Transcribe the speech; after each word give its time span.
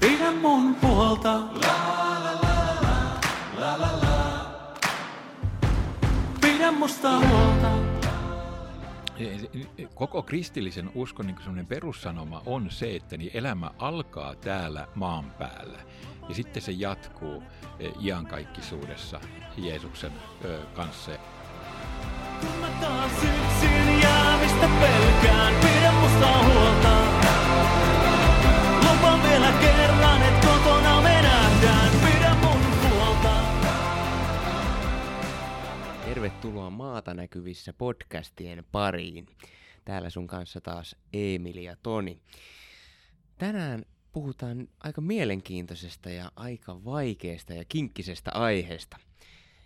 Pidä 0.00 0.32
mun 0.32 0.74
puolta. 0.74 1.32
La 1.32 1.44
la 2.24 2.38
la 2.42 2.76
la 2.82 3.20
la 3.58 3.80
la 3.80 3.98
la. 4.02 4.20
Pidä 6.40 6.72
musta 6.72 7.18
huolta. 7.18 7.70
Koko 9.94 10.22
kristillisen 10.22 10.90
uskon 10.94 11.26
niin 11.26 11.66
perussanoma 11.66 12.42
on 12.46 12.70
se, 12.70 12.96
että 12.96 13.16
niin 13.16 13.30
elämä 13.34 13.70
alkaa 13.78 14.34
täällä 14.34 14.86
maan 14.94 15.30
päällä 15.30 15.78
ja 16.28 16.34
sitten 16.34 16.62
se 16.62 16.72
jatkuu 16.72 17.42
eh, 17.78 17.92
iankaikkisuudessa 18.04 19.20
Jeesuksen 19.56 20.12
kanssa. 20.74 21.10
Kun 22.40 22.60
mä 22.60 22.68
taas 22.80 23.12
yksin 23.12 24.00
jäämistä 24.02 24.68
pelkään, 24.80 25.54
pidä 25.54 25.92
musta 25.92 26.44
huolta. 26.44 26.89
Tervetuloa 36.20 36.70
Maata 36.70 37.14
näkyvissä 37.14 37.72
podcastien 37.72 38.64
pariin. 38.72 39.26
Täällä 39.84 40.10
sun 40.10 40.26
kanssa 40.26 40.60
taas 40.60 40.96
Emil 41.12 41.56
ja 41.56 41.76
Toni. 41.82 42.20
Tänään 43.38 43.84
puhutaan 44.12 44.68
aika 44.80 45.00
mielenkiintoisesta 45.00 46.10
ja 46.10 46.32
aika 46.36 46.84
vaikeasta 46.84 47.54
ja 47.54 47.64
kinkkisestä 47.64 48.30
aiheesta. 48.34 48.96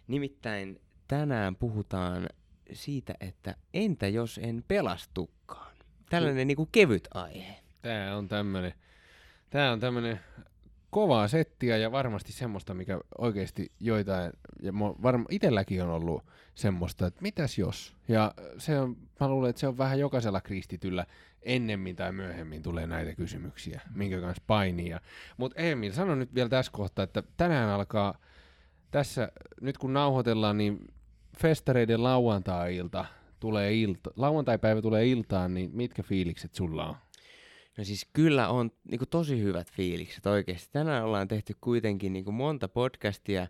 Nimittäin 0.06 0.80
tänään 1.08 1.56
puhutaan 1.56 2.28
siitä, 2.72 3.14
että 3.20 3.54
entä 3.74 4.08
jos 4.08 4.40
en 4.42 4.64
pelastukaan? 4.68 5.76
Tällainen 6.10 6.46
niinku 6.46 6.68
kevyt 6.72 7.08
aihe. 7.14 7.54
Tää 7.82 8.16
on 8.16 8.28
tämmönen, 8.28 8.74
tää 9.50 9.72
on 9.72 9.80
tämmönen 9.80 10.20
kovaa 10.94 11.28
settiä 11.28 11.76
ja 11.76 11.92
varmasti 11.92 12.32
semmoista, 12.32 12.74
mikä 12.74 13.00
oikeasti 13.18 13.72
joitain, 13.80 14.32
ja 14.62 14.72
varma, 14.78 15.24
itselläkin 15.30 15.82
on 15.82 15.90
ollut 15.90 16.22
semmoista, 16.54 17.06
että 17.06 17.22
mitäs 17.22 17.58
jos? 17.58 17.96
Ja 18.08 18.34
se 18.58 18.80
on, 18.80 18.96
mä 19.20 19.28
luulen, 19.28 19.50
että 19.50 19.60
se 19.60 19.68
on 19.68 19.78
vähän 19.78 19.98
jokaisella 19.98 20.40
kristityllä 20.40 21.06
ennemmin 21.42 21.96
tai 21.96 22.12
myöhemmin 22.12 22.62
tulee 22.62 22.86
näitä 22.86 23.14
kysymyksiä, 23.14 23.80
minkä 23.94 24.20
kanssa 24.20 24.42
painia. 24.46 25.00
Mutta 25.36 25.60
Emil, 25.60 25.92
sano 25.92 26.14
nyt 26.14 26.34
vielä 26.34 26.48
tässä 26.48 26.72
kohtaa, 26.72 27.02
että 27.02 27.22
tänään 27.36 27.68
alkaa 27.68 28.18
tässä, 28.90 29.32
nyt 29.60 29.78
kun 29.78 29.92
nauhoitellaan, 29.92 30.58
niin 30.58 30.88
festareiden 31.38 32.02
lauantai-ilta 32.02 33.04
tulee 33.40 33.74
ilta, 33.74 34.10
lauantai-päivä 34.16 34.82
tulee 34.82 35.06
iltaan, 35.06 35.54
niin 35.54 35.70
mitkä 35.72 36.02
fiilikset 36.02 36.54
sulla 36.54 36.86
on? 36.86 36.96
No 37.78 37.84
siis 37.84 38.06
kyllä 38.12 38.48
on 38.48 38.70
niin 38.90 39.00
tosi 39.10 39.42
hyvät 39.42 39.72
fiilikset 39.72 40.26
oikeasti. 40.26 40.68
Tänään 40.72 41.04
ollaan 41.04 41.28
tehty 41.28 41.56
kuitenkin 41.60 42.12
niin 42.12 42.34
monta 42.34 42.68
podcastia, 42.68 43.46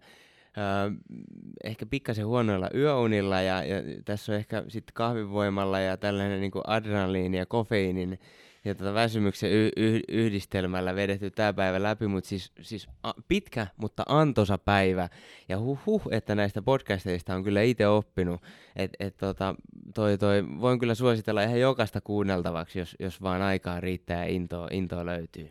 ehkä 1.64 1.86
pikkasen 1.86 2.26
huonoilla 2.26 2.70
yöunilla 2.74 3.40
ja, 3.40 3.64
ja 3.64 3.76
tässä 4.04 4.32
on 4.32 4.38
ehkä 4.38 4.64
sitten 4.68 4.94
kahvivoimalla 4.94 5.80
ja 5.80 5.96
tällainen 5.96 6.40
niin 6.40 6.52
adrenaliini 6.66 7.36
ja 7.36 7.46
kofeiinin 7.46 8.18
ja 8.64 8.74
tota 8.74 8.94
väsymyksen 8.94 9.50
y- 9.52 9.70
y- 9.76 10.00
yhdistelmällä 10.08 10.94
vedetty 10.94 11.30
tämä 11.30 11.52
päivä 11.52 11.82
läpi, 11.82 12.06
mutta 12.06 12.28
siis, 12.28 12.52
siis 12.60 12.88
a, 13.02 13.12
pitkä, 13.28 13.66
mutta 13.76 14.02
antosa 14.06 14.58
päivä. 14.58 15.08
Ja 15.48 15.58
huh, 15.58 15.78
huh 15.86 16.02
että 16.10 16.34
näistä 16.34 16.62
podcasteista 16.62 17.34
on 17.34 17.44
kyllä 17.44 17.62
itse 17.62 17.88
oppinut. 17.88 18.42
Et, 18.76 18.90
et 19.00 19.16
tota, 19.16 19.54
toi, 19.94 20.18
toi, 20.18 20.44
voin 20.60 20.78
kyllä 20.78 20.94
suositella 20.94 21.42
ihan 21.42 21.60
jokaista 21.60 22.00
kuunneltavaksi, 22.00 22.78
jos, 22.78 22.96
jos 22.98 23.22
vaan 23.22 23.42
aikaa 23.42 23.80
riittää 23.80 24.24
ja 24.24 24.32
intoa, 24.32 24.68
intoa 24.70 25.06
löytyy. 25.06 25.50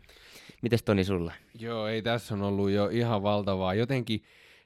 Mites 0.61 0.83
Toni 0.83 1.03
sulla? 1.03 1.33
Joo, 1.59 1.87
ei 1.87 2.01
tässä 2.01 2.33
on 2.33 2.41
ollut 2.41 2.69
jo 2.69 2.89
ihan 2.89 3.23
valtavaa. 3.23 3.73
Jotenkin 3.73 4.23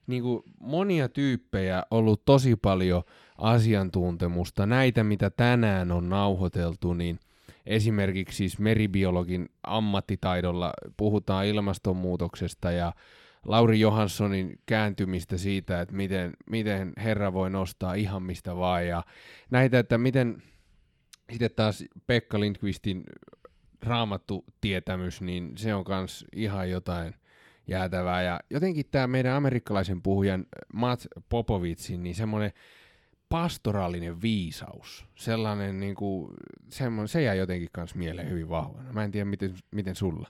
niin 0.07 0.23
kuin 0.23 0.43
monia 0.59 1.09
tyyppejä 1.09 1.83
ollut 1.91 2.25
tosi 2.25 2.55
paljon 2.55 3.03
asiantuntemusta. 3.37 4.65
Näitä, 4.65 5.03
mitä 5.03 5.29
tänään 5.29 5.91
on 5.91 6.09
nauhoiteltu, 6.09 6.93
niin 6.93 7.19
esimerkiksi 7.67 8.37
siis 8.37 8.59
meribiologin 8.59 9.49
ammattitaidolla 9.63 10.73
puhutaan 10.97 11.45
ilmastonmuutoksesta 11.45 12.71
ja 12.71 12.93
Lauri 13.45 13.79
Johanssonin 13.79 14.59
kääntymistä 14.65 15.37
siitä, 15.37 15.81
että 15.81 15.95
miten, 15.95 16.33
miten 16.49 16.93
Herra 16.97 17.33
voi 17.33 17.49
nostaa 17.49 17.93
ihan 17.93 18.23
mistä 18.23 18.55
vaan 18.55 18.87
ja 18.87 19.03
näitä, 19.51 19.79
että 19.79 19.97
miten 19.97 20.43
sitten 21.31 21.51
taas 21.55 21.83
Pekka 22.07 22.39
Lindqvistin 22.39 23.03
raamattu 23.83 24.45
tietämys, 24.61 25.21
niin 25.21 25.57
se 25.57 25.75
on 25.75 25.83
kans 25.83 26.25
ihan 26.33 26.69
jotain– 26.69 27.13
jäätävää. 27.67 28.21
Ja 28.21 28.39
jotenkin 28.49 28.85
tämä 28.91 29.07
meidän 29.07 29.33
amerikkalaisen 29.33 30.01
puhujan 30.01 30.45
Matt 30.73 31.05
Popovitsin, 31.29 32.03
niin 32.03 32.15
semmoinen 32.15 32.51
pastoraalinen 33.29 34.21
viisaus, 34.21 35.05
sellainen 35.15 35.79
niin 35.79 35.95
kuin, 35.95 36.33
semmoinen, 36.69 37.07
se 37.07 37.21
jäi 37.21 37.37
jotenkin 37.37 37.69
kans 37.71 37.95
mieleen 37.95 38.29
hyvin 38.29 38.49
vahvana. 38.49 38.93
Mä 38.93 39.03
en 39.03 39.11
tiedä, 39.11 39.25
miten, 39.25 39.55
miten 39.71 39.95
sulla. 39.95 40.29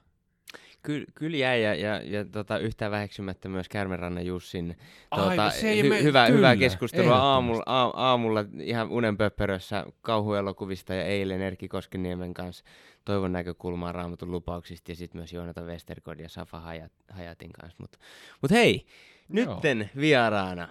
Kyllä, 0.81 1.05
kyllä 1.15 1.37
jäi, 1.37 1.63
ja, 1.63 1.75
ja, 1.75 2.01
ja 2.01 2.25
tota, 2.25 2.57
yhtään 2.57 2.91
väheksymättä 2.91 3.49
myös 3.49 3.69
Kärmenrannan 3.69 4.25
Jussin 4.25 4.77
tuota, 5.15 5.49
se 5.49 5.75
hy, 5.75 5.89
me, 5.89 6.03
hyvä, 6.03 6.25
hyvä 6.25 6.55
keskustelua 6.55 7.17
aamulla, 7.17 7.63
aamulla 7.95 8.45
ihan 8.61 8.89
unenpöppörössä 8.89 9.85
kauhuelokuvista 10.01 10.93
ja 10.93 11.03
eilen 11.03 11.41
Erkki 11.41 11.67
Koskeniemen 11.67 12.33
kanssa 12.33 12.63
toivon 13.05 13.31
näkökulmaa 13.31 13.91
raamatun 13.91 14.31
lupauksista 14.31 14.91
ja 14.91 14.95
sitten 14.95 15.19
myös 15.21 15.33
Joonata 15.33 15.61
Westergaard 15.61 16.19
ja 16.19 16.29
Safa 16.29 16.59
Hayat, 16.59 16.91
Hayatin 17.09 17.51
kanssa. 17.51 17.77
Mutta 17.79 17.97
mut 18.41 18.51
hei, 18.51 18.85
nytten 19.29 19.89
vieraana 19.95 20.67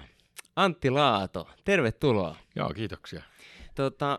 Antti 0.57 0.91
Laato, 0.91 1.49
tervetuloa. 1.65 2.37
Joo, 2.57 2.69
kiitoksia. 2.75 3.23
Tota, 3.75 4.19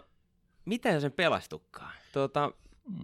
mitä 0.66 1.00
sen 1.00 1.12
pelastukaan? 1.12 1.94
Tota, 2.14 2.52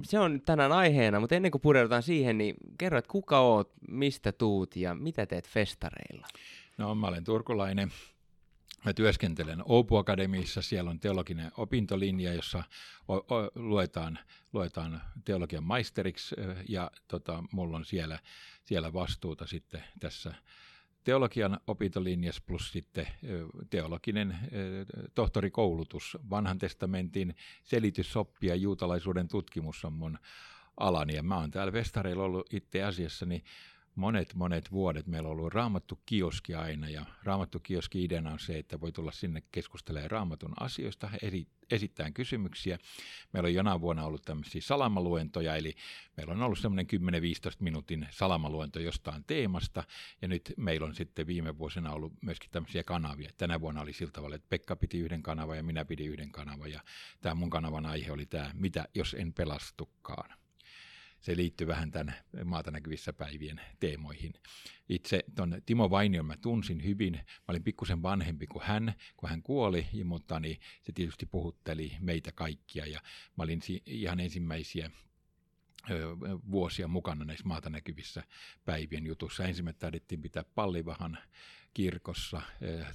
se 0.03 0.19
on 0.19 0.41
tänään 0.41 0.71
aiheena, 0.71 1.19
mutta 1.19 1.35
ennen 1.35 1.51
kuin 1.51 1.61
pureudutaan 1.61 2.03
siihen, 2.03 2.37
niin 2.37 2.55
kerro, 2.77 2.97
että 2.97 3.11
kuka 3.11 3.39
oot, 3.39 3.71
mistä 3.87 4.31
tuut 4.31 4.75
ja 4.75 4.95
mitä 4.95 5.25
teet 5.25 5.47
festareilla? 5.49 6.27
No, 6.77 6.95
mä 6.95 7.07
olen 7.07 7.23
turkulainen. 7.23 7.91
Mä 8.85 8.93
työskentelen 8.93 9.61
Oupu 9.65 9.95
Akademiissa, 9.95 10.61
siellä 10.61 10.89
on 10.91 10.99
teologinen 10.99 11.51
opintolinja, 11.57 12.33
jossa 12.33 12.63
o- 13.07 13.35
o- 13.35 13.51
luetaan, 13.55 14.19
luetaan 14.53 15.01
teologian 15.25 15.63
maisteriksi 15.63 16.35
ja 16.69 16.91
tota, 17.07 17.43
mulla 17.51 17.77
on 17.77 17.85
siellä, 17.85 18.19
siellä 18.63 18.93
vastuuta 18.93 19.47
sitten 19.47 19.83
tässä 19.99 20.33
teologian 21.03 21.59
opintolinjas 21.67 22.41
plus 22.41 22.71
sitten 22.71 23.07
teologinen 23.69 24.37
tohtorikoulutus. 25.15 26.17
Vanhan 26.29 26.57
testamentin 26.57 27.35
selityssoppi 27.63 28.47
ja 28.47 28.55
juutalaisuuden 28.55 29.27
tutkimus 29.27 29.85
on 29.85 29.93
mun 29.93 30.19
alani. 30.77 31.15
Ja 31.15 31.23
mä 31.23 31.37
oon 31.37 31.51
täällä 31.51 31.73
Vestareilla 31.73 32.23
ollut 32.23 32.53
itse 32.53 32.83
asiassa 32.83 33.25
niin 33.25 33.43
monet, 33.95 34.33
monet 34.33 34.71
vuodet. 34.71 35.07
Meillä 35.07 35.29
on 35.29 35.31
ollut 35.31 35.53
raamattu 35.53 35.99
kioski 36.05 36.55
aina 36.55 36.89
ja 36.89 37.05
raamattu 37.23 37.59
kioski 37.59 38.03
ideana 38.03 38.31
on 38.31 38.39
se, 38.39 38.57
että 38.57 38.81
voi 38.81 38.91
tulla 38.91 39.11
sinne 39.11 39.43
keskustelemaan 39.51 40.11
raamatun 40.11 40.53
asioista, 40.59 41.09
eri, 41.21 41.47
esittää 41.71 42.11
kysymyksiä. 42.11 42.77
Meillä 43.33 43.47
on 43.47 43.53
jonain 43.53 43.81
vuonna 43.81 44.05
ollut 44.05 44.25
tämmöisiä 44.25 44.61
salamaluentoja, 44.61 45.55
eli 45.55 45.75
meillä 46.17 46.33
on 46.33 46.41
ollut 46.41 46.59
semmoinen 46.59 46.87
10-15 46.93 46.99
minuutin 47.59 48.07
salamaluento 48.11 48.79
jostain 48.79 49.23
teemasta, 49.23 49.83
ja 50.21 50.27
nyt 50.27 50.53
meillä 50.57 50.87
on 50.87 50.95
sitten 50.95 51.27
viime 51.27 51.57
vuosina 51.57 51.91
ollut 51.91 52.13
myöskin 52.21 52.51
tämmöisiä 52.51 52.83
kanavia. 52.83 53.29
Tänä 53.37 53.61
vuonna 53.61 53.81
oli 53.81 53.93
sillä 53.93 54.11
tavalla, 54.11 54.35
että 54.35 54.49
Pekka 54.49 54.75
piti 54.75 54.99
yhden 54.99 55.23
kanavan 55.23 55.57
ja 55.57 55.63
minä 55.63 55.85
pidin 55.85 56.09
yhden 56.09 56.31
kanavan, 56.31 56.71
ja 56.71 56.81
tämä 57.21 57.35
mun 57.35 57.49
kanavan 57.49 57.85
aihe 57.85 58.11
oli 58.11 58.25
tämä, 58.25 58.51
mitä 58.53 58.87
jos 58.95 59.15
en 59.19 59.33
pelastukaan 59.33 60.42
se 61.23 61.37
liittyy 61.37 61.67
vähän 61.67 61.91
tämän 61.91 62.15
maata 62.45 62.71
näkyvissä 62.71 63.13
päivien 63.13 63.61
teemoihin. 63.79 64.33
Itse 64.89 65.23
tuon 65.35 65.61
Timo 65.65 65.89
Vainion 65.89 66.25
mä 66.25 66.37
tunsin 66.37 66.83
hyvin. 66.83 67.13
Mä 67.13 67.45
olin 67.47 67.63
pikkusen 67.63 68.01
vanhempi 68.01 68.47
kuin 68.47 68.63
hän, 68.63 68.93
kun 69.17 69.29
hän 69.29 69.43
kuoli, 69.43 69.87
mutta 70.03 70.39
niin 70.39 70.59
se 70.81 70.91
tietysti 70.91 71.25
puhutteli 71.25 71.91
meitä 71.99 72.31
kaikkia. 72.31 72.85
Ja 72.85 72.99
mä 73.37 73.43
olin 73.43 73.61
ihan 73.85 74.19
ensimmäisiä 74.19 74.91
vuosia 76.51 76.87
mukana 76.87 77.25
näissä 77.25 77.47
maata 77.47 77.69
näkyvissä 77.69 78.23
päivien 78.65 79.05
jutussa. 79.05 79.43
Ensimmäistä 79.43 79.79
taidettiin 79.79 80.21
pitää 80.21 80.43
Pallivahan 80.55 81.17
kirkossa 81.73 82.41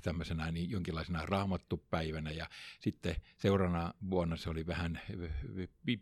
tämmöisenä 0.02 0.50
niin 0.50 0.70
jonkinlaisena 0.70 1.26
raamattupäivänä 1.26 2.31
ja 2.31 2.46
sitten 2.81 3.17
seuraavana 3.37 3.94
vuonna 4.11 4.37
se 4.37 4.50
oli 4.50 4.67
vähän 4.67 5.00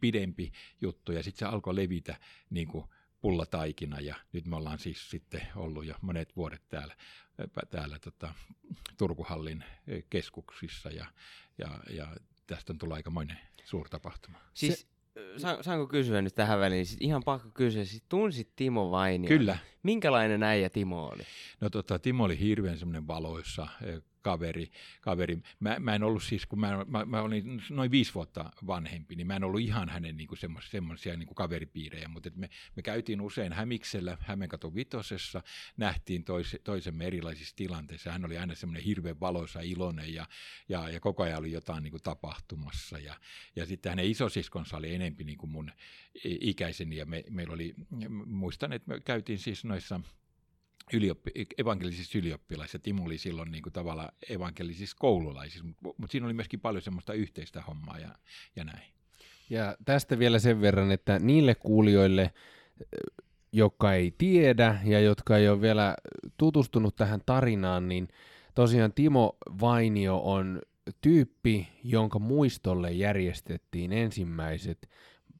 pidempi 0.01 0.53
juttu 0.81 1.13
ja 1.13 1.23
sitten 1.23 1.39
se 1.39 1.45
alkoi 1.45 1.77
levitä 1.77 2.17
niin 2.51 2.69
kuin 2.69 2.85
pullataikina 3.21 4.01
ja 4.01 4.15
nyt 4.33 4.47
me 4.47 4.57
ollaan 4.57 4.79
siis 4.79 5.11
sitten 5.11 5.49
ollut 5.57 5.85
jo 5.85 5.95
monet 6.01 6.37
vuodet 6.37 6.69
täällä, 6.69 6.97
täällä 7.71 7.99
tota, 7.99 8.35
Turkuhallin 8.99 9.65
keskuksissa 10.11 10.91
ja, 10.91 11.07
ja, 11.59 11.81
ja 11.91 12.17
tästä 12.47 12.73
on 12.73 12.79
tullut 12.79 12.97
aikamoinen 12.97 13.39
suurtapahtuma. 13.65 14.39
Siis 14.55 14.89
Sa- 15.37 15.63
saanko 15.63 15.87
kysyä 15.87 16.23
nyt 16.23 16.35
tähän 16.35 16.61
väliin? 16.61 16.87
Siis 16.87 16.99
ihan 17.01 17.23
pakko 17.25 17.49
kysyä. 17.55 17.85
Siis 17.85 18.03
tunsit 18.09 18.49
Timo 18.57 18.91
Vainio. 18.91 19.29
Kyllä. 19.29 19.59
Minkälainen 19.83 20.43
äijä 20.43 20.71
Timo 20.71 21.07
oli? 21.07 21.23
No 21.61 21.71
tota, 21.71 21.99
Timo 21.99 22.25
oli 22.25 22.39
hirveän 22.39 22.79
semmoinen 22.79 23.07
valoissa 23.07 23.67
eh, 23.85 24.03
kaveri. 24.27 24.71
kaveri. 25.01 25.39
Mä, 25.61 25.77
mä 25.81 25.95
en 25.95 26.03
ollut 26.03 26.23
siis, 26.23 26.47
kun 26.47 26.61
mä, 26.61 26.85
mä, 26.89 27.05
mä 27.05 27.23
olin 27.23 27.63
noin 27.71 27.91
viisi 27.91 28.15
vuotta 28.15 28.51
vanhempi, 28.67 29.17
niin 29.17 29.27
mä 29.27 29.37
en 29.37 29.45
ollut 29.45 29.61
ihan 29.61 29.89
hänen 29.89 30.17
niin 30.17 30.29
semmoisia 30.71 31.17
niin 31.17 31.35
kaveripiirejä, 31.35 32.09
mutta 32.09 32.31
me, 32.35 32.51
me 32.77 32.83
käytiin 32.83 33.21
usein 33.21 33.53
Hämiksellä, 33.53 34.19
Hämeenkaton 34.21 34.75
vitosessa, 34.75 35.43
nähtiin 35.77 36.25
tois, 36.25 36.57
toisemme 36.65 37.07
erilaisissa 37.07 37.57
tilanteissa. 37.57 38.13
Hän 38.13 38.25
oli 38.25 38.39
aina 38.39 38.55
semmoinen 38.55 38.83
hirveän 38.83 39.21
valoisa, 39.21 39.61
iloinen 39.61 40.15
ja, 40.15 40.27
ja, 40.69 40.89
ja 40.89 41.01
koko 41.01 41.23
ajan 41.23 41.39
oli 41.39 41.53
jotain 41.53 41.83
niin 41.83 41.91
kuin 41.91 42.03
tapahtumassa. 42.03 42.99
Ja, 42.99 43.15
ja 43.57 43.67
sitten 43.67 43.91
hänen 43.91 44.11
isosiskonsa 44.11 44.77
oli 44.77 44.95
enempi 44.95 45.25
niin 45.25 45.39
kuin 45.39 45.51
mun 45.51 45.71
ikäiseni 46.25 46.97
ja 46.97 47.07
me, 47.07 47.25
meillä 47.31 47.55
oli, 47.55 47.75
muistan, 48.27 48.73
että 48.73 48.89
me 48.89 49.01
käytiin 49.01 49.39
siis 49.39 49.65
noissa 49.65 50.01
ylioppi, 50.93 51.31
evankelisissa 51.59 52.19
ylioppilaissa. 52.19 52.79
Timo 52.79 53.05
oli 53.05 53.19
silloin 53.19 53.53
niin 53.53 53.63
kuin 53.63 53.73
tavallaan 53.73 54.13
evankelisissa 54.31 54.97
koululaisissa, 55.01 55.65
mutta 55.65 55.83
mut 55.99 56.11
siinä 56.11 56.27
oli 56.27 56.35
myöskin 56.35 56.61
paljon 56.61 56.83
semmoista 56.83 57.13
yhteistä 57.13 57.63
hommaa 57.63 57.99
ja, 57.99 58.09
ja 58.57 58.65
näin. 58.65 58.93
Ja 59.51 59.77
tästä 59.85 60.19
vielä 60.19 60.39
sen 60.39 60.61
verran, 60.61 60.93
että 60.93 61.19
niille 61.19 61.55
kuulijoille, 61.55 62.33
jotka 63.53 63.95
ei 63.95 64.15
tiedä 64.19 64.81
ja 64.85 65.01
jotka 65.01 65.37
ei 65.37 65.49
ole 65.49 65.61
vielä 65.61 65.97
tutustunut 66.37 66.97
tähän 66.97 67.21
tarinaan, 67.27 67.89
niin 67.89 68.09
tosiaan 68.55 68.93
Timo 68.93 69.37
Vainio 69.61 70.19
on 70.25 70.63
tyyppi, 71.01 71.69
jonka 71.85 72.19
muistolle 72.19 72.93
järjestettiin 72.93 73.93
ensimmäiset, 73.93 74.89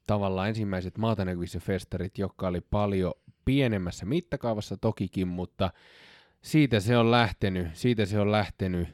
tavallaan 0.07 0.49
ensimmäiset 0.49 0.97
maatanäkyvissä 0.97 1.59
festarit, 1.59 2.17
jotka 2.17 2.47
oli 2.47 2.61
paljon 2.61 3.13
pienemmässä 3.47 4.05
mittakaavassa 4.05 4.77
tokikin, 4.77 5.27
mutta 5.27 5.71
siitä 6.41 6.79
se 6.79 6.97
on 6.97 7.11
lähtenyt, 7.11 7.67
siitä 7.73 8.05
se 8.05 8.19
on 8.19 8.31
lähtenyt 8.31 8.87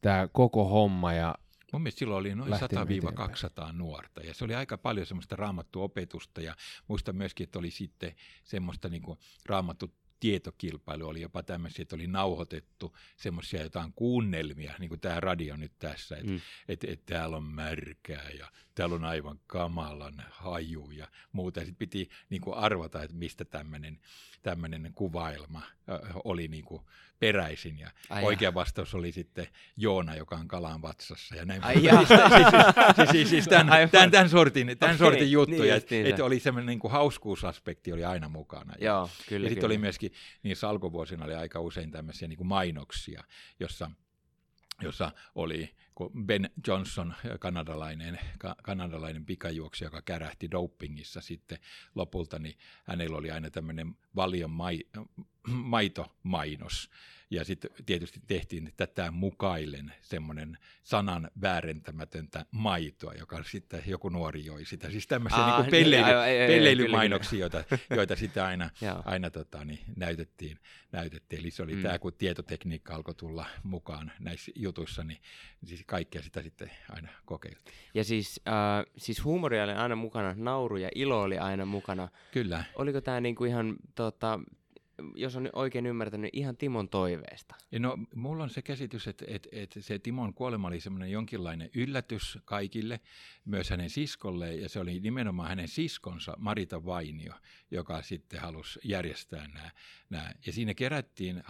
tämä 0.00 0.28
koko 0.32 0.64
homma 0.64 1.12
ja 1.12 1.34
Mun 1.72 1.82
mielestä 1.82 1.98
silloin 1.98 2.20
oli 2.20 2.34
noin 2.34 2.52
100-200 2.52 3.72
nuorta 3.72 4.20
ja 4.20 4.34
se 4.34 4.44
oli 4.44 4.54
aika 4.54 4.78
paljon 4.78 5.06
semmoista 5.06 5.36
raamattuopetusta 5.36 6.40
ja 6.40 6.56
muistan 6.88 7.16
myöskin, 7.16 7.44
että 7.44 7.58
oli 7.58 7.70
sitten 7.70 8.14
semmoista 8.44 8.88
niin 8.88 9.02
raamattu 9.46 9.94
tietokilpailu 10.20 11.08
oli 11.08 11.20
jopa 11.20 11.42
tämmöisiä, 11.42 11.82
että 11.82 11.96
oli 11.96 12.06
nauhoitettu 12.06 12.96
semmoisia 13.16 13.62
jotain 13.62 13.92
kuunnelmia, 13.92 14.74
niin 14.78 14.88
kuin 14.88 15.00
tämä 15.00 15.20
radio 15.20 15.56
nyt 15.56 15.72
tässä, 15.78 16.16
että 16.16 16.30
mm. 16.30 16.40
et, 16.68 16.84
et 16.84 17.06
täällä 17.06 17.36
on 17.36 17.44
märkää 17.44 18.30
ja 18.38 18.52
täällä 18.74 18.94
on 18.94 19.04
aivan 19.04 19.40
kamalan 19.46 20.24
haju 20.30 20.90
ja 20.90 21.08
muuta. 21.32 21.60
Sitten 21.60 21.76
piti 21.76 22.08
niin 22.30 22.42
kuin 22.42 22.56
arvata, 22.56 23.02
että 23.02 23.16
mistä 23.16 23.44
tämmöinen 24.42 24.92
kuvailma 24.94 25.62
oli 26.24 26.48
niin 26.48 26.64
kuin 26.64 26.82
peräisin. 27.18 27.78
Ja 27.78 27.90
Ai 28.10 28.24
oikea 28.24 28.48
ja. 28.48 28.54
vastaus 28.54 28.94
oli 28.94 29.12
sitten 29.12 29.48
Joona, 29.76 30.14
joka 30.14 30.36
on 30.36 30.48
kalan 30.48 30.82
vatsassa. 30.82 31.36
Ja 31.36 31.44
näin. 31.44 31.64
Ai 31.64 31.74
siis, 31.80 32.08
siis, 32.96 33.10
siis, 33.10 33.30
siis 33.30 33.48
tämän, 33.48 33.90
tämän, 33.90 34.10
tämän, 34.10 34.28
sortin, 34.28 34.66
tämän 34.78 34.94
okay, 34.94 35.06
sortin 35.06 35.30
juttuja. 35.30 35.60
Niin, 35.62 36.02
että 36.04 36.14
et 36.14 36.20
oli 36.20 36.40
semmoinen 36.40 36.66
niin 36.66 36.78
kuin 36.78 36.92
hauskuusaspekti 36.92 37.92
oli 37.92 38.04
aina 38.04 38.28
mukana. 38.28 38.74
Joo, 38.80 39.10
kyllä, 39.28 39.44
ja 39.46 39.50
sitten 39.50 39.66
oli 39.66 39.78
myöskin, 39.78 40.12
niissä 40.42 40.68
alkuvuosina 40.68 41.24
oli 41.24 41.34
aika 41.34 41.60
usein 41.60 41.90
tämmöisiä 41.90 42.28
niin 42.28 42.36
kuin 42.36 42.46
mainoksia, 42.46 43.24
jossa 43.60 43.90
jossa 44.82 45.12
oli 45.34 45.74
Ben 46.24 46.50
Johnson, 46.66 47.14
kanadalainen, 47.38 48.18
ka, 48.38 48.56
kanadalainen 48.62 49.24
pikajuoksija, 49.24 49.86
joka 49.86 50.02
kärähti 50.02 50.50
dopingissa 50.50 51.20
sitten 51.20 51.58
lopulta, 51.94 52.38
niin 52.38 52.58
hänellä 52.84 53.16
oli 53.16 53.30
aina 53.30 53.50
tämmöinen 53.50 53.96
valion 54.16 54.50
mai, 54.50 54.80
maitomainos, 55.46 56.90
ja 57.30 57.44
sitten 57.44 57.70
tietysti 57.86 58.20
tehtiin 58.26 58.72
tätä 58.76 59.10
mukaillen 59.10 59.92
semmoinen 60.02 60.58
sanan 60.82 61.30
väärentämätöntä 61.40 62.44
maitoa, 62.50 63.14
joka 63.14 63.42
sitten 63.42 63.82
joku 63.86 64.08
nuori 64.08 64.44
joi 64.44 64.64
sitä. 64.64 64.90
Siis 64.90 65.06
tämmöisiä 65.06 65.38
Aa, 65.38 65.60
niin 65.60 65.70
pelleily, 65.70 66.06
niin, 66.06 66.46
pelleilymainoksia, 66.46 67.40
joita, 67.40 67.64
joita 67.90 68.16
sitten 68.16 68.44
aina, 68.44 68.70
aina 69.04 69.30
tota, 69.30 69.64
niin, 69.64 69.80
näytettiin, 69.96 70.58
näytettiin. 70.92 71.40
Eli 71.40 71.50
se 71.50 71.62
oli 71.62 71.74
mm. 71.74 71.82
tämä, 71.82 71.98
kun 71.98 72.12
tietotekniikka 72.12 72.94
alkoi 72.94 73.14
tulla 73.14 73.46
mukaan 73.62 74.12
näissä 74.20 74.52
jutuissa, 74.54 75.04
niin 75.04 75.20
siis 75.64 75.84
kaikkea 75.86 76.22
sitä 76.22 76.42
sitten 76.42 76.70
aina 76.90 77.08
kokeiltiin. 77.24 77.76
Ja 77.94 78.04
siis, 78.04 78.40
äh, 78.48 78.92
siis 78.96 79.24
huumoria 79.24 79.64
oli 79.64 79.72
aina 79.72 79.96
mukana, 79.96 80.34
nauru 80.36 80.76
ja 80.76 80.88
ilo 80.94 81.22
oli 81.22 81.38
aina 81.38 81.66
mukana. 81.66 82.08
Kyllä. 82.32 82.64
Oliko 82.76 83.00
tämä 83.00 83.20
niinku 83.20 83.44
ihan 83.44 83.76
tota, 83.94 84.40
jos 85.14 85.36
on 85.36 85.50
oikein 85.52 85.86
ymmärtänyt, 85.86 86.30
ihan 86.32 86.56
Timon 86.56 86.88
toiveesta. 86.88 87.54
No, 87.78 87.98
mulla 88.14 88.42
on 88.42 88.50
se 88.50 88.62
käsitys, 88.62 89.08
että, 89.08 89.24
että, 89.28 89.48
että 89.52 89.80
se 89.80 89.98
Timon 89.98 90.34
kuolema 90.34 90.68
oli 90.68 90.80
semmoinen 90.80 91.10
jonkinlainen 91.10 91.70
yllätys 91.74 92.38
kaikille, 92.44 93.00
myös 93.44 93.70
hänen 93.70 93.90
siskolle, 93.90 94.54
ja 94.54 94.68
se 94.68 94.80
oli 94.80 95.00
nimenomaan 95.00 95.48
hänen 95.48 95.68
siskonsa 95.68 96.34
Marita 96.38 96.84
Vainio, 96.84 97.34
joka 97.70 98.02
sitten 98.02 98.40
halusi 98.40 98.80
järjestää 98.84 99.48
nämä. 99.48 99.70
nämä. 100.10 100.32
Ja 100.46 100.52
siinä 100.52 100.74
kerättiin 100.74 101.42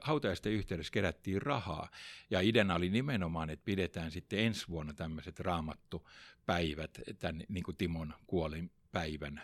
hautajaisten 0.00 0.52
yhteydessä 0.52 0.92
kerättiin 0.92 1.42
rahaa, 1.42 1.90
ja 2.30 2.40
ideana 2.40 2.74
oli 2.74 2.90
nimenomaan, 2.90 3.50
että 3.50 3.64
pidetään 3.64 4.10
sitten 4.10 4.38
ensi 4.38 4.68
vuonna 4.68 4.92
tämmöiset 4.92 5.40
raamattupäivät 5.40 7.00
tämän 7.18 7.42
niin 7.48 7.64
kuin 7.64 7.76
Timon 7.76 8.14
kuolin 8.26 8.70
päivän 8.94 9.42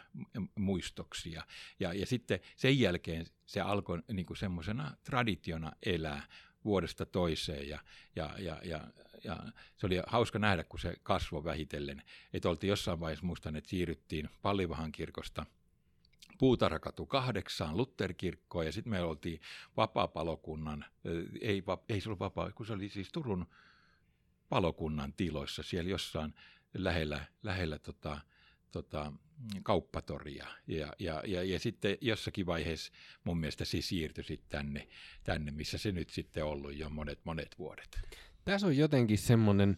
muistoksia. 0.54 1.42
Ja, 1.80 1.92
ja 1.92 2.06
sitten 2.06 2.40
sen 2.56 2.80
jälkeen 2.80 3.26
se 3.46 3.60
alkoi 3.60 4.02
niin 4.12 4.26
kuin 4.26 4.36
semmoisena 4.36 4.96
traditiona 5.04 5.72
elää 5.86 6.22
vuodesta 6.64 7.06
toiseen 7.06 7.68
ja, 7.68 7.78
ja, 8.16 8.30
ja, 8.38 8.60
ja, 8.64 8.80
ja 9.24 9.36
se 9.76 9.86
oli 9.86 10.02
hauska 10.06 10.38
nähdä, 10.38 10.64
kun 10.64 10.80
se 10.80 10.94
kasvoi 11.02 11.44
vähitellen. 11.44 12.02
Että 12.32 12.48
oltiin 12.48 12.68
jossain 12.68 13.00
vaiheessa, 13.00 13.26
muistan, 13.26 13.56
että 13.56 13.70
siirryttiin 13.70 14.28
Pallivahan 14.42 14.92
kirkosta 14.92 15.46
Puutarhakatu 16.38 17.06
kahdeksaan 17.06 17.76
Lutherkirkkoon 17.76 18.66
ja 18.66 18.72
sitten 18.72 18.90
me 18.90 19.02
oltiin 19.02 19.40
vapaa-palokunnan, 19.76 20.84
ei, 21.40 21.62
ei 21.88 22.00
se 22.00 22.08
ollut 22.08 22.20
vapaa, 22.20 22.52
kun 22.52 22.66
se 22.66 22.72
oli 22.72 22.88
siis 22.88 23.12
Turun 23.12 23.46
palokunnan 24.48 25.12
tiloissa 25.12 25.62
siellä 25.62 25.90
jossain 25.90 26.34
lähellä, 26.74 27.24
lähellä 27.42 27.78
tota, 27.78 28.20
tota, 28.72 29.12
kauppatoria. 29.62 30.46
Ja, 30.66 30.92
ja, 30.98 31.22
ja, 31.26 31.42
ja 31.42 31.58
sitten 31.58 31.98
jossakin 32.00 32.46
vaiheessa 32.46 32.92
mun 33.24 33.38
mielestä 33.38 33.64
se 33.64 33.80
siirtyi 33.80 34.24
sitten 34.24 34.48
tänne, 34.50 34.88
tänne, 35.24 35.50
missä 35.50 35.78
se 35.78 35.92
nyt 35.92 36.10
sitten 36.10 36.44
ollut 36.44 36.78
jo 36.78 36.90
monet, 36.90 37.18
monet 37.24 37.58
vuodet. 37.58 38.00
Tässä 38.44 38.66
on 38.66 38.76
jotenkin 38.76 39.18
semmoinen, 39.18 39.76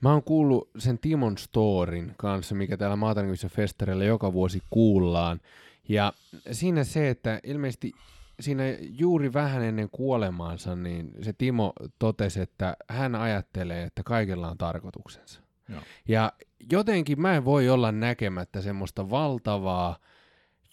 mä 0.00 0.12
oon 0.12 0.22
kuullut 0.22 0.70
sen 0.78 0.98
Timon 0.98 1.38
Storin 1.38 2.14
kanssa, 2.16 2.54
mikä 2.54 2.76
täällä 2.76 2.96
Maatankyvissä 2.96 3.48
festareilla 3.48 4.04
joka 4.04 4.32
vuosi 4.32 4.62
kuullaan. 4.70 5.40
Ja 5.88 6.12
siinä 6.52 6.84
se, 6.84 7.10
että 7.10 7.40
ilmeisesti 7.44 7.92
siinä 8.40 8.62
juuri 8.80 9.32
vähän 9.32 9.62
ennen 9.62 9.88
kuolemaansa, 9.90 10.76
niin 10.76 11.12
se 11.22 11.32
Timo 11.32 11.72
totesi, 11.98 12.40
että 12.40 12.76
hän 12.88 13.14
ajattelee, 13.14 13.82
että 13.82 14.02
kaikella 14.02 14.50
on 14.50 14.58
tarkoituksensa. 14.58 15.40
Joo. 15.68 15.82
Ja 16.08 16.32
jotenkin 16.72 17.20
mä 17.20 17.36
en 17.36 17.44
voi 17.44 17.68
olla 17.68 17.92
näkemättä 17.92 18.60
semmoista 18.60 19.10
valtavaa 19.10 19.98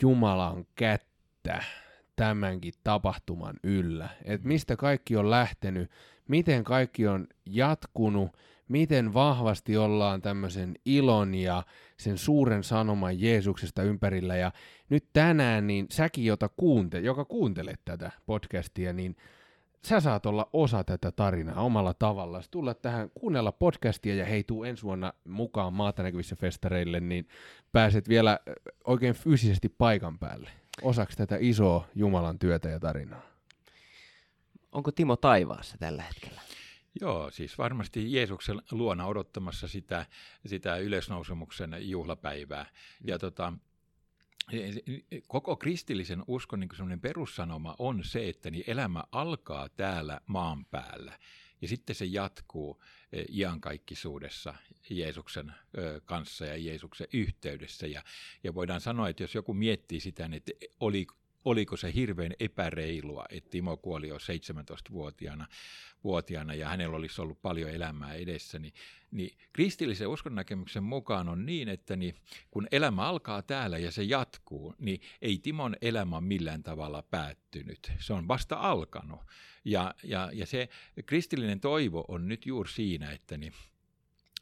Jumalan 0.02 0.66
kättä 0.76 1.64
tämänkin 2.16 2.74
tapahtuman 2.84 3.56
yllä. 3.64 4.10
Että 4.26 4.48
mistä 4.48 4.76
kaikki 4.76 5.16
on 5.16 5.30
lähtenyt, 5.30 5.92
miten 6.28 6.64
kaikki 6.64 7.08
on 7.08 7.28
jatkunut, 7.46 8.38
miten 8.68 9.14
vahvasti 9.14 9.78
ollaan 9.78 10.22
tämmöisen 10.22 10.76
ilon 10.86 11.36
ja 11.36 11.64
sen 11.98 12.18
suuren 12.18 12.64
sanoman 12.64 13.22
Jeesuksesta 13.22 13.84
ympärillä. 13.84 14.36
Ja 14.36 14.52
nyt 14.90 15.06
tänään, 15.14 15.68
niin 15.68 15.88
säkin, 15.92 16.26
jota 16.26 16.50
kuunte, 16.50 17.00
joka 17.00 17.26
kuuntelet 17.26 17.80
tätä 17.86 18.12
podcastia, 18.26 18.94
niin 18.94 19.16
sä 19.86 20.00
saat 20.00 20.26
olla 20.26 20.50
osa 20.54 20.84
tätä 20.84 21.12
tarinaa 21.12 21.62
omalla 21.62 21.94
tavallaan. 21.94 22.44
Tulla 22.52 22.74
tähän, 22.74 23.10
kuunnella 23.10 23.52
podcastia 23.52 24.16
ja 24.16 24.26
hei, 24.26 24.44
tuu 24.44 24.64
ensi 24.64 24.84
vuonna 24.84 25.14
mukaan 25.24 25.74
maatanäkyvissä 25.74 26.36
festareille, 26.36 27.00
niin 27.00 27.28
pääset 27.72 28.10
vielä 28.10 28.40
oikein 28.86 29.16
fyysisesti 29.16 29.70
paikan 29.70 30.20
päälle 30.20 30.50
osaksi 30.82 31.18
tätä 31.18 31.38
isoa 31.40 31.88
Jumalan 31.96 32.40
työtä 32.40 32.70
ja 32.70 32.80
tarinaa. 32.80 33.22
Onko 34.72 34.92
Timo 34.92 35.16
taivaassa 35.16 35.78
tällä 35.78 36.04
hetkellä? 36.04 36.42
Joo, 37.02 37.32
siis 37.32 37.58
varmasti 37.58 38.14
Jeesuksen 38.14 38.62
luona 38.72 39.06
odottamassa 39.06 39.68
sitä, 39.68 40.06
sitä 40.46 40.78
ylösnousemuksen 40.78 41.76
juhlapäivää. 41.80 42.66
Ja 43.04 43.16
mm. 43.16 43.20
tota, 43.20 43.54
koko 45.28 45.56
kristillisen 45.56 46.24
uskon 46.28 46.60
niin 46.60 47.02
perussanoma 47.02 47.76
on 47.80 48.04
se, 48.04 48.30
että 48.30 48.52
niin 48.52 48.64
elämä 48.68 49.04
alkaa 49.12 49.70
täällä 49.70 50.22
maan 50.26 50.66
päällä 50.66 51.20
ja 51.62 51.68
sitten 51.68 51.96
se 51.96 52.06
jatkuu 52.06 52.84
eh, 53.12 53.26
iankaikkisuudessa 53.30 54.54
Jeesuksen 54.90 55.54
kanssa 56.06 56.46
ja 56.46 56.58
Jeesuksen 56.58 57.08
yhteydessä. 57.14 57.88
Ja, 57.88 58.04
ja 58.44 58.56
voidaan 58.56 58.82
sanoa, 58.82 59.10
että 59.10 59.24
jos 59.24 59.36
joku 59.36 59.54
miettii 59.54 60.00
sitä, 60.00 60.28
niin 60.28 60.38
että 60.38 60.52
oli, 60.80 61.08
oliko 61.50 61.78
se 61.78 61.94
hirveän 61.94 62.34
epäreilua, 62.40 63.26
että 63.30 63.50
Timo 63.50 63.78
kuoli 63.78 64.08
jo 64.08 64.18
17-vuotiaana 64.18 65.48
vuotiaana 66.04 66.54
ja 66.54 66.68
hänellä 66.68 66.96
olisi 66.96 67.22
ollut 67.22 67.42
paljon 67.42 67.70
elämää 67.70 68.14
edessä, 68.14 68.60
niin, 68.60 68.74
niin 69.12 69.38
kristillisen 69.54 70.08
uskonnäkemyksen 70.08 70.84
mukaan 70.84 71.30
on 71.30 71.46
niin, 71.46 71.70
että 71.70 71.96
niin, 71.96 72.16
kun 72.52 72.68
elämä 72.72 73.04
alkaa 73.04 73.42
täällä 73.42 73.78
ja 73.78 73.92
se 73.92 74.04
jatkuu, 74.04 74.76
niin 74.80 75.02
ei 75.22 75.38
Timon 75.38 75.76
elämä 75.82 76.22
millään 76.22 76.64
tavalla 76.64 77.02
päättynyt. 77.02 77.92
Se 78.00 78.14
on 78.14 78.28
vasta 78.28 78.56
alkanut. 78.56 79.20
Ja, 79.66 79.96
ja, 80.04 80.30
ja 80.34 80.46
se 80.46 80.70
kristillinen 81.06 81.60
toivo 81.60 82.06
on 82.08 82.28
nyt 82.28 82.46
juuri 82.46 82.70
siinä, 82.70 83.12
että 83.12 83.38
niin, 83.38 83.54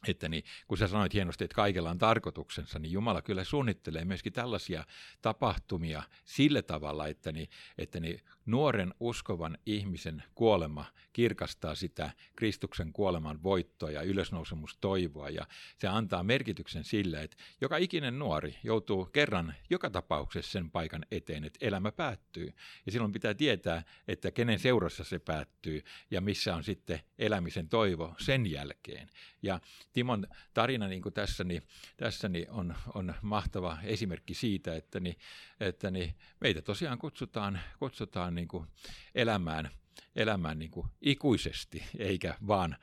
että 0.08 0.28
niin, 0.28 0.44
kun 0.68 0.78
sä 0.78 0.88
sanoit 0.88 1.14
hienosti, 1.14 1.44
että 1.44 1.54
kaikella 1.54 1.90
on 1.90 1.98
tarkoituksensa, 1.98 2.78
niin 2.78 2.92
Jumala 2.92 3.22
kyllä 3.22 3.44
suunnittelee 3.44 4.04
myöskin 4.04 4.32
tällaisia 4.32 4.84
tapahtumia 5.22 6.02
sillä 6.24 6.62
tavalla, 6.62 7.06
että, 7.06 7.32
niin, 7.32 7.48
että 7.78 8.00
niin 8.00 8.20
nuoren 8.46 8.94
uskovan 9.00 9.58
ihmisen 9.66 10.22
kuolema 10.34 10.84
kirkastaa 11.12 11.74
sitä 11.74 12.10
Kristuksen 12.36 12.92
kuoleman 12.92 13.42
voittoa 13.42 13.90
ja 13.90 14.02
ylösnousemustoivoa 14.02 15.30
ja 15.30 15.46
se 15.78 15.88
antaa 15.88 16.22
merkityksen 16.22 16.84
sille, 16.84 17.22
että 17.22 17.36
joka 17.60 17.76
ikinen 17.76 18.18
nuori 18.18 18.56
joutuu 18.62 19.04
kerran 19.04 19.54
joka 19.70 19.90
tapauksessa 19.90 20.52
sen 20.52 20.70
paikan 20.70 21.06
eteen, 21.10 21.44
että 21.44 21.66
elämä 21.66 21.92
päättyy 21.92 22.54
ja 22.86 22.92
silloin 22.92 23.12
pitää 23.12 23.34
tietää, 23.34 23.82
että 24.08 24.30
kenen 24.30 24.58
seurassa 24.58 25.04
se 25.04 25.18
päättyy 25.18 25.82
ja 26.10 26.20
missä 26.20 26.56
on 26.56 26.64
sitten 26.64 27.00
elämisen 27.18 27.68
toivo 27.68 28.14
sen 28.18 28.46
jälkeen. 28.46 29.10
Ja 29.42 29.60
Timon 29.96 30.26
tarina 30.54 30.88
niin 30.88 31.02
kuin 31.02 31.12
tässä, 31.12 31.44
niin, 31.44 31.62
tässä 31.96 32.28
niin 32.28 32.50
on, 32.50 32.74
on 32.94 33.14
mahtava 33.22 33.78
esimerkki 33.82 34.34
siitä, 34.34 34.76
että, 34.76 35.00
niin, 35.00 35.16
että 35.60 35.90
niin 35.90 36.14
meitä 36.40 36.62
tosiaan 36.62 36.98
kutsutaan, 36.98 37.60
kutsutaan 37.78 38.34
niin 38.34 38.48
kuin 38.48 38.66
elämään, 39.14 39.70
elämään 40.16 40.58
niin 40.58 40.70
kuin 40.70 40.86
ikuisesti, 41.00 41.84
eikä 41.98 42.34
vaan 42.46 42.76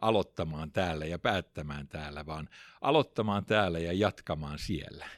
aloittamaan 0.00 0.72
täällä 0.72 1.06
ja 1.06 1.18
päättämään 1.18 1.88
täällä, 1.88 2.26
vaan 2.26 2.48
aloittamaan 2.80 3.44
täällä 3.44 3.78
ja 3.78 3.92
jatkamaan 3.92 4.58
siellä. 4.58 5.08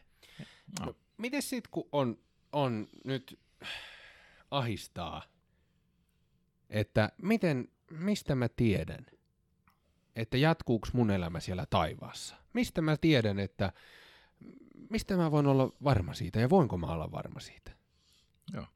No. 0.80 0.96
Miten 1.16 1.42
sitten, 1.42 1.70
kun 1.70 1.88
on, 1.92 2.18
on 2.52 2.88
nyt 3.04 3.38
ahistaa, 4.50 5.22
että 6.70 7.12
miten, 7.22 7.68
mistä 7.90 8.34
mä 8.34 8.48
tiedän, 8.48 9.06
että 10.16 10.36
jatkuuko 10.36 10.88
mun 10.92 11.10
elämä 11.10 11.40
siellä 11.40 11.66
taivaassa? 11.66 12.36
Mistä 12.52 12.82
mä 12.82 12.96
tiedän, 12.96 13.38
että 13.38 13.72
mistä 14.90 15.16
mä 15.16 15.30
voin 15.30 15.46
olla 15.46 15.72
varma 15.84 16.14
siitä 16.14 16.40
ja 16.40 16.50
voinko 16.50 16.78
mä 16.78 16.86
olla 16.86 17.12
varma 17.12 17.40
siitä? 17.40 17.72
Joo. 18.52 18.66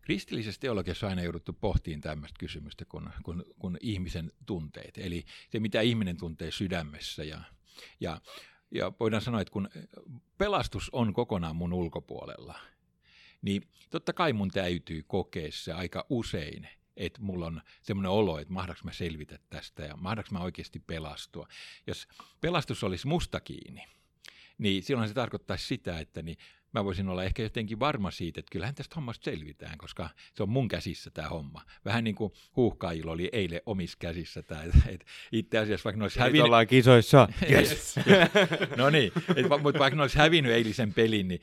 Kristillisessä 0.00 0.60
teologiassa 0.60 1.06
on 1.06 1.10
aina 1.10 1.22
jouduttu 1.22 1.52
pohtiin 1.52 2.00
tämmöistä 2.00 2.38
kysymystä 2.38 2.84
kuin, 2.84 3.08
kuin, 3.22 3.44
kuin 3.58 3.76
ihmisen 3.80 4.32
tunteet, 4.46 4.98
eli 4.98 5.24
se 5.50 5.60
mitä 5.60 5.80
ihminen 5.80 6.16
tuntee 6.16 6.50
sydämessä. 6.50 7.24
Ja, 7.24 7.42
ja, 8.00 8.20
ja 8.70 8.92
voidaan 9.00 9.22
sanoa, 9.22 9.40
että 9.40 9.52
kun 9.52 9.68
pelastus 10.38 10.90
on 10.92 11.12
kokonaan 11.12 11.56
mun 11.56 11.72
ulkopuolella, 11.72 12.58
niin 13.42 13.62
totta 13.90 14.12
kai 14.12 14.32
mun 14.32 14.50
täytyy 14.50 15.02
kokea 15.06 15.48
se 15.50 15.72
aika 15.72 16.06
usein, 16.08 16.68
että 16.96 17.22
mulla 17.22 17.46
on 17.46 17.60
semmoinen 17.82 18.10
olo, 18.10 18.38
että 18.38 18.52
mahdaks 18.52 18.84
mä 18.84 18.92
selvitä 18.92 19.38
tästä 19.50 19.82
ja 19.82 19.96
mahdaks 19.96 20.30
mä 20.30 20.38
oikeasti 20.38 20.78
pelastua. 20.78 21.48
Jos 21.86 22.08
pelastus 22.40 22.84
olisi 22.84 23.06
musta 23.06 23.40
kiinni, 23.40 23.84
niin 24.58 24.82
silloin 24.82 25.08
se 25.08 25.14
tarkoittaisi 25.14 25.66
sitä, 25.66 25.98
että 25.98 26.22
niin 26.22 26.36
mä 26.74 26.84
voisin 26.84 27.08
olla 27.08 27.24
ehkä 27.24 27.42
jotenkin 27.42 27.80
varma 27.80 28.10
siitä, 28.10 28.40
että 28.40 28.50
kyllähän 28.52 28.74
tästä 28.74 28.94
hommasta 28.94 29.24
selvitään, 29.24 29.78
koska 29.78 30.10
se 30.34 30.42
on 30.42 30.48
mun 30.48 30.68
käsissä 30.68 31.10
tämä 31.10 31.28
homma. 31.28 31.62
Vähän 31.84 32.04
niin 32.04 32.14
kuin 32.14 32.32
huuhkaajilla 32.56 33.12
oli 33.12 33.28
eilen 33.32 33.60
omissa 33.66 33.96
käsissä 34.00 34.42
tämä, 34.42 34.62
että 34.62 35.06
itse 35.32 35.58
asiassa 35.58 35.84
vaikka 35.84 35.98
ne 35.98 36.04
olisi 36.04 36.18
hävinnyt... 36.18 36.44
ollaan 36.44 36.66
kisoissa. 36.66 37.28
Yes. 37.50 37.94
no 38.76 38.90
niin, 38.90 39.12
et, 39.36 39.46
mutta 39.62 39.78
vaikka 39.78 39.96
ne 39.96 40.02
olisi 40.02 40.18
hävinnyt 40.18 40.52
eilisen 40.52 40.94
pelin, 40.94 41.28
niin 41.28 41.40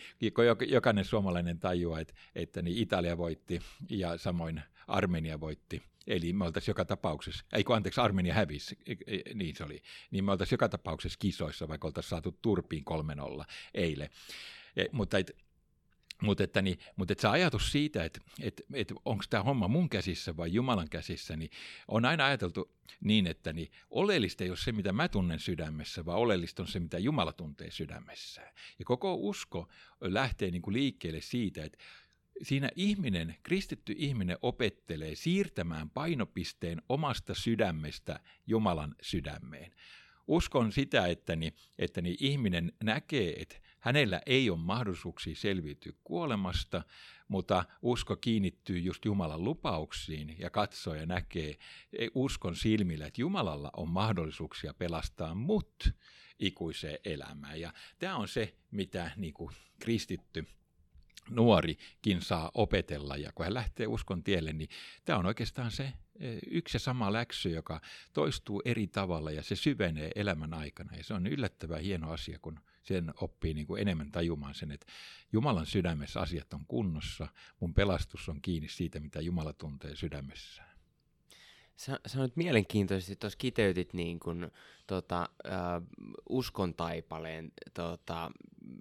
jokainen 0.68 1.06
suomalainen 1.06 1.60
tajuaa, 1.60 2.00
että, 2.00 2.14
että 2.36 2.62
niin 2.62 2.78
Italia 2.78 3.18
voitti 3.18 3.60
ja 3.90 4.18
samoin 4.18 4.62
Armenia 4.92 5.40
voitti. 5.40 5.84
Eli 6.08 6.34
me 6.34 6.46
oltaisiin 6.46 6.72
joka 6.72 6.86
tapauksessa, 6.86 7.46
ei 7.54 7.64
kun 7.64 7.76
anteeksi, 7.76 8.02
Armenia 8.02 8.34
hävisi, 8.34 8.78
niin 9.34 9.56
se 9.56 9.64
oli, 9.64 9.82
niin 10.12 10.24
me 10.24 10.32
oltaisiin 10.32 10.54
joka 10.54 10.70
tapauksessa 10.70 11.20
kisoissa, 11.20 11.68
vaikka 11.68 11.88
oltaisiin 11.88 12.10
saatu 12.10 12.38
turpiin 12.42 12.84
3-0 13.42 13.46
eilen. 13.74 14.10
Ja, 14.76 14.86
mutta 14.92 15.18
et, 15.18 15.38
mutta 16.22 16.44
että, 16.44 16.62
niin, 16.62 16.80
mutta 16.96 17.12
että 17.12 17.22
se 17.22 17.28
ajatus 17.28 17.72
siitä, 17.72 18.04
että, 18.04 18.20
että, 18.42 18.64
että 18.74 18.94
onko 19.06 19.24
tämä 19.30 19.44
homma 19.44 19.68
mun 19.68 19.90
käsissä 19.90 20.38
vai 20.38 20.54
Jumalan 20.54 20.90
käsissä, 20.90 21.38
niin 21.38 21.52
on 21.88 22.06
aina 22.06 22.26
ajateltu 22.26 22.72
niin, 23.02 23.28
että 23.28 23.54
niin 23.54 23.72
oleellista 23.90 24.44
ei 24.44 24.50
ole 24.50 24.58
se, 24.58 24.72
mitä 24.72 24.94
mä 24.94 25.08
tunnen 25.08 25.40
sydämessä, 25.40 26.06
vaan 26.06 26.20
oleellista 26.20 26.64
on 26.64 26.68
se, 26.68 26.80
mitä 26.80 27.00
Jumala 27.00 27.34
tuntee 27.34 27.72
sydämessään. 27.72 28.54
Ja 28.80 28.86
koko 28.86 29.16
usko 29.16 29.68
lähtee 30.02 30.52
niin 30.52 30.62
kuin 30.62 30.74
liikkeelle 30.74 31.22
siitä, 31.22 31.64
että 31.64 31.78
siinä 32.42 32.70
ihminen, 32.76 33.36
kristitty 33.44 33.94
ihminen 33.98 34.38
opettelee 34.42 35.16
siirtämään 35.16 35.90
painopisteen 35.90 36.82
omasta 36.90 37.34
sydämestä 37.34 38.20
Jumalan 38.48 38.96
sydämeen. 39.02 39.72
Uskon 40.28 40.72
sitä, 40.72 41.08
että, 41.08 41.36
niin, 41.36 41.54
että 41.80 42.02
niin 42.02 42.18
ihminen 42.20 42.74
näkee, 42.84 43.42
että 43.42 43.56
hänellä 43.80 44.22
ei 44.26 44.50
ole 44.50 44.60
mahdollisuuksia 44.60 45.36
selviytyä 45.36 45.94
kuolemasta, 46.04 46.84
mutta 47.28 47.66
usko 47.82 48.16
kiinnittyy 48.16 48.80
just 48.80 49.06
Jumalan 49.06 49.44
lupauksiin 49.44 50.36
ja 50.40 50.50
katsoo 50.50 50.96
ja 50.96 51.06
näkee 51.06 51.58
uskon 52.16 52.56
silmillä, 52.56 53.06
että 53.06 53.22
Jumalalla 53.22 53.70
on 53.78 53.90
mahdollisuuksia 53.90 54.74
pelastaa 54.74 55.36
mut 55.36 55.90
ikuiseen 56.40 57.00
elämään. 57.06 57.60
Ja 57.60 57.74
tämä 58.00 58.16
on 58.16 58.28
se, 58.28 58.56
mitä 58.72 59.12
niin 59.18 59.34
kuin 59.34 59.56
kristitty 59.80 60.46
nuorikin 61.30 62.22
saa 62.22 62.52
opetella. 62.54 63.18
Ja 63.18 63.32
kun 63.36 63.46
hän 63.46 63.54
lähtee 63.54 63.88
uskon 63.88 64.24
tielle, 64.24 64.54
niin 64.54 64.70
tämä 65.06 65.20
on 65.20 65.26
oikeastaan 65.26 65.72
se 65.72 65.84
e, 66.20 66.38
yksi 66.48 66.76
ja 66.76 66.80
sama 66.80 67.14
läksy, 67.14 67.50
joka 67.50 67.82
toistuu 68.14 68.62
eri 68.66 68.88
tavalla 68.88 69.32
ja 69.32 69.44
se 69.44 69.56
syvenee 69.56 70.12
elämän 70.16 70.54
aikana. 70.54 70.98
Ja 70.98 71.04
se 71.04 71.14
on 71.14 71.28
yllättävän 71.28 71.82
hieno 71.82 72.12
asia, 72.12 72.40
kun 72.42 72.60
sen 72.84 73.14
oppii 73.22 73.54
niin 73.54 73.68
kuin 73.68 73.82
enemmän 73.82 74.12
tajumaan 74.12 74.56
sen, 74.56 74.72
että 74.72 74.88
Jumalan 75.34 75.66
sydämessä 75.66 76.20
asiat 76.20 76.54
on 76.54 76.66
kunnossa, 76.68 77.28
mun 77.60 77.74
pelastus 77.74 78.30
on 78.30 78.42
kiinni 78.42 78.70
siitä, 78.70 79.00
mitä 79.00 79.22
Jumala 79.22 79.54
tuntee 79.54 79.96
sydämessään. 79.96 80.72
Sä, 81.76 82.00
nyt 82.16 82.36
mielenkiintoisesti 82.36 83.16
tuossa 83.16 83.38
kiteytit 83.38 83.94
niin 83.94 84.20
kun, 84.20 84.52
tota, 84.88 85.30
uskon 86.30 86.74
taipaleen 86.74 87.52
tota, 87.74 88.32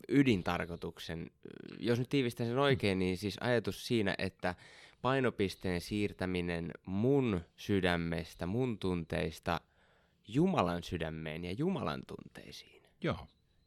ydintarkoituksen. 0.09 1.30
Jos 1.78 1.99
nyt 1.99 2.09
tiivistän 2.09 2.47
sen 2.47 2.59
oikein, 2.59 2.99
niin 2.99 3.16
siis 3.16 3.37
ajatus 3.40 3.87
siinä, 3.87 4.14
että 4.18 4.54
painopisteen 5.02 5.80
siirtäminen 5.80 6.70
mun 6.87 7.40
sydämestä, 7.56 8.47
mun 8.47 8.78
tunteista 8.78 9.61
Jumalan 10.28 10.82
sydämeen 10.82 11.44
ja 11.44 11.52
Jumalan 11.52 12.02
tunteisiin. 12.06 12.82
Joo. 13.02 13.26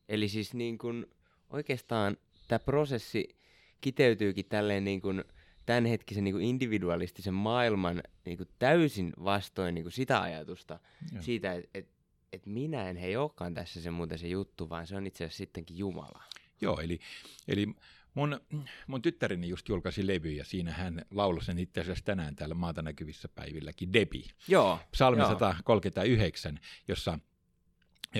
Eli 0.10 0.28
siis 0.28 0.54
niin 0.54 0.78
kun, 0.78 1.08
oikeastaan 1.50 2.18
tämä 2.48 2.60
prosessi 2.60 3.36
kiteytyykin 3.82 4.46
tälleen 4.46 4.84
niin 4.84 5.02
kun, 5.02 5.24
tämänhetkisen 5.66 6.24
niin 6.24 6.34
kuin 6.34 6.46
individualistisen 6.46 7.34
maailman 7.34 8.04
niin 8.26 8.38
kuin 8.38 8.50
täysin 8.60 9.14
vastoin 9.24 9.76
niin 9.76 9.84
kuin 9.84 9.94
sitä 9.94 10.22
ajatusta 10.22 10.80
Joo. 11.12 11.22
siitä, 11.22 11.54
että 11.54 11.70
et, 11.74 11.88
et 12.34 12.46
minä 12.46 12.90
en 12.90 12.98
he 12.98 13.18
olekaan 13.18 13.54
tässä 13.54 13.82
se 13.82 13.92
muuten 13.92 14.20
se 14.20 14.28
juttu, 14.28 14.70
vaan 14.70 14.88
se 14.88 14.96
on 14.96 15.08
itse 15.08 15.24
asiassa 15.24 15.38
sittenkin 15.38 15.78
Jumala. 15.78 16.24
Joo, 16.62 16.80
eli, 16.80 17.00
eli 17.48 17.68
mun, 18.14 18.40
mun 18.88 19.02
tyttäreni 19.02 19.50
just 19.50 19.70
julkaisi 19.70 20.08
levy 20.08 20.32
ja 20.32 20.46
siinä 20.46 20.72
hän 20.72 21.06
lauloi 21.12 21.44
sen 21.44 21.60
itse 21.60 21.82
asiassa 21.82 22.06
tänään 22.06 22.36
täällä 22.36 22.56
maata 22.56 22.82
näkyvissä 22.82 23.28
päivilläkin, 23.28 23.94
Debi. 23.94 24.24
Joo. 24.48 24.80
Psalmi 24.92 25.22
joo. 25.22 25.30
139, 25.30 26.60
jossa 26.88 27.20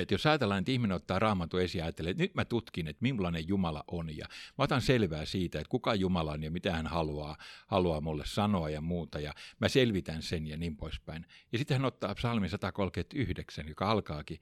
että 0.02 0.14
jos 0.14 0.26
ajatellaan, 0.26 0.60
että 0.60 0.72
ihminen 0.72 0.96
ottaa 0.96 1.20
raamatun 1.20 1.62
esiin 1.62 1.80
ja 1.80 1.86
ajattelee, 1.86 2.12
että 2.12 2.24
nyt 2.24 2.36
mä 2.36 2.46
tutkin, 2.46 2.88
että 2.88 3.02
millainen 3.02 3.48
Jumala 3.48 3.84
on 3.88 4.18
ja 4.18 4.26
mä 4.58 4.64
otan 4.64 4.82
selvää 4.82 5.26
siitä, 5.26 5.60
että 5.60 5.70
kuka 5.70 5.96
Jumala 5.96 6.32
on 6.32 6.44
ja 6.44 6.52
mitä 6.52 6.76
hän 6.76 6.88
haluaa, 6.88 7.38
haluaa 7.68 8.02
mulle 8.02 8.24
sanoa 8.26 8.70
ja 8.70 8.82
muuta 8.82 9.20
ja 9.20 9.34
mä 9.60 9.70
selvitän 9.70 10.22
sen 10.22 10.48
ja 10.48 10.58
niin 10.58 10.78
poispäin. 10.78 11.26
Ja 11.52 11.58
sitten 11.58 11.78
hän 11.78 11.86
ottaa 11.86 12.16
psalmi 12.16 12.50
139, 12.50 13.68
joka 13.68 13.92
alkaakin 13.92 14.40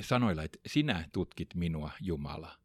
sanoilla, 0.00 0.42
että 0.42 0.58
sinä 0.66 1.08
tutkit 1.12 1.54
minua 1.54 1.90
Jumala, 2.00 2.58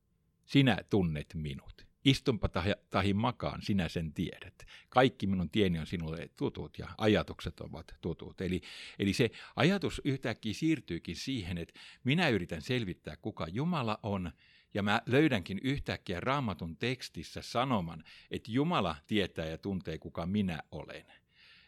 sinä 0.45 0.77
tunnet 0.89 1.33
minut. 1.33 1.92
Istunpa 2.05 2.49
tahi, 2.49 2.71
tahi 2.89 3.13
makaan, 3.13 3.61
sinä 3.61 3.89
sen 3.89 4.13
tiedät. 4.13 4.65
Kaikki 4.89 5.27
minun 5.27 5.49
tieni 5.49 5.79
on 5.79 5.87
sinulle 5.87 6.29
tutut 6.35 6.79
ja 6.79 6.87
ajatukset 6.97 7.59
ovat 7.59 7.95
tutut. 8.01 8.41
Eli, 8.41 8.61
eli 8.99 9.13
se 9.13 9.31
ajatus 9.55 10.01
yhtäkkiä 10.05 10.53
siirtyykin 10.53 11.15
siihen, 11.15 11.57
että 11.57 11.79
minä 12.03 12.29
yritän 12.29 12.61
selvittää, 12.61 13.15
kuka 13.17 13.47
Jumala 13.47 13.99
on, 14.03 14.31
ja 14.73 14.83
mä 14.83 15.01
löydänkin 15.05 15.59
yhtäkkiä 15.63 16.19
raamatun 16.19 16.77
tekstissä 16.77 17.41
sanoman, 17.41 18.03
että 18.31 18.51
Jumala 18.51 18.95
tietää 19.07 19.45
ja 19.45 19.57
tuntee, 19.57 19.97
kuka 19.97 20.25
minä 20.25 20.63
olen. 20.71 21.05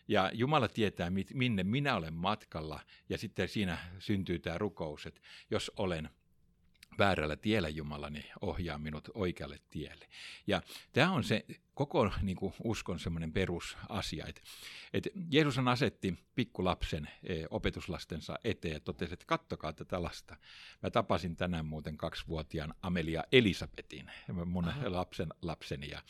Ja 0.07 0.31
Jumala 0.33 0.67
tietää, 0.67 1.11
minne 1.33 1.63
minä 1.63 1.95
olen 1.95 2.13
matkalla, 2.13 2.79
ja 3.09 3.17
sitten 3.17 3.47
siinä 3.47 3.77
syntyy 3.99 4.39
tämä 4.39 4.57
rukous, 4.57 5.05
että 5.05 5.21
jos 5.51 5.71
olen 5.77 6.09
väärällä 6.99 7.35
tiellä 7.35 7.69
Jumalani 7.69 8.19
niin 8.19 8.31
ohjaa 8.41 8.77
minut 8.77 9.09
oikealle 9.13 9.59
tielle. 9.69 10.07
Ja 10.47 10.61
tämä 10.93 11.11
on 11.11 11.23
se 11.23 11.45
koko 11.73 12.11
niin 12.21 12.37
kuin, 12.37 12.53
uskon 12.63 12.99
semmoinen 12.99 13.33
perusasia, 13.33 14.25
että, 14.27 14.41
että 14.93 15.09
Jeesus 15.29 15.57
on 15.57 15.67
asetti 15.67 16.17
pikkulapsen 16.35 17.09
e, 17.23 17.43
opetuslastensa 17.49 18.35
eteen 18.43 18.73
ja 18.73 18.79
totesi, 18.79 19.13
että 19.13 19.25
kattokaa 19.25 19.73
tätä 19.73 20.03
lasta. 20.03 20.35
Mä 20.83 20.89
tapasin 20.89 21.35
tänään 21.35 21.65
muuten 21.65 21.97
kaksivuotiaan 21.97 22.73
Amelia 22.81 23.23
Elisabetin, 23.31 24.11
mun 24.45 24.67
Aha. 24.67 24.91
lapsen 24.91 25.29
lapseni, 25.41 25.89
ja, 25.89 26.01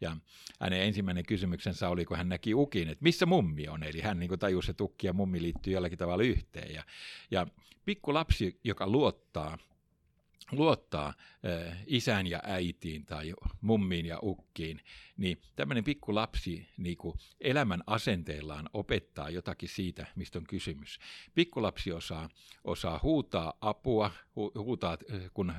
ja 0.00 0.16
hänen 0.60 0.82
ensimmäinen 0.82 1.26
kysymyksensä 1.26 1.88
oli, 1.88 2.04
kun 2.04 2.16
hän 2.16 2.28
näki 2.28 2.54
ukin, 2.54 2.88
että 2.88 3.02
missä 3.02 3.26
mummi 3.26 3.68
on, 3.68 3.82
eli 3.82 4.00
hän 4.00 4.18
niin 4.18 4.28
kuin, 4.28 4.38
tajusi, 4.38 4.70
että 4.70 4.84
ukki 4.84 5.06
ja 5.06 5.12
mummi 5.12 5.42
liittyy 5.42 5.72
jollakin 5.72 5.98
tavalla 5.98 6.24
yhteen, 6.24 6.74
ja, 6.74 6.84
ja 7.30 7.46
pikkulapsi, 7.84 8.60
joka 8.64 8.88
luottaa 8.88 9.58
luottaa 10.52 11.14
isään 11.86 12.26
ja 12.26 12.40
äitiin 12.42 13.06
tai 13.06 13.34
mummiin 13.60 14.06
ja 14.06 14.18
ukkiin, 14.22 14.80
niin 15.16 15.40
tämmöinen 15.56 15.84
pikku 15.84 16.14
lapsi 16.14 16.68
niin 16.76 16.96
kuin 16.96 17.18
elämän 17.40 17.82
asenteellaan 17.86 18.68
opettaa 18.72 19.30
jotakin 19.30 19.68
siitä, 19.68 20.06
mistä 20.16 20.38
on 20.38 20.44
kysymys. 20.44 20.98
Pikkulapsi 21.34 21.92
osaa, 21.92 22.28
osaa 22.64 23.00
huutaa 23.02 23.54
apua, 23.60 24.10
hu, 24.36 24.52
huutaa, 24.54 24.98
kun 25.34 25.54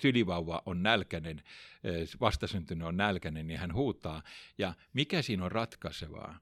sylivauva 0.00 0.62
on 0.66 0.82
nälkäinen, 0.82 1.42
vastasyntynyt 2.20 2.86
on 2.86 2.96
nälkäinen, 2.96 3.46
niin 3.46 3.58
hän 3.58 3.74
huutaa. 3.74 4.22
Ja 4.58 4.74
mikä 4.92 5.22
siinä 5.22 5.44
on 5.44 5.52
ratkaisevaa? 5.52 6.38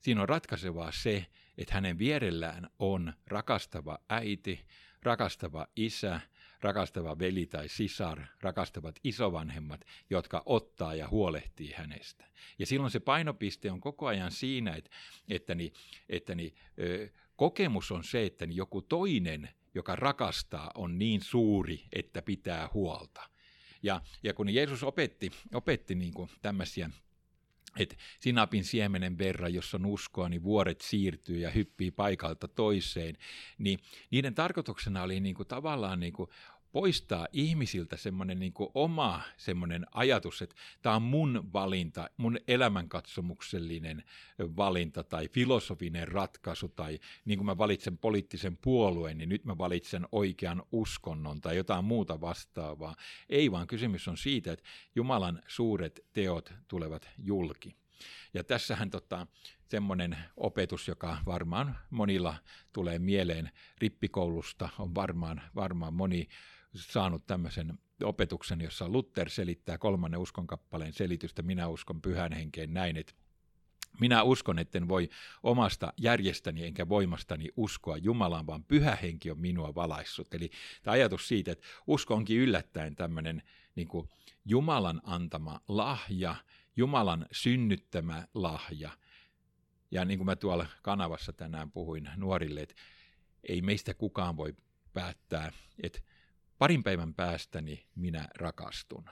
Siinä 0.00 0.22
on 0.22 0.28
ratkaisevaa 0.28 0.92
se, 0.92 1.26
että 1.58 1.74
hänen 1.74 1.98
vierellään 1.98 2.70
on 2.78 3.12
rakastava 3.26 3.98
äiti, 4.08 4.60
rakastava 5.02 5.66
isä, 5.76 6.20
rakastava 6.66 7.18
veli 7.18 7.46
tai 7.46 7.68
sisar, 7.68 8.22
rakastavat 8.40 9.00
isovanhemmat, 9.04 9.80
jotka 10.10 10.42
ottaa 10.46 10.94
ja 10.94 11.08
huolehtii 11.08 11.72
hänestä. 11.72 12.24
Ja 12.58 12.66
silloin 12.66 12.90
se 12.90 13.00
painopiste 13.00 13.70
on 13.70 13.80
koko 13.80 14.06
ajan 14.06 14.30
siinä, 14.30 14.74
että, 14.74 14.90
että, 15.28 15.54
niin, 15.54 15.72
että 16.08 16.34
niin, 16.34 16.54
ö, 16.78 17.08
kokemus 17.36 17.92
on 17.92 18.04
se, 18.04 18.26
että 18.26 18.46
niin 18.46 18.56
joku 18.56 18.82
toinen, 18.82 19.48
joka 19.74 19.96
rakastaa, 19.96 20.70
on 20.74 20.98
niin 20.98 21.20
suuri, 21.20 21.84
että 21.92 22.22
pitää 22.22 22.68
huolta. 22.74 23.20
Ja, 23.82 24.00
ja 24.22 24.34
kun 24.34 24.54
Jeesus 24.54 24.82
opetti, 24.82 25.30
opetti 25.52 25.94
niin 25.94 26.14
kuin 26.14 26.30
tämmöisiä 26.42 26.90
että 27.76 27.96
sinapin 28.20 28.64
siemenen 28.64 29.18
verran, 29.18 29.54
jos 29.54 29.74
on 29.74 29.86
uskoa, 29.86 30.28
niin 30.28 30.42
vuoret 30.42 30.80
siirtyy 30.80 31.38
ja 31.38 31.50
hyppii 31.50 31.90
paikalta 31.90 32.48
toiseen, 32.48 33.16
niin 33.58 33.78
niiden 34.10 34.34
tarkoituksena 34.34 35.02
oli 35.02 35.20
niin 35.20 35.34
kuin 35.34 35.48
tavallaan 35.48 36.00
niin 36.00 36.12
kuin 36.12 36.30
poistaa 36.76 37.26
ihmisiltä 37.32 37.96
semmoinen 37.96 38.38
niin 38.38 38.52
oma 38.74 39.22
semmoinen 39.36 39.86
ajatus, 39.92 40.42
että 40.42 40.56
tämä 40.82 40.96
on 40.96 41.02
mun 41.02 41.50
valinta, 41.52 42.10
mun 42.16 42.38
elämänkatsomuksellinen 42.48 44.04
valinta 44.38 45.04
tai 45.04 45.28
filosofinen 45.28 46.08
ratkaisu 46.08 46.68
tai 46.68 46.98
niin 47.24 47.38
kuin 47.38 47.46
mä 47.46 47.58
valitsen 47.58 47.98
poliittisen 47.98 48.56
puolueen, 48.56 49.18
niin 49.18 49.28
nyt 49.28 49.44
mä 49.44 49.58
valitsen 49.58 50.06
oikean 50.12 50.62
uskonnon 50.72 51.40
tai 51.40 51.56
jotain 51.56 51.84
muuta 51.84 52.20
vastaavaa. 52.20 52.96
Ei 53.28 53.50
vaan 53.50 53.66
kysymys 53.66 54.08
on 54.08 54.16
siitä, 54.16 54.52
että 54.52 54.64
Jumalan 54.94 55.42
suuret 55.46 56.00
teot 56.12 56.52
tulevat 56.68 57.08
julki. 57.18 57.76
Ja 58.34 58.44
tässähän 58.44 58.90
tota, 58.90 59.26
semmoinen 59.68 60.18
opetus, 60.36 60.88
joka 60.88 61.18
varmaan 61.26 61.78
monilla 61.90 62.34
tulee 62.72 62.98
mieleen 62.98 63.50
rippikoulusta, 63.78 64.68
on 64.78 64.94
varmaan, 64.94 65.42
varmaan 65.54 65.94
moni 65.94 66.28
saanut 66.76 67.26
tämmöisen 67.26 67.78
opetuksen, 68.02 68.60
jossa 68.60 68.88
Luther 68.88 69.30
selittää 69.30 69.78
kolmannen 69.78 70.20
uskonkappaleen 70.20 70.92
selitystä, 70.92 71.42
minä 71.42 71.68
uskon 71.68 72.02
pyhän 72.02 72.32
henkeen 72.32 72.74
näin, 72.74 72.96
että 72.96 73.12
minä 74.00 74.22
uskon, 74.22 74.58
etten 74.58 74.88
voi 74.88 75.08
omasta 75.42 75.92
järjestäni 75.96 76.64
enkä 76.64 76.88
voimastani 76.88 77.48
uskoa 77.56 77.96
Jumalaan, 77.96 78.46
vaan 78.46 78.64
pyhä 78.64 78.96
henki 79.02 79.30
on 79.30 79.40
minua 79.40 79.74
valaissut. 79.74 80.34
Eli 80.34 80.50
tämä 80.82 80.92
ajatus 80.92 81.28
siitä, 81.28 81.52
että 81.52 81.66
usko 81.86 82.14
onkin 82.14 82.38
yllättäen 82.38 82.96
tämmöinen 82.96 83.42
niin 83.74 83.88
kuin 83.88 84.08
Jumalan 84.44 85.00
antama 85.04 85.60
lahja, 85.68 86.34
Jumalan 86.76 87.26
synnyttämä 87.32 88.28
lahja. 88.34 88.90
Ja 89.90 90.04
niin 90.04 90.18
kuin 90.18 90.26
mä 90.26 90.36
tuolla 90.36 90.66
kanavassa 90.82 91.32
tänään 91.32 91.70
puhuin 91.70 92.10
nuorille, 92.16 92.60
että 92.60 92.74
ei 93.48 93.62
meistä 93.62 93.94
kukaan 93.94 94.36
voi 94.36 94.54
päättää, 94.92 95.52
että 95.82 95.98
parin 96.58 96.82
päivän 96.82 97.14
päästäni 97.14 97.86
minä 97.94 98.28
rakastun. 98.38 99.10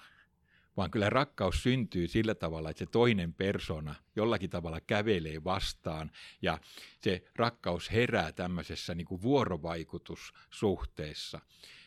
Vaan 0.77 0.91
kyllä 0.91 1.11
rakkaus 1.11 1.63
syntyy 1.63 2.09
sillä 2.09 2.35
tavalla, 2.35 2.71
että 2.71 2.79
se 2.79 2.87
toinen 2.87 3.35
persona 3.35 3.95
jollakin 4.17 4.51
tavalla 4.51 4.81
kävelee 4.81 5.45
vastaan 5.45 6.11
ja 6.43 6.59
se 7.01 7.25
rakkaus 7.37 7.93
herää 7.93 8.33
tämmöisessä 8.33 8.95
niin 8.95 9.07
kuin 9.07 9.23
vuorovaikutussuhteessa. 9.23 11.41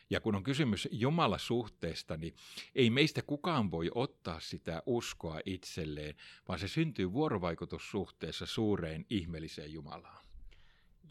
Ja 0.09 0.21
kun 0.21 0.35
on 0.35 0.43
kysymys 0.43 0.87
Jumala 0.91 1.37
suhteesta, 1.37 2.17
niin 2.17 2.35
ei 2.75 2.89
meistä 2.89 3.21
kukaan 3.21 3.71
voi 3.71 3.91
ottaa 3.95 4.39
sitä 4.39 4.83
uskoa 4.85 5.39
itselleen, 5.45 6.15
vaan 6.47 6.59
se 6.59 6.67
syntyy 6.67 7.13
vuorovaikutussuhteessa 7.13 8.45
suureen 8.45 9.05
ihmeelliseen 9.09 9.73
Jumalaan. 9.73 10.25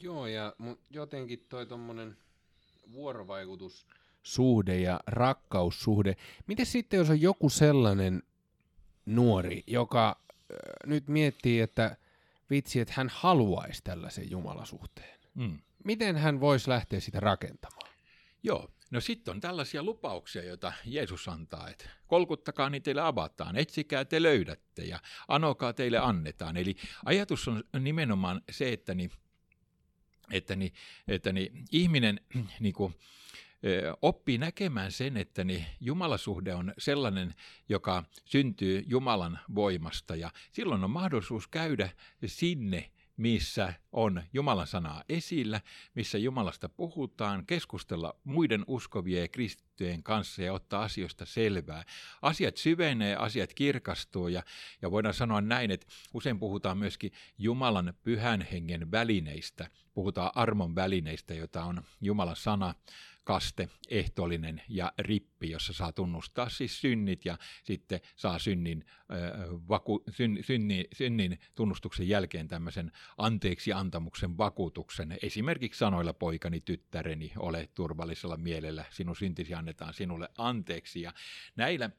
Joo, 0.01 0.27
ja 0.27 0.57
jotenkin 0.91 1.47
toi 1.49 1.67
tuommoinen 1.67 2.17
vuorovaikutus 2.93 3.87
suhde 4.27 4.81
ja 4.81 5.01
rakkaussuhde. 5.07 6.17
Miten 6.47 6.67
sitten, 6.67 6.99
jos 6.99 7.11
on 7.11 7.21
joku 7.21 7.51
sellainen 7.51 8.23
nuori, 9.07 9.63
joka 9.67 10.21
äh, 10.31 10.57
nyt 10.87 11.09
miettii, 11.09 11.61
että 11.61 11.97
vitsi, 12.51 12.81
että 12.81 12.95
hän 12.97 13.09
haluaisi 13.13 13.83
tällaisen 13.85 14.31
jumalasuhteen. 14.31 15.19
Mm. 15.35 15.59
Miten 15.85 16.17
hän 16.17 16.41
voisi 16.41 16.71
lähteä 16.71 17.01
sitä 17.01 17.21
rakentamaan? 17.21 17.91
Joo, 18.43 18.71
no 18.91 19.01
sitten 19.01 19.35
on 19.35 19.41
tällaisia 19.41 19.83
lupauksia, 19.83 20.45
joita 20.45 20.73
Jeesus 20.85 21.29
antaa, 21.29 21.69
että 21.69 21.89
kolkuttakaa, 22.07 22.71
niin 22.71 22.83
teille 22.83 23.01
avataan, 23.01 23.57
etsikää, 23.57 24.05
te 24.05 24.23
löydätte 24.23 24.83
ja 24.83 25.01
anokaa, 25.29 25.73
teille 25.73 25.99
annetaan. 25.99 26.57
Eli 26.57 26.77
ajatus 27.05 27.49
on 27.49 27.65
nimenomaan 27.81 28.43
se, 28.51 28.73
että, 28.73 28.95
niin, 28.95 29.11
että, 30.33 30.57
niin, 30.57 30.73
että 31.09 31.33
niin, 31.33 31.65
ihminen 31.73 32.21
niin 32.61 32.75
kuin, 32.75 32.95
oppii 34.03 34.39
näkemään 34.39 34.93
sen, 34.93 35.17
että 35.17 35.45
niin 35.45 35.67
Jumalasuhde 35.81 36.55
on 36.55 36.75
sellainen, 36.79 37.35
joka 37.69 38.05
syntyy 38.25 38.85
Jumalan 38.87 39.39
voimasta 39.55 40.17
ja 40.17 40.31
silloin 40.53 40.85
on 40.85 40.91
mahdollisuus 40.91 41.49
käydä 41.49 41.89
sinne, 42.27 42.91
missä 43.17 43.75
on 43.93 44.23
Jumalan 44.33 44.67
sanaa 44.67 45.05
esillä, 45.09 45.61
missä 45.95 46.19
Jumalasta 46.19 46.69
puhutaan, 46.69 47.47
keskustella 47.47 48.17
muiden 48.25 48.65
uskovien 48.67 49.21
ja 49.23 49.29
kristittyjen 49.29 50.03
kanssa 50.03 50.43
ja 50.43 50.53
ottaa 50.53 50.83
asioista 50.83 51.27
selvää. 51.27 51.85
Asiat 52.23 52.57
syvenee, 52.57 53.17
asiat 53.17 53.55
kirkastuu 53.55 54.29
ja, 54.29 54.43
ja 54.83 54.91
voidaan 54.91 55.15
sanoa 55.15 55.41
näin, 55.41 55.71
että 55.71 55.87
usein 56.15 56.39
puhutaan 56.39 56.79
myöskin 56.79 57.13
Jumalan 57.39 57.95
pyhän 58.03 58.47
hengen 58.53 58.91
välineistä, 58.91 59.71
puhutaan 59.95 60.31
armon 60.35 60.75
välineistä, 60.75 61.35
joita 61.35 61.65
on 61.65 61.83
Jumalan 62.01 62.37
sana, 62.37 62.75
kaste, 63.27 63.69
ehtoollinen 63.89 64.63
ja 64.69 64.93
rippi, 64.99 65.51
jossa 65.51 65.73
saa 65.73 65.93
tunnustaa 65.93 66.49
siis 66.49 66.81
synnit 66.81 67.25
ja 67.25 67.39
sitten 67.65 68.01
saa 68.17 68.39
synnin, 68.39 68.85
vaku, 69.69 70.05
syn, 70.11 70.39
synni, 70.41 70.85
synnin 70.93 71.39
tunnustuksen 71.55 72.09
jälkeen 72.09 72.49
tämmöisen 72.49 72.93
anteeksi 73.19 73.73
antamuksen 73.73 74.39
vakuutuksen. 74.39 75.19
Esimerkiksi 75.23 75.79
sanoilla 75.79 76.13
poikani, 76.13 76.61
tyttäreni, 76.61 77.33
ole 77.39 77.69
turvallisella 77.75 78.37
mielellä, 78.37 78.85
sinun 78.91 79.17
syntisi 79.17 79.55
annetaan 79.55 79.95
sinulle 79.95 80.29
anteeksi. 80.39 81.01
Ja 81.01 81.13
näillä 81.57 81.91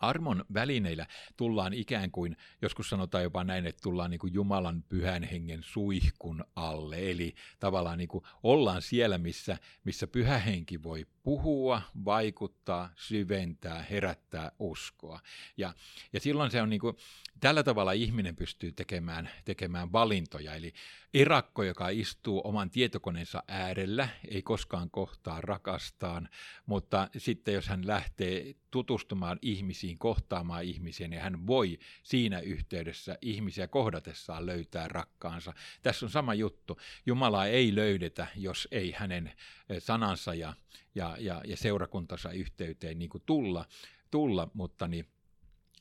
armon 0.00 0.44
välineillä 0.54 1.06
tullaan 1.36 1.74
ikään 1.74 2.10
kuin, 2.10 2.36
joskus 2.62 2.88
sanotaan 2.88 3.24
jopa 3.24 3.44
näin, 3.44 3.66
että 3.66 3.82
tullaan 3.82 4.10
niin 4.10 4.18
kuin 4.18 4.34
Jumalan 4.34 4.84
pyhän 4.88 5.22
hengen 5.22 5.62
suihkun 5.62 6.44
alle. 6.56 7.10
Eli 7.10 7.34
tavallaan 7.60 7.98
niin 7.98 8.08
kuin 8.08 8.24
ollaan 8.42 8.82
siellä, 8.82 9.18
missä, 9.18 9.58
missä 9.84 10.06
pyhä 10.06 10.38
henki 10.38 10.82
voi 10.82 11.06
puhua, 11.22 11.82
vaikuttaa, 12.04 12.90
syventää, 12.96 13.82
herättää 13.90 14.52
uskoa. 14.58 15.20
Ja, 15.56 15.74
ja 16.12 16.20
silloin 16.20 16.50
se 16.50 16.62
on 16.62 16.70
niin 16.70 16.80
kuin, 16.80 16.96
tällä 17.40 17.62
tavalla 17.62 17.92
ihminen 17.92 18.36
pystyy 18.36 18.72
tekemään, 18.72 19.30
tekemään 19.44 19.92
valintoja. 19.92 20.54
Eli 20.54 20.72
erakko, 21.14 21.62
joka 21.62 21.88
istuu 21.88 22.40
oman 22.44 22.70
tietokoneensa 22.70 23.42
äärellä, 23.48 24.08
ei 24.28 24.42
koskaan 24.42 24.90
kohtaa 24.90 25.40
rakastaan, 25.40 26.28
mutta 26.66 27.08
sitten 27.16 27.54
jos 27.54 27.68
hän 27.68 27.86
lähtee 27.86 28.54
tutustumaan 28.70 29.38
ihmisiin, 29.42 29.87
kohtaamaan 29.96 30.64
ihmisiä, 30.64 31.08
niin 31.08 31.22
hän 31.22 31.46
voi 31.46 31.78
siinä 32.02 32.40
yhteydessä 32.40 33.18
ihmisiä 33.22 33.68
kohdatessaan 33.68 34.46
löytää 34.46 34.88
rakkaansa. 34.88 35.52
Tässä 35.82 36.06
on 36.06 36.10
sama 36.10 36.34
juttu. 36.34 36.78
Jumalaa 37.06 37.46
ei 37.46 37.74
löydetä, 37.74 38.26
jos 38.36 38.68
ei 38.70 38.92
hänen 38.92 39.32
sanansa 39.78 40.34
ja, 40.34 40.54
ja, 40.94 41.16
ja, 41.20 41.42
ja 41.44 41.56
seurakuntansa 41.56 42.32
yhteyteen 42.32 42.98
niin 42.98 43.10
kuin 43.10 43.22
tulla, 43.26 43.64
tulla, 44.10 44.50
mutta 44.54 44.88
niin 44.88 45.06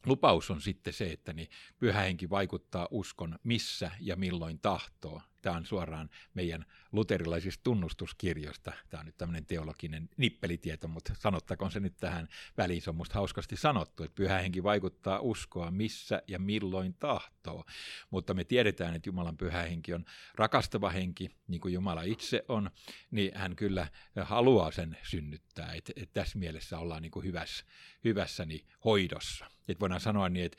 lupaus 0.05 0.51
on 0.51 0.61
sitten 0.61 0.93
se, 0.93 1.11
että 1.11 1.33
niin 1.33 1.49
pyhä 1.79 2.01
henki 2.01 2.29
vaikuttaa 2.29 2.87
uskon 2.91 3.39
missä 3.43 3.91
ja 3.99 4.15
milloin 4.15 4.59
tahtoo. 4.59 5.21
Tämä 5.47 5.57
on 5.57 5.65
suoraan 5.65 6.10
meidän 6.33 6.65
luterilaisista 6.91 7.63
tunnustuskirjoista. 7.63 8.73
Tämä 8.89 8.99
on 8.99 9.05
nyt 9.05 9.17
tämmöinen 9.17 9.45
teologinen 9.45 10.10
nippelitieto, 10.17 10.88
mutta 10.88 11.13
sanottakoon 11.19 11.71
se 11.71 11.79
nyt 11.79 11.97
tähän 11.97 12.27
väliin. 12.57 12.81
Se 12.81 12.89
on 12.89 12.95
musta 12.95 13.15
hauskasti 13.15 13.55
sanottu, 13.55 14.03
että 14.03 14.15
pyhä 14.15 14.39
henki 14.39 14.63
vaikuttaa 14.63 15.19
uskoa 15.19 15.71
missä 15.71 16.21
ja 16.27 16.39
milloin 16.39 16.93
tahtoo. 16.93 17.65
Mutta 18.10 18.33
me 18.33 18.43
tiedetään, 18.43 18.95
että 18.95 19.10
Jumalan 19.10 19.38
pyhä 19.38 19.62
henki 19.63 19.93
on 19.93 20.05
rakastava 20.36 20.89
henki, 20.89 21.29
niin 21.47 21.62
kuin 21.62 21.73
Jumala 21.73 22.01
itse 22.01 22.45
on, 22.47 22.71
niin 23.12 23.31
hän 23.36 23.55
kyllä 23.55 23.88
haluaa 24.21 24.71
sen 24.71 24.97
synnyttää. 25.03 25.73
Että 25.73 25.93
et 25.95 26.13
tässä 26.13 26.38
mielessä 26.39 26.79
ollaan 26.79 27.01
niin 27.01 27.12
kuin 27.12 27.25
hyvässä, 27.25 27.65
hyvässä 28.03 28.45
niin 28.45 28.67
hoidossa. 28.86 29.45
Et 29.67 29.79
voidaan 29.79 30.01
sanoa 30.01 30.29
niin, 30.29 30.45
että 30.45 30.57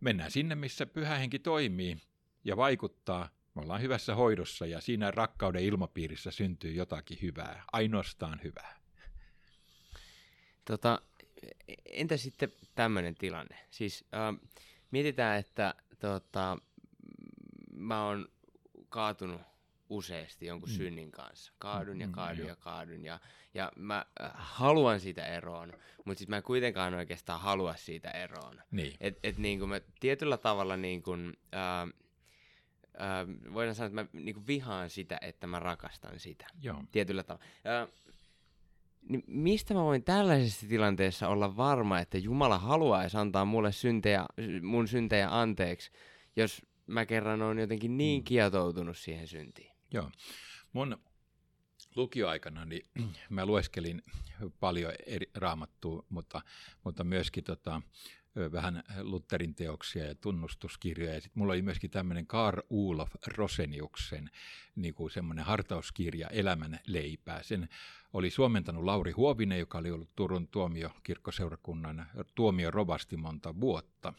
mennään 0.00 0.30
sinne, 0.30 0.54
missä 0.54 0.86
pyhä 0.86 1.18
henki 1.18 1.38
toimii 1.38 1.96
ja 2.44 2.56
vaikuttaa, 2.56 3.28
me 3.54 3.62
ollaan 3.62 3.82
hyvässä 3.82 4.14
hoidossa 4.14 4.66
ja 4.66 4.80
siinä 4.80 5.10
rakkauden 5.10 5.62
ilmapiirissä 5.62 6.30
syntyy 6.30 6.72
jotakin 6.72 7.18
hyvää, 7.22 7.64
ainoastaan 7.72 8.40
hyvää. 8.44 8.80
Tota, 10.64 11.02
entä 11.86 12.16
sitten 12.16 12.52
tämmöinen 12.74 13.14
tilanne? 13.14 13.56
Siis 13.70 14.04
äh, 14.14 14.48
mietitään, 14.90 15.38
että 15.38 15.74
tota, 15.98 16.58
mä 17.74 18.06
oon 18.06 18.28
kaatunut 18.88 19.40
useasti 19.88 20.46
jonkun 20.46 20.68
mm. 20.68 20.74
synnin 20.74 21.10
kanssa. 21.10 21.52
Kaadun 21.58 22.00
ja 22.00 22.06
mm, 22.06 22.12
kaadun 22.12 22.44
mm, 22.44 22.48
ja 22.48 22.56
kaadun 22.56 23.04
ja, 23.04 23.20
ja 23.54 23.72
mä 23.76 24.06
äh, 24.20 24.30
haluan 24.34 25.00
siitä 25.00 25.26
eroon, 25.26 25.72
mutta 26.04 26.18
sitten 26.18 26.32
mä 26.32 26.36
en 26.36 26.42
kuitenkaan 26.42 26.94
oikeastaan 26.94 27.40
halua 27.40 27.76
siitä 27.76 28.10
eroon. 28.10 28.62
Niin. 28.70 28.96
Et, 29.00 29.18
et 29.22 29.38
niin 29.38 29.58
kuin 29.58 29.68
mä 29.68 29.80
tietyllä 30.00 30.36
tavalla 30.36 30.76
niin 30.76 31.02
kuin, 31.02 31.36
äh, 31.54 32.01
äh, 33.00 33.54
voidaan 33.54 33.74
sanoa, 33.74 33.86
että 33.86 34.18
mä 34.18 34.22
niin 34.24 34.46
vihaan 34.46 34.90
sitä, 34.90 35.18
että 35.20 35.46
mä 35.46 35.60
rakastan 35.60 36.18
sitä. 36.18 36.46
Joo. 36.62 36.84
Tietyllä 36.90 37.22
tavalla. 37.22 37.44
Äh, 37.82 37.88
niin 39.08 39.24
mistä 39.26 39.74
mä 39.74 39.82
voin 39.82 40.04
tällaisessa 40.04 40.66
tilanteessa 40.68 41.28
olla 41.28 41.56
varma, 41.56 41.98
että 41.98 42.18
Jumala 42.18 42.58
haluaisi 42.58 43.16
antaa 43.16 43.44
mulle 43.44 43.72
syntejä, 43.72 44.26
mun 44.62 44.88
syntejä 44.88 45.40
anteeksi, 45.40 45.90
jos 46.36 46.62
mä 46.86 47.06
kerran 47.06 47.42
on 47.42 47.58
jotenkin 47.58 47.96
niin 47.96 48.20
mm. 48.20 48.24
kietoutunut 48.24 48.98
siihen 48.98 49.28
syntiin? 49.28 49.72
Joo. 49.92 50.10
Mun 50.72 50.98
lukioaikana 51.96 52.64
niin 52.64 52.86
mä 53.30 53.46
lueskelin 53.46 54.02
paljon 54.60 54.92
eri 55.06 55.30
raamattua, 55.34 56.04
mutta, 56.08 56.42
mutta 56.84 57.04
myöskin 57.04 57.44
tota, 57.44 57.82
vähän 58.52 58.82
Lutherin 59.00 59.54
teoksia 59.54 60.06
ja 60.06 60.14
tunnustuskirjoja. 60.14 61.14
Ja 61.14 61.20
sitten 61.20 61.40
mulla 61.40 61.52
oli 61.52 61.62
myöskin 61.62 61.90
tämmöinen 61.90 62.26
Karl 62.26 62.60
Ulof 62.70 63.10
Roseniuksen 63.26 64.30
niin 64.76 64.94
kuin 64.94 65.10
semmoinen 65.10 65.44
hartauskirja 65.44 66.28
Elämän 66.28 66.80
leipää. 66.86 67.42
Sen 67.42 67.68
oli 68.12 68.30
suomentanut 68.30 68.84
Lauri 68.84 69.12
Huovinen, 69.12 69.58
joka 69.58 69.78
oli 69.78 69.90
ollut 69.90 70.16
Turun 70.16 70.48
tuomiokirkkoseurakunnan 70.48 72.06
tuomio 72.34 72.70
rovasti 72.70 73.16
monta 73.16 73.60
vuotta. 73.60 74.12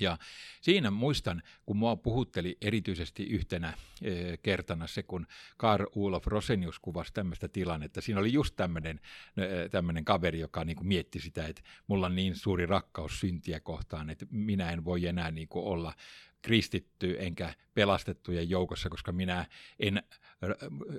Ja 0.00 0.18
siinä 0.60 0.90
muistan, 0.90 1.42
kun 1.66 1.76
mua 1.76 1.96
puhutteli 1.96 2.56
erityisesti 2.60 3.24
yhtenä 3.24 3.74
e, 4.02 4.36
kertana 4.36 4.86
se, 4.86 5.02
kun 5.02 5.26
Karl 5.56 5.86
Ulof 5.94 6.26
Rosenius 6.26 6.78
kuvasi 6.78 7.12
tämmöistä 7.12 7.48
tilannetta. 7.48 8.00
Siinä 8.00 8.20
oli 8.20 8.32
just 8.32 8.56
tämmöinen, 8.56 9.00
e, 9.36 9.68
tämmöinen 9.68 10.04
kaveri, 10.04 10.40
joka 10.40 10.64
niin 10.64 10.76
kuin 10.76 10.86
mietti 10.86 11.20
sitä, 11.20 11.46
että 11.46 11.62
mulla 11.86 12.06
on 12.06 12.14
niin 12.16 12.36
suuri 12.36 12.66
rakkaus 12.66 13.20
syntiä 13.20 13.60
kohtaan, 13.60 14.10
että 14.10 14.26
minä 14.30 14.70
en 14.70 14.84
voi 14.84 15.06
enää 15.06 15.30
niin 15.30 15.48
kuin 15.48 15.64
olla 15.64 15.94
kristitty 16.42 17.16
enkä 17.18 17.54
pelastettujen 17.74 18.50
joukossa, 18.50 18.88
koska 18.88 19.12
minä 19.12 19.46
en 19.80 20.02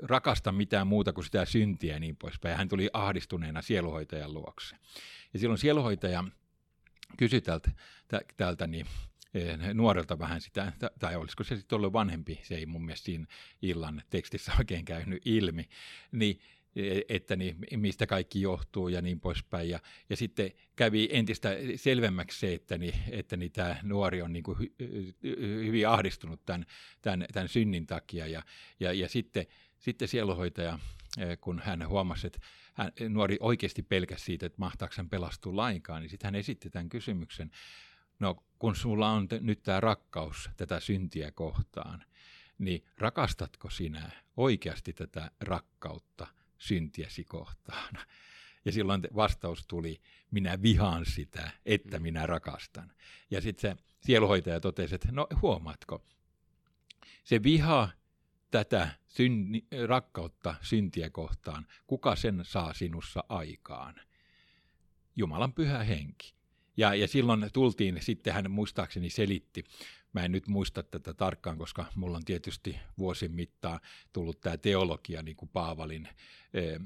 rakasta 0.01 0.51
mitään 0.51 0.87
muuta 0.87 1.13
kuin 1.13 1.25
sitä 1.25 1.45
syntiä 1.45 1.93
ja 1.93 1.99
niin 1.99 2.15
poispäin. 2.15 2.57
Hän 2.57 2.69
tuli 2.69 2.89
ahdistuneena 2.93 3.61
sieluhoitajan 3.61 4.33
luokse. 4.33 4.75
Ja 5.33 5.39
silloin 5.39 5.57
sieluhoitaja 5.57 6.23
kysyi 7.17 7.41
tältä, 7.41 7.71
tältä 8.37 8.67
niin, 8.67 8.85
eh, 9.33 9.73
nuorelta 9.73 10.19
vähän 10.19 10.41
sitä, 10.41 10.73
tai 10.99 11.15
olisiko 11.15 11.43
se 11.43 11.55
sitten 11.55 11.75
ollut 11.75 11.93
vanhempi, 11.93 12.39
se 12.43 12.55
ei 12.55 12.65
mun 12.65 12.85
mielestä 12.85 13.05
siinä 13.05 13.25
illan 13.61 14.01
tekstissä 14.09 14.51
oikein 14.59 14.85
käynyt 14.85 15.21
ilmi, 15.25 15.69
niin 16.11 16.39
e, 16.77 17.01
että 17.09 17.35
niin, 17.35 17.57
mistä 17.75 18.07
kaikki 18.07 18.41
johtuu 18.41 18.87
ja 18.87 19.01
niin 19.01 19.19
poispäin. 19.19 19.69
Ja, 19.69 19.79
ja 20.09 20.17
sitten 20.17 20.51
kävi 20.75 21.09
entistä 21.11 21.49
selvemmäksi 21.75 22.39
se, 22.39 22.53
että, 22.53 22.77
niin, 22.77 22.93
että 23.11 23.37
niin 23.37 23.51
tämä 23.51 23.75
nuori 23.83 24.21
on 24.21 24.33
niin 24.33 24.43
kuin 24.43 24.57
hy, 24.59 24.75
hyvin 25.65 25.87
ahdistunut 25.87 26.45
tämän, 26.45 26.65
tämän, 27.01 27.25
tämän 27.33 27.49
synnin 27.49 27.85
takia. 27.85 28.27
Ja, 28.27 28.43
ja, 28.79 28.93
ja 28.93 29.09
sitten, 29.09 29.45
sitten 29.79 30.07
sieluhoitaja, 30.07 30.79
eh, 31.17 31.37
kun 31.41 31.61
hän 31.65 31.87
huomasi, 31.87 32.27
että 32.27 32.39
hän, 32.77 32.91
nuori 33.09 33.37
oikeasti 33.39 33.81
pelkäsi 33.83 34.25
siitä, 34.25 34.45
että 34.45 34.59
mahtaako 34.59 34.93
hän 34.97 35.09
pelastua 35.09 35.55
lainkaan, 35.55 36.01
niin 36.01 36.09
sitten 36.09 36.27
hän 36.27 36.35
esitti 36.35 36.69
tämän 36.69 36.89
kysymyksen, 36.89 37.51
no 38.19 38.43
kun 38.59 38.75
sulla 38.75 39.09
on 39.11 39.27
te, 39.27 39.39
nyt 39.41 39.63
tämä 39.63 39.79
rakkaus 39.79 40.49
tätä 40.57 40.79
syntiä 40.79 41.31
kohtaan, 41.31 42.05
niin 42.57 42.83
rakastatko 42.97 43.69
sinä 43.69 44.11
oikeasti 44.37 44.93
tätä 44.93 45.31
rakkautta 45.39 46.27
syntiäsi 46.57 47.23
kohtaan? 47.23 47.93
Ja 48.65 48.71
silloin 48.71 49.01
vastaus 49.15 49.67
tuli, 49.67 50.01
minä 50.31 50.61
vihaan 50.61 51.05
sitä, 51.05 51.51
että 51.65 51.97
mm. 51.97 52.03
minä 52.03 52.25
rakastan. 52.27 52.91
Ja 53.31 53.41
sitten 53.41 53.77
se 53.77 53.83
sieluhoitaja 54.01 54.59
totesi, 54.59 54.95
että 54.95 55.11
no 55.11 55.27
huomaatko, 55.41 56.05
se 57.23 57.43
viha 57.43 57.89
tätä 58.51 58.89
synni, 59.07 59.65
rakkautta 59.87 60.55
syntiä 60.61 61.09
kohtaan, 61.09 61.67
kuka 61.87 62.15
sen 62.15 62.39
saa 62.43 62.73
sinussa 62.73 63.23
aikaan? 63.29 63.95
Jumalan 65.15 65.53
pyhä 65.53 65.83
henki. 65.83 66.33
Ja, 66.77 66.95
ja 66.95 67.07
silloin 67.07 67.49
tultiin, 67.53 67.97
sitten 68.01 68.33
hän 68.33 68.51
muistaakseni 68.51 69.09
selitti, 69.09 69.63
mä 70.13 70.25
en 70.25 70.31
nyt 70.31 70.47
muista 70.47 70.83
tätä 70.83 71.13
tarkkaan, 71.13 71.57
koska 71.57 71.85
mulla 71.95 72.17
on 72.17 72.25
tietysti 72.25 72.79
vuosin 72.97 73.31
mittaan 73.31 73.79
tullut 74.13 74.41
tämä 74.41 74.57
teologia 74.57 75.23
niin 75.23 75.37
kuin 75.37 75.49
Paavalin 75.49 76.07
eh, 76.53 76.79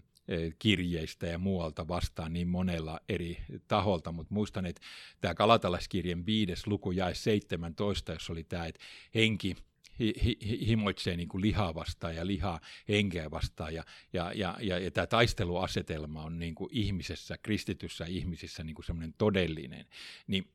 kirjeistä 0.59 1.27
ja 1.27 1.37
muualta 1.37 1.87
vastaan 1.87 2.33
niin 2.33 2.47
monella 2.47 2.99
eri 3.09 3.37
taholta, 3.67 4.11
mutta 4.11 4.33
muistan, 4.33 4.65
että 4.65 4.81
tämä 5.21 5.35
Kalatalaiskirjan 5.35 6.25
viides 6.25 6.67
luku 6.67 6.91
jae 6.91 7.13
17, 7.13 8.11
jos 8.11 8.29
oli 8.29 8.43
tämä, 8.43 8.65
että 8.65 8.81
henki 9.15 9.55
hi, 10.01 10.13
hi, 10.23 10.67
himoitsee 10.67 11.17
niin 11.17 11.29
kuin 11.29 11.41
lihaa 11.41 11.75
vastaan 11.75 12.15
ja 12.15 12.27
lihaa 12.27 12.59
henkeä 12.87 13.31
vastaan. 13.31 13.73
Ja, 13.73 13.83
ja, 14.13 14.31
ja, 14.35 14.57
ja, 14.61 14.79
ja 14.79 14.91
tämä 14.91 15.07
taisteluasetelma 15.07 16.23
on 16.23 16.39
niin 16.39 16.55
kuin 16.55 16.69
ihmisessä, 16.73 17.37
kristityssä 17.37 18.05
ihmisissä 18.05 18.63
niin 18.63 18.75
kuin 18.75 18.85
semmoinen 18.85 19.13
todellinen. 19.17 19.85
Niin 20.27 20.47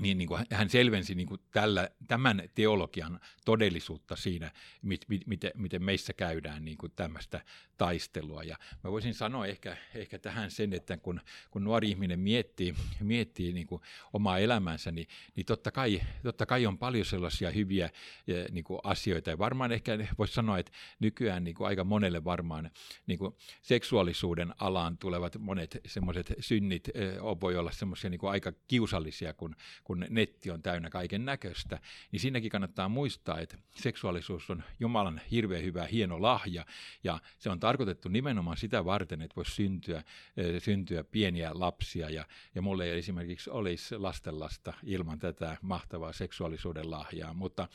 niin, 0.00 0.18
niin 0.18 0.28
kuin 0.28 0.44
hän 0.52 0.70
selvensi 0.70 1.14
niin 1.14 1.28
kuin 1.28 1.40
tällä, 1.50 1.90
tämän 2.08 2.42
teologian 2.54 3.20
todellisuutta 3.44 4.16
siinä, 4.16 4.50
mit, 4.82 5.04
mit, 5.08 5.26
miten, 5.26 5.50
miten 5.54 5.84
meissä 5.84 6.12
käydään 6.12 6.64
niin 6.64 6.78
kuin 6.78 6.92
tämmöistä 6.96 7.40
taistelua. 7.78 8.42
Ja 8.42 8.56
mä 8.84 8.90
voisin 8.90 9.14
sanoa 9.14 9.46
ehkä, 9.46 9.76
ehkä 9.94 10.18
tähän 10.18 10.50
sen, 10.50 10.72
että 10.72 10.96
kun, 10.96 11.20
kun 11.50 11.64
nuori 11.64 11.88
ihminen 11.90 12.20
miettii, 12.20 12.74
miettii 13.00 13.52
niin 13.52 13.66
kuin 13.66 13.82
omaa 14.12 14.38
elämänsä, 14.38 14.92
niin, 14.92 15.08
niin 15.36 15.46
totta, 15.46 15.70
kai, 15.70 16.00
totta 16.22 16.46
kai 16.46 16.66
on 16.66 16.78
paljon 16.78 17.04
sellaisia 17.04 17.50
hyviä 17.50 17.90
niin 18.50 18.64
kuin 18.64 18.80
asioita. 18.84 19.30
Ja 19.30 19.38
varmaan 19.38 19.72
ehkä 19.72 19.98
voisi 20.18 20.34
sanoa, 20.34 20.58
että 20.58 20.72
nykyään 21.00 21.44
niin 21.44 21.54
kuin 21.54 21.66
aika 21.66 21.84
monelle 21.84 22.24
varmaan 22.24 22.70
niin 23.06 23.18
kuin 23.18 23.34
seksuaalisuuden 23.62 24.54
alaan 24.58 24.98
tulevat 24.98 25.38
monet 25.38 25.78
semmoiset 25.86 26.32
synnit 26.40 26.88
voi 27.40 27.56
olla 27.56 27.70
semmoisia 27.70 28.10
niin 28.10 28.20
aika 28.22 28.52
kiusallisia, 28.68 29.32
kun, 29.32 29.56
kun 29.88 30.06
netti 30.08 30.50
on 30.50 30.62
täynnä 30.62 30.90
kaiken 30.90 31.24
näköistä, 31.24 31.78
niin 32.12 32.20
siinäkin 32.20 32.50
kannattaa 32.50 32.88
muistaa, 32.88 33.40
että 33.40 33.58
seksuaalisuus 33.74 34.50
on 34.50 34.62
Jumalan 34.80 35.20
hirveän 35.30 35.64
hyvä, 35.64 35.84
hieno 35.84 36.22
lahja, 36.22 36.66
ja 37.04 37.18
se 37.38 37.50
on 37.50 37.60
tarkoitettu 37.60 38.08
nimenomaan 38.08 38.56
sitä 38.56 38.84
varten, 38.84 39.22
että 39.22 39.36
voisi 39.36 39.52
syntyä, 39.52 40.02
eh, 40.36 40.62
syntyä 40.62 41.04
pieniä 41.04 41.50
lapsia, 41.54 42.10
ja, 42.10 42.24
ja 42.54 42.62
mulle 42.62 42.84
ei 42.84 42.98
esimerkiksi 42.98 43.50
olisi 43.50 43.96
lastenlasta 43.96 44.72
ilman 44.82 45.18
tätä 45.18 45.56
mahtavaa 45.62 46.12
seksuaalisuuden 46.12 46.90
lahjaa, 46.90 47.34
mutta 47.34 47.68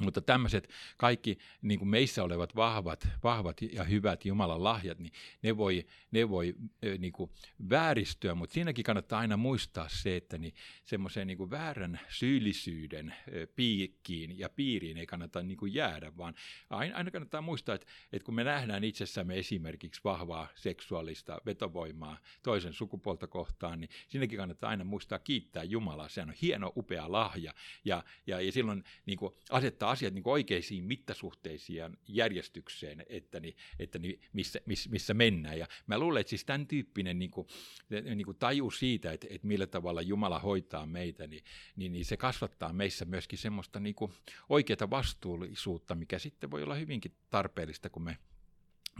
mutta 0.00 0.20
tämmöiset 0.20 0.68
kaikki 0.96 1.38
niin 1.62 1.78
kuin 1.78 1.88
meissä 1.88 2.24
olevat 2.24 2.56
vahvat, 2.56 3.08
vahvat 3.22 3.62
ja 3.62 3.84
hyvät 3.84 4.24
Jumalan 4.24 4.64
lahjat, 4.64 4.98
niin 4.98 5.12
ne 5.42 5.56
voi, 5.56 5.86
ne 6.10 6.28
voi 6.28 6.54
niin 6.98 7.12
kuin 7.12 7.30
vääristyä, 7.70 8.34
mutta 8.34 8.54
siinäkin 8.54 8.84
kannattaa 8.84 9.20
aina 9.20 9.36
muistaa 9.36 9.88
se, 9.88 10.16
että 10.16 10.38
niin 10.38 10.54
semmoiseen 10.84 11.26
niin 11.26 11.50
väärän 11.50 12.00
syyllisyyden 12.08 13.14
piikkiin 13.56 14.38
ja 14.38 14.48
piiriin 14.48 14.96
ei 14.96 15.06
kannata 15.06 15.42
niin 15.42 15.56
kuin 15.56 15.74
jäädä, 15.74 16.16
vaan 16.16 16.34
aina, 16.70 16.96
aina 16.96 17.10
kannattaa 17.10 17.40
muistaa, 17.40 17.74
että, 17.74 17.86
että 18.12 18.26
kun 18.26 18.34
me 18.34 18.44
nähdään 18.44 18.84
itsessämme 18.84 19.38
esimerkiksi 19.38 20.00
vahvaa 20.04 20.48
seksuaalista 20.54 21.40
vetovoimaa 21.46 22.18
toisen 22.42 22.72
sukupuolta 22.72 23.26
kohtaan, 23.26 23.80
niin 23.80 23.90
siinäkin 24.08 24.38
kannattaa 24.38 24.70
aina 24.70 24.84
muistaa 24.84 25.18
kiittää 25.18 25.64
Jumalaa. 25.64 26.08
Sehän 26.08 26.28
on 26.28 26.34
hieno, 26.42 26.72
upea 26.76 27.12
lahja 27.12 27.54
ja, 27.84 28.04
ja, 28.26 28.40
ja 28.40 28.52
silloin 28.52 28.84
niin 29.06 29.18
kuin 29.18 29.34
asettaa 29.50 29.83
laittaa 29.84 29.92
asiat 29.92 30.14
niin 30.14 30.22
oikeisiin 30.26 30.84
mittasuhteisiin 30.84 31.76
ja 31.76 31.90
järjestykseen, 32.08 33.04
että, 33.08 33.40
niin, 33.40 33.56
että 33.78 33.98
niin 33.98 34.20
missä, 34.32 34.60
missä, 34.66 34.90
missä 34.90 35.14
mennään. 35.14 35.58
Ja 35.58 35.66
mä 35.86 35.98
luulen, 35.98 36.20
että 36.20 36.30
siis 36.30 36.44
tämän 36.44 36.66
tyyppinen 36.66 37.18
niin 37.18 37.30
kuin, 37.30 37.46
niin 37.90 38.24
kuin 38.24 38.38
taju 38.38 38.70
siitä, 38.70 39.12
että, 39.12 39.26
että 39.30 39.46
millä 39.46 39.66
tavalla 39.66 40.02
Jumala 40.02 40.38
hoitaa 40.38 40.86
meitä, 40.86 41.26
niin, 41.26 41.44
niin, 41.76 41.92
niin 41.92 42.04
se 42.04 42.16
kasvattaa 42.16 42.72
meissä 42.72 43.04
myöskin 43.04 43.38
semmoista 43.38 43.80
niin 43.80 43.94
kuin 43.94 44.12
oikeata 44.48 44.90
vastuullisuutta, 44.90 45.94
mikä 45.94 46.18
sitten 46.18 46.50
voi 46.50 46.62
olla 46.62 46.74
hyvinkin 46.74 47.12
tarpeellista, 47.30 47.90
kun 47.90 48.02
me 48.02 48.18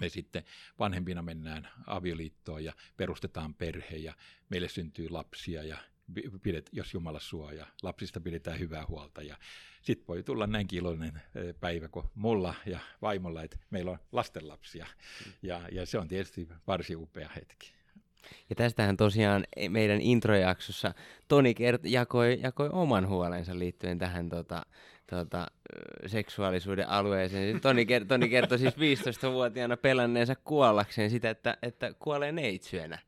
me 0.01 0.09
sitten 0.09 0.44
vanhempina 0.79 1.23
mennään 1.23 1.68
avioliittoon 1.87 2.64
ja 2.64 2.73
perustetaan 2.97 3.55
perhe 3.55 3.97
ja 3.97 4.14
meille 4.49 4.68
syntyy 4.68 5.09
lapsia 5.09 5.62
ja 5.62 5.79
pidet, 6.43 6.71
jos 6.73 6.95
Jumala 6.95 7.21
suojaa, 7.21 7.67
lapsista 7.83 8.21
pidetään 8.21 8.59
hyvää 8.59 8.87
huolta 8.88 9.23
ja 9.23 9.37
sitten 9.83 10.07
voi 10.09 10.23
tulla 10.23 10.47
näinkin 10.47 10.79
iloinen 10.79 11.23
päivä 11.61 11.88
kuin 11.88 12.07
mulla 12.14 12.55
ja 12.67 12.79
vaimolla, 13.03 13.43
että 13.43 13.57
meillä 13.71 13.90
on 13.90 13.99
lastenlapsia 14.12 14.87
ja, 15.43 15.61
ja 15.73 15.87
se 15.87 15.99
on 15.99 16.09
tietysti 16.09 16.49
varsin 16.67 16.97
upea 16.97 17.29
hetki. 17.37 17.75
Ja 18.51 18.57
tästähän 18.57 18.97
tosiaan 18.97 19.45
meidän 19.69 20.01
introjaksossa 20.01 20.95
Toni 21.29 21.55
kert- 21.55 21.88
jakoi, 21.88 22.38
jakoi 22.43 22.69
oman 22.73 23.09
huolensa 23.09 23.59
liittyen 23.59 23.99
tähän 23.99 24.29
tota, 24.29 24.62
tota, 25.11 25.47
seksuaalisuuden 26.07 26.88
alueeseen. 26.88 27.61
Toni, 27.61 27.85
ker- 27.85 28.07
Toni 28.07 28.29
kertoi 28.29 28.59
siis 28.59 28.75
15-vuotiaana 28.75 29.77
pelanneensa 29.77 30.35
kuollakseen 30.35 31.11
sitä, 31.11 31.31
että, 31.31 31.59
että 31.62 31.95
kuolee 31.99 32.33
neitsyönä. 32.33 32.99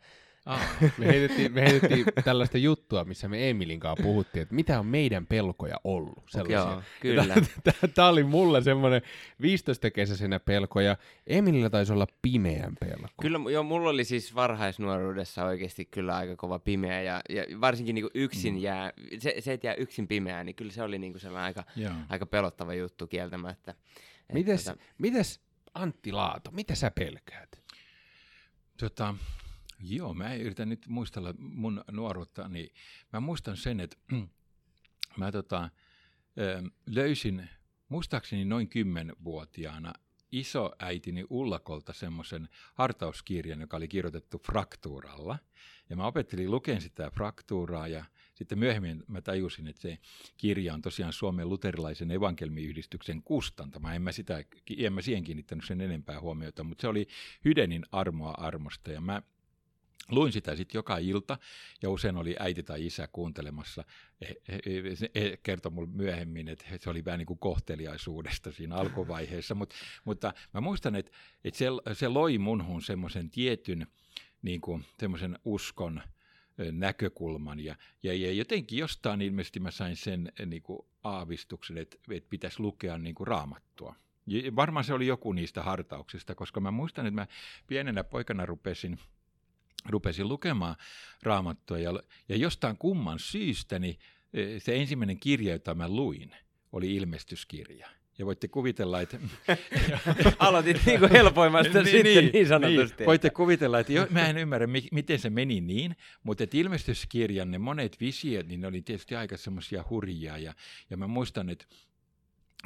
Ah. 0.46 0.60
Me, 0.98 1.06
heitettiin, 1.06 1.52
me 1.52 1.60
heitettiin 1.60 2.04
tällaista 2.24 2.58
juttua, 2.58 3.04
missä 3.04 3.28
me 3.28 3.50
Emilin 3.50 3.80
kanssa 3.80 4.02
puhuttiin, 4.02 4.42
että 4.42 4.54
mitä 4.54 4.78
on 4.78 4.86
meidän 4.86 5.26
pelkoja 5.26 5.76
ollut. 5.84 6.24
Sellaisia. 6.28 6.58
Joo, 6.58 6.82
kyllä. 7.00 7.24
Tämä 7.94 8.08
oli 8.08 8.24
mulle 8.24 8.62
semmoinen 8.62 9.02
15-kesäisenä 9.42 10.40
pelko, 10.40 10.80
ja 10.80 10.96
Emilillä 11.26 11.70
taisi 11.70 11.92
olla 11.92 12.06
pimeän 12.22 12.76
pelko. 12.80 13.14
Kyllä, 13.22 13.38
joo, 13.52 13.62
mulla 13.62 13.90
oli 13.90 14.04
siis 14.04 14.34
varhaisnuoruudessa 14.34 15.44
oikeasti 15.44 15.84
kyllä 15.84 16.16
aika 16.16 16.36
kova 16.36 16.58
pimeä, 16.58 17.02
ja, 17.02 17.20
ja 17.28 17.60
varsinkin 17.60 17.94
niin 17.94 18.10
yksin 18.14 18.54
mm. 18.54 18.60
jää, 18.60 18.92
se, 19.18 19.34
se, 19.38 19.52
että 19.52 19.66
jää 19.66 19.74
yksin 19.74 20.08
pimeään, 20.08 20.46
niin 20.46 20.56
kyllä 20.56 20.72
se 20.72 20.82
oli 20.82 20.98
niin 20.98 21.20
sellainen 21.20 21.46
aika, 21.46 21.64
aika 22.08 22.26
pelottava 22.26 22.74
juttu 22.74 23.06
kieltämättä. 23.06 23.74
Mites, 24.32 24.64
tota... 24.64 24.78
mites 24.98 25.40
Antti 25.74 26.12
Laato, 26.12 26.50
mitä 26.50 26.74
sä 26.74 26.90
pelkäät? 26.90 27.62
Tota, 28.76 29.14
Joo, 29.80 30.14
mä 30.14 30.34
yritän 30.34 30.68
nyt 30.68 30.86
muistella 30.88 31.34
mun 31.38 31.84
nuoruutta, 31.90 32.48
niin 32.48 32.72
mä 33.12 33.20
muistan 33.20 33.56
sen, 33.56 33.80
että 33.80 33.96
mä 35.18 35.32
tota, 35.32 35.70
löysin 36.86 37.48
muistaakseni 37.88 38.44
noin 38.44 38.68
kymmenvuotiaana 38.68 39.92
isoäitini 40.32 41.24
Ullakolta 41.30 41.92
semmoisen 41.92 42.48
hartauskirjan, 42.74 43.60
joka 43.60 43.76
oli 43.76 43.88
kirjoitettu 43.88 44.38
fraktuuralla. 44.38 45.38
Ja 45.90 45.96
mä 45.96 46.06
opettelin 46.06 46.50
lukemaan 46.50 46.82
sitä 46.82 47.10
fraktuuraa 47.10 47.88
ja 47.88 48.04
sitten 48.34 48.58
myöhemmin 48.58 49.02
mä 49.06 49.20
tajusin, 49.20 49.68
että 49.68 49.82
se 49.82 49.98
kirja 50.36 50.74
on 50.74 50.82
tosiaan 50.82 51.12
Suomen 51.12 51.48
luterilaisen 51.48 52.10
evankelmiyhdistyksen 52.10 53.22
kustantama. 53.22 53.94
En 53.94 54.02
mä, 54.02 54.12
sitä, 54.12 54.44
en 54.76 54.92
mä 54.92 55.02
siihen 55.02 55.24
kiinnittänyt 55.24 55.64
sen 55.64 55.80
enempää 55.80 56.20
huomiota, 56.20 56.64
mutta 56.64 56.82
se 56.82 56.88
oli 56.88 57.08
Hydenin 57.44 57.84
armoa 57.92 58.34
armosta 58.38 58.90
ja 58.90 59.00
mä 59.00 59.22
Luin 60.10 60.32
sitä 60.32 60.56
sitten 60.56 60.78
joka 60.78 60.98
ilta 60.98 61.38
ja 61.82 61.90
usein 61.90 62.16
oli 62.16 62.36
äiti 62.38 62.62
tai 62.62 62.86
isä 62.86 63.08
kuuntelemassa. 63.12 63.84
He 65.14 65.38
kertoi 65.42 65.72
mulle 65.72 65.88
myöhemmin, 65.92 66.48
että 66.48 66.64
se 66.80 66.90
oli 66.90 67.04
vähän 67.04 67.18
niin 67.18 67.26
kuin 67.26 67.38
kohteliaisuudesta 67.38 68.52
siinä 68.52 68.76
alkuvaiheessa, 68.76 69.54
Mut, 69.54 69.74
mutta 70.04 70.34
mä 70.54 70.60
muistan, 70.60 70.94
että, 70.94 71.12
että 71.44 71.58
se, 71.58 71.66
se 71.92 72.08
loi 72.08 72.38
munhun 72.38 72.82
semmoisen 72.82 73.30
tietyn 73.30 73.86
niin 74.42 74.60
kuin, 74.60 74.84
semmoisen 75.00 75.38
uskon 75.44 76.02
näkökulman 76.72 77.60
ja, 77.60 77.76
ja, 78.02 78.14
ja 78.14 78.32
jotenkin 78.32 78.78
jostain 78.78 79.22
ilmeisesti 79.22 79.60
mä 79.60 79.70
sain 79.70 79.96
sen 79.96 80.32
niin 80.46 80.62
kuin 80.62 80.86
aavistuksen, 81.04 81.78
että, 81.78 81.96
että 82.10 82.30
pitäisi 82.30 82.60
lukea 82.60 82.98
niin 82.98 83.14
kuin 83.14 83.26
raamattua. 83.26 83.94
Ja 84.26 84.56
varmaan 84.56 84.84
se 84.84 84.94
oli 84.94 85.06
joku 85.06 85.32
niistä 85.32 85.62
hartauksista, 85.62 86.34
koska 86.34 86.60
mä 86.60 86.70
muistan, 86.70 87.06
että 87.06 87.20
mä 87.20 87.26
pienenä 87.66 88.04
poikana 88.04 88.46
rupesin– 88.46 88.98
rupesin 89.88 90.28
lukemaan 90.28 90.76
raamattua 91.22 91.78
ja, 91.78 92.02
ja 92.28 92.36
jostain 92.36 92.76
kumman 92.78 93.18
syystä 93.18 93.78
niin 93.78 93.98
e, 94.32 94.60
se 94.60 94.76
ensimmäinen 94.76 95.20
kirja, 95.20 95.52
jota 95.52 95.74
mä 95.74 95.88
luin, 95.88 96.30
oli 96.72 96.94
ilmestyskirja. 96.94 97.88
Ja 98.18 98.26
voitte 98.26 98.48
kuvitella, 98.48 99.00
että... 99.00 99.18
Aloitit 100.38 100.86
niin 100.86 101.00
kuin 101.00 101.10
helpoimmasta 101.10 101.78
niin, 101.82 101.90
sitten 101.90 102.24
niin, 102.24 102.32
niin 102.32 102.48
sanotusti. 102.48 102.96
Niin. 102.98 103.06
Voitte 103.06 103.30
kuvitella, 103.30 103.78
että 103.78 103.92
jo, 103.92 104.06
mä 104.10 104.28
en 104.28 104.38
ymmärrä, 104.38 104.66
miten 104.92 105.18
se 105.18 105.30
meni 105.30 105.60
niin, 105.60 105.96
mutta 106.22 106.44
että 106.44 106.56
ilmestyskirjan 106.56 107.50
ne 107.50 107.58
monet 107.58 108.00
visiot, 108.00 108.46
niin 108.46 108.60
ne 108.60 108.66
oli 108.66 108.82
tietysti 108.82 109.16
aika 109.16 109.36
semmoisia 109.36 109.84
hurjia. 109.90 110.38
Ja, 110.38 110.54
ja 110.90 110.96
mä 110.96 111.06
muistan, 111.06 111.48
että 111.48 111.66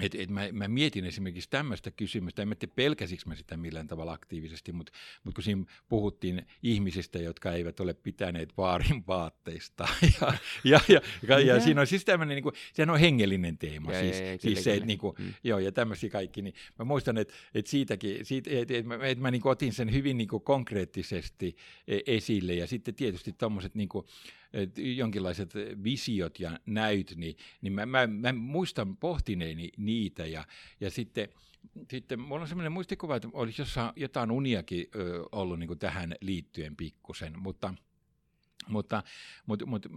et, 0.00 0.14
et 0.14 0.30
mä, 0.30 0.48
mä 0.52 0.68
mietin 0.68 1.04
esimerkiksi 1.04 1.50
tämmöistä 1.50 1.90
kysymystä, 1.90 2.42
en 2.42 2.48
mä 2.48 2.54
tiedä 2.54 2.72
pelkäsikö 2.76 3.22
mä 3.26 3.34
sitä 3.34 3.56
millään 3.56 3.86
tavalla 3.86 4.12
aktiivisesti, 4.12 4.72
mutta, 4.72 4.92
mutta 5.24 5.36
kun 5.36 5.44
siinä 5.44 5.64
puhuttiin 5.88 6.46
ihmisistä, 6.62 7.18
jotka 7.18 7.52
eivät 7.52 7.80
ole 7.80 7.94
pitäneet 7.94 8.56
vaarin 8.56 9.04
vaatteista, 9.06 9.88
ja, 10.20 10.32
ja, 10.64 10.80
ja, 10.88 11.00
ja, 11.28 11.40
ja 11.40 11.60
siinä 11.60 11.80
on 11.80 11.86
siis 11.86 12.04
tämmöinen, 12.04 12.34
niin 12.34 12.42
kuin, 12.42 12.54
sehän 12.72 12.90
on 12.90 13.00
hengellinen 13.00 13.58
teema, 13.58 13.92
ja, 13.92 14.00
siis, 14.00 14.20
ja, 14.20 14.32
ja, 14.32 14.38
siis 14.38 14.64
se, 14.64 14.74
että 14.74 14.86
niin 14.86 14.98
kuin, 14.98 15.16
mm. 15.18 15.34
joo, 15.44 15.58
ja 15.58 15.72
tämmöisiä 15.72 16.10
kaikki, 16.10 16.42
niin 16.42 16.54
mä 16.78 16.84
muistan, 16.84 17.18
että, 17.18 17.34
että 17.54 17.70
siitäkin, 17.70 18.24
siitä, 18.26 18.50
että, 18.52 18.74
että 18.74 18.88
mä, 18.88 19.06
että 19.06 19.22
mä 19.22 19.30
niin 19.30 19.42
otin 19.44 19.72
sen 19.72 19.92
hyvin 19.92 20.16
niin 20.16 20.28
kuin 20.28 20.42
konkreettisesti 20.42 21.56
e, 21.88 21.98
esille, 22.06 22.54
ja 22.54 22.66
sitten 22.66 22.94
tietysti 22.94 23.32
tuommoiset 23.32 23.74
niin 23.74 23.88
kuin, 23.88 24.06
jonkinlaiset 24.76 25.54
visiot 25.84 26.40
ja 26.40 26.58
näyt, 26.66 27.12
niin, 27.16 27.36
niin 27.60 27.72
mä, 27.72 27.86
mä, 27.86 28.06
mä 28.06 28.32
muistan 28.32 28.96
pohtineeni 28.96 29.70
niitä 29.76 30.26
ja, 30.26 30.44
ja 30.80 30.90
sitten 30.90 31.28
sitten 31.90 32.20
mulla 32.20 32.42
on 32.42 32.48
sellainen 32.48 32.72
muistikuva, 32.72 33.16
että 33.16 33.28
olisi 33.32 33.62
jossain 33.62 33.92
jotain 33.96 34.30
uniakin 34.30 34.86
ö, 34.94 35.24
ollut 35.32 35.58
niin 35.58 35.78
tähän 35.78 36.14
liittyen 36.20 36.76
pikkusen, 36.76 37.38
mutta 37.38 37.74
Mutta, 38.68 39.02
mutta, 39.46 39.66
mutta 39.66 39.88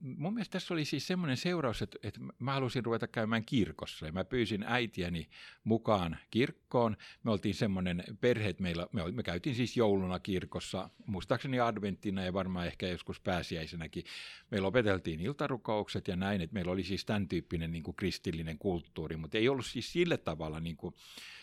mun 0.00 0.34
mielestä 0.34 0.52
tässä 0.52 0.74
oli 0.74 0.84
siis 0.84 1.06
semmoinen 1.06 1.36
seuraus, 1.36 1.82
että, 1.82 1.98
että 2.02 2.20
mä 2.38 2.52
halusin 2.52 2.84
ruveta 2.84 3.08
käymään 3.08 3.44
kirkossa 3.44 4.06
ja 4.06 4.12
mä 4.12 4.24
pyysin 4.24 4.64
äitiäni 4.66 5.28
mukaan 5.64 6.18
kirkkoon. 6.30 6.96
Me 7.22 7.30
oltiin 7.30 7.54
semmoinen 7.54 8.04
perhe, 8.20 8.48
että 8.48 8.62
meillä, 8.62 8.86
me, 8.92 9.12
me 9.12 9.22
käytiin 9.22 9.56
siis 9.56 9.76
jouluna 9.76 10.18
kirkossa, 10.18 10.90
muistaakseni 11.06 11.60
adventtina 11.60 12.24
ja 12.24 12.32
varmaan 12.32 12.66
ehkä 12.66 12.88
joskus 12.88 13.20
pääsiäisenäkin. 13.20 14.04
Meillä 14.50 14.68
opeteltiin 14.68 15.20
iltarukoukset 15.20 16.08
ja 16.08 16.16
näin, 16.16 16.40
että 16.40 16.54
meillä 16.54 16.72
oli 16.72 16.82
siis 16.82 17.04
tämän 17.04 17.28
tyyppinen 17.28 17.72
niin 17.72 17.82
kuin 17.82 17.96
kristillinen 17.96 18.58
kulttuuri, 18.58 19.16
mutta 19.16 19.38
ei 19.38 19.48
ollut 19.48 19.66
siis 19.66 19.92
sillä 19.92 20.16
tavalla 20.16 20.60
niin 20.60 20.76
kuin, 20.76 20.94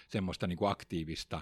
semmoista 0.07 0.47
niin 0.47 0.57
kuin 0.57 0.71
aktiivista 0.71 1.41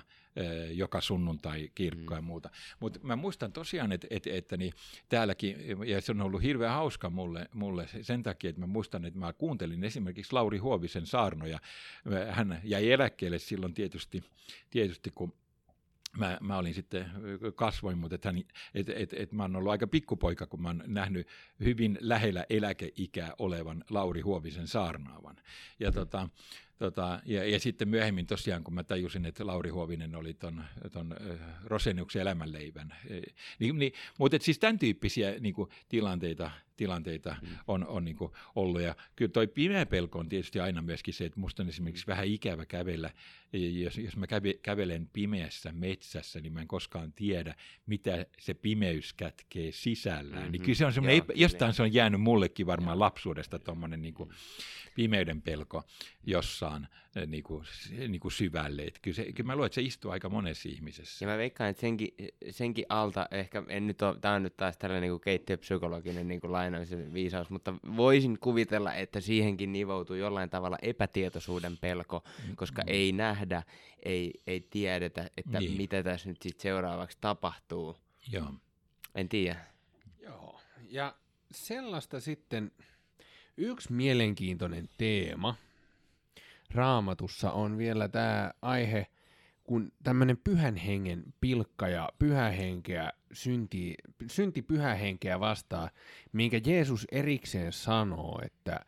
joka 0.72 1.02
sunnuntai 1.02 1.72
kirkkoa 1.76 2.18
mm. 2.18 2.18
ja 2.18 2.22
muuta. 2.22 2.50
Mutta 2.80 3.00
mä 3.04 3.16
muistan 3.16 3.52
tosiaan, 3.52 3.92
että 3.92 4.08
et, 4.10 4.28
et, 4.28 4.52
niin 4.58 4.74
täälläkin, 5.10 5.58
ja 5.86 6.02
se 6.02 6.12
on 6.12 6.22
ollut 6.22 6.44
hirveän 6.44 6.74
hauska 6.74 7.10
mulle, 7.10 7.50
mulle 7.54 7.88
sen 8.02 8.24
takia, 8.24 8.50
että 8.50 8.62
mä 8.62 8.68
muistan, 8.68 9.06
että 9.06 9.20
mä 9.20 9.34
kuuntelin 9.34 9.84
esimerkiksi 9.84 10.34
Lauri 10.34 10.58
Huovisen 10.58 11.06
saarnoja. 11.06 11.60
Hän 12.30 12.62
jäi 12.64 12.92
eläkkeelle 12.92 13.40
silloin 13.40 13.74
tietysti, 13.74 14.24
tietysti 14.70 15.12
kun 15.16 15.34
mä, 16.18 16.38
mä 16.42 16.58
olin 16.58 16.74
sitten, 16.74 17.12
kasvoin, 17.56 17.98
mutta 17.98 18.16
että 18.16 18.34
et, 18.74 18.90
et, 18.90 19.14
et 19.14 19.32
mä 19.32 19.44
oon 19.44 19.56
ollut 19.56 19.72
aika 19.72 19.88
pikkupoika, 19.88 20.48
kun 20.48 20.62
mä 20.62 20.70
oon 20.70 20.84
nähnyt 20.88 21.28
hyvin 21.60 21.98
lähellä 22.02 22.46
eläkeikää 22.50 23.34
olevan 23.40 23.84
Lauri 23.90 24.22
Huovisen 24.22 24.68
saarnaavan. 24.68 25.36
Ja 25.80 25.90
mm. 25.90 25.96
tota, 25.96 26.30
Tota, 26.78 27.22
ja, 27.26 27.46
ja 27.46 27.60
sitten 27.60 27.90
myöhemmin 27.90 28.28
tosiaan, 28.28 28.64
kun 28.64 28.74
mä 28.74 28.84
tajusin, 28.84 29.26
että 29.26 29.48
Lauri 29.48 29.70
Huovinen 29.70 30.16
oli 30.16 30.34
ton, 30.34 30.64
ton 30.92 31.16
Roseniuksen 31.64 32.22
elämänleivän. 32.22 32.94
Niin, 33.60 33.80
niin, 33.80 33.94
mutta 34.18 34.38
siis 34.42 34.60
tämän 34.60 34.80
tyyppisiä 34.80 35.36
niin 35.40 35.54
kuin, 35.54 35.70
tilanteita, 35.90 36.52
tilanteita 36.76 37.36
mm. 37.42 37.48
on, 37.68 37.88
on 37.88 38.06
niin 38.06 38.16
kuin, 38.16 38.32
ollut. 38.56 38.82
Ja 38.82 38.96
kyllä 39.16 39.32
toi 39.32 39.48
pimeä 39.48 39.86
pelko 39.86 40.20
on 40.20 40.30
tietysti 40.30 40.60
aina 40.60 40.82
myöskin 40.82 41.14
se, 41.14 41.26
että 41.26 41.40
musta 41.40 41.64
on 41.64 41.70
esimerkiksi 41.70 42.08
vähän 42.08 42.28
ikävä 42.28 42.66
kävellä. 42.66 43.10
Jos, 43.54 43.98
jos 43.98 44.18
mä 44.18 44.28
käve, 44.28 44.54
kävelen 44.54 45.10
pimeässä 45.14 45.72
metsässä, 45.72 46.40
niin 46.40 46.54
mä 46.54 46.62
en 46.62 46.68
koskaan 46.68 47.14
tiedä, 47.14 47.56
mitä 47.86 48.26
se 48.40 48.54
pimeys 48.54 49.14
kätkee 49.14 49.72
sisällään. 49.72 50.42
Mm-hmm. 50.42 50.52
Niin 50.52 50.62
kyllä 50.62 50.76
se 50.76 50.86
on 50.86 50.94
semmoinen, 50.94 51.18
Joo, 51.18 51.36
jostain 51.36 51.74
se 51.74 51.82
on 51.84 51.94
jäänyt 51.94 52.22
mullekin 52.22 52.66
varmaan 52.66 53.00
lapsuudesta 53.00 53.60
tuommoinen 53.60 54.02
niin 54.02 54.14
kuin, 54.14 54.30
pimeyden 54.96 55.42
pelko 55.42 55.84
jossain 56.24 56.88
eh, 57.16 57.28
niin 57.28 57.44
kuin, 57.44 57.66
niin 58.08 58.20
kuin 58.20 58.32
syvälle. 58.32 58.82
Että 58.82 59.00
kyllä, 59.02 59.16
se, 59.16 59.24
kyllä 59.24 59.48
mä 59.48 59.56
luulen, 59.56 59.66
että 59.66 59.76
se 59.76 59.82
istuu 59.82 60.12
aika 60.12 60.30
monessa 60.30 60.70
ihmisessä. 60.70 61.26
Ja 61.26 61.32
mä 61.32 61.38
veikkaan, 61.38 61.70
että 61.70 61.82
senkin, 61.82 62.10
senkin 62.50 62.86
alta, 62.90 63.28
ehkä 63.32 63.64
en 63.68 63.88
nyt 63.88 64.02
ole, 64.02 64.20
tämä 64.20 64.34
on 64.34 64.44
nyt 64.44 64.58
taas 64.58 64.78
tällainen 64.78 65.10
niin 65.10 65.22
keittiöpsykologinen 65.22 66.28
niin 66.28 66.42
lainaus 66.72 67.14
viisaus, 67.14 67.50
mutta 67.50 67.74
voisin 67.98 68.40
kuvitella, 68.40 68.94
että 68.94 69.22
siihenkin 69.22 69.74
nivoutuu 69.74 70.16
jollain 70.16 70.50
tavalla 70.50 70.78
epätietoisuuden 70.82 71.78
pelko, 71.78 72.24
koska 72.56 72.82
mm. 72.82 72.88
ei 72.88 73.12
nähdä, 73.12 73.64
ei, 74.04 74.34
ei 74.48 74.60
tiedetä, 74.70 75.30
että 75.38 75.60
niin. 75.60 75.78
mitä 75.78 76.04
tässä 76.04 76.30
nyt 76.30 76.42
sit 76.42 76.60
seuraavaksi 76.60 77.18
tapahtuu. 77.22 77.98
Joo. 78.32 78.54
En 79.16 79.30
tiedä. 79.30 79.60
Joo, 80.22 80.60
ja 80.90 81.16
sellaista 81.52 82.20
sitten 82.20 82.72
Yksi 83.58 83.94
mielenkiintoinen 83.94 84.90
teema 84.98 85.56
raamatussa 86.72 87.52
on 87.52 87.78
vielä 87.78 88.08
tämä 88.08 88.52
aihe, 88.62 89.08
kun 89.66 89.92
tämmöinen 90.04 90.38
pyhän 90.38 90.76
hengen 90.76 91.24
pilkka 91.42 91.88
ja 91.88 92.10
pyhähenkeä 92.20 93.12
synti, 93.34 93.96
synti 94.28 94.62
pyhähenkeä 94.62 95.40
vastaa, 95.40 95.90
minkä 96.32 96.62
Jeesus 96.66 97.08
erikseen 97.12 97.74
sanoo, 97.74 98.42
että, 98.46 98.80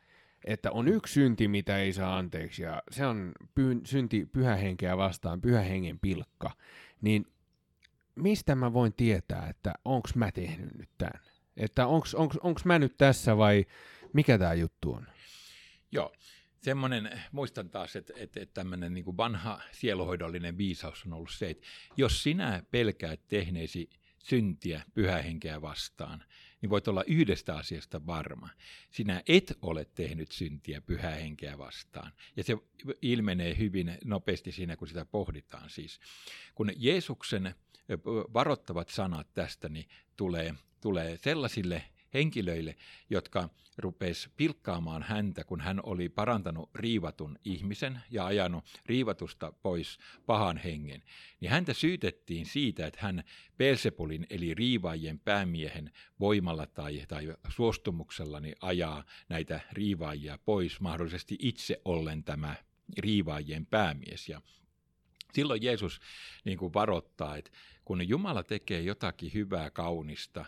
että 0.45 0.71
on 0.71 0.87
yksi 0.87 1.13
synti, 1.13 1.47
mitä 1.47 1.77
ei 1.77 1.93
saa 1.93 2.17
anteeksi, 2.17 2.63
ja 2.63 2.83
se 2.91 3.05
on 3.05 3.31
py, 3.55 3.81
synti 3.85 4.25
pyhähenkeä 4.25 4.97
vastaan, 4.97 5.41
pyhähengen 5.41 5.99
pilkka, 5.99 6.51
niin 7.01 7.25
mistä 8.15 8.55
mä 8.55 8.73
voin 8.73 8.93
tietää, 8.93 9.49
että 9.49 9.73
onko 9.85 10.09
mä 10.15 10.31
tehnyt 10.31 10.77
nyt 10.77 10.89
tämän? 10.97 11.21
Että 11.57 11.87
onko 11.87 12.59
mä 12.65 12.79
nyt 12.79 12.97
tässä 12.97 13.37
vai 13.37 13.65
mikä 14.13 14.37
tämä 14.37 14.53
juttu 14.53 14.93
on? 14.93 15.07
Joo, 15.91 16.13
semmoinen, 16.61 17.21
muistan 17.31 17.69
taas, 17.69 17.95
että, 17.95 18.13
että, 18.15 18.39
että 18.39 18.53
tämmöinen 18.53 18.93
niin 18.93 19.17
vanha 19.17 19.61
sieluhoidollinen 19.71 20.57
viisaus 20.57 21.03
on 21.05 21.13
ollut 21.13 21.31
se, 21.31 21.49
että 21.49 21.67
jos 21.97 22.23
sinä 22.23 22.63
pelkäät 22.71 23.27
tehneesi 23.27 23.89
syntiä 24.17 24.83
pyhähenkeä 24.93 25.61
vastaan, 25.61 26.23
niin 26.61 26.69
voit 26.69 26.87
olla 26.87 27.03
yhdestä 27.07 27.55
asiasta 27.55 28.05
varma. 28.05 28.49
Sinä 28.91 29.21
et 29.27 29.53
ole 29.61 29.85
tehnyt 29.85 30.31
syntiä 30.31 30.81
pyhähenkeä 30.81 31.57
vastaan. 31.57 32.11
Ja 32.35 32.43
se 32.43 32.57
ilmenee 33.01 33.57
hyvin 33.57 33.97
nopeasti 34.05 34.51
siinä, 34.51 34.75
kun 34.75 34.87
sitä 34.87 35.05
pohditaan 35.05 35.69
siis. 35.69 35.99
Kun 36.55 36.71
Jeesuksen 36.75 37.55
varoittavat 38.33 38.89
sanat 38.89 39.33
tästä 39.33 39.69
niin 39.69 39.87
tulee, 40.15 40.55
tulee 40.81 41.17
sellaisille 41.17 41.83
henkilöille, 42.13 42.75
jotka 43.09 43.49
rupes 43.77 44.29
pilkkaamaan 44.37 45.03
häntä, 45.03 45.43
kun 45.43 45.61
hän 45.61 45.79
oli 45.83 46.09
parantanut 46.09 46.69
riivatun 46.75 47.39
ihmisen 47.43 47.99
ja 48.11 48.25
ajanut 48.25 48.65
riivatusta 48.85 49.51
pois 49.51 49.97
pahan 50.25 50.57
hengen, 50.57 51.03
niin 51.39 51.51
häntä 51.51 51.73
syytettiin 51.73 52.45
siitä, 52.45 52.87
että 52.87 52.99
hän 53.01 53.23
Persepulin 53.57 54.27
eli 54.29 54.53
riivaajien 54.53 55.19
päämiehen 55.19 55.91
voimalla 56.19 56.65
tai, 56.65 57.03
tai 57.07 57.35
suostumuksellani 57.49 58.53
ajaa 58.61 59.03
näitä 59.29 59.59
riivaajia 59.71 60.39
pois, 60.45 60.79
mahdollisesti 60.79 61.35
itse 61.39 61.81
ollen 61.85 62.23
tämä 62.23 62.55
riivaajien 62.97 63.65
päämies. 63.65 64.29
Ja 64.29 64.41
silloin 65.33 65.63
Jeesus 65.63 65.99
niin 66.45 66.57
kuin 66.57 66.73
varoittaa, 66.73 67.37
että 67.37 67.51
kun 67.85 68.09
Jumala 68.09 68.43
tekee 68.43 68.81
jotakin 68.81 69.33
hyvää, 69.33 69.69
kaunista, 69.69 70.45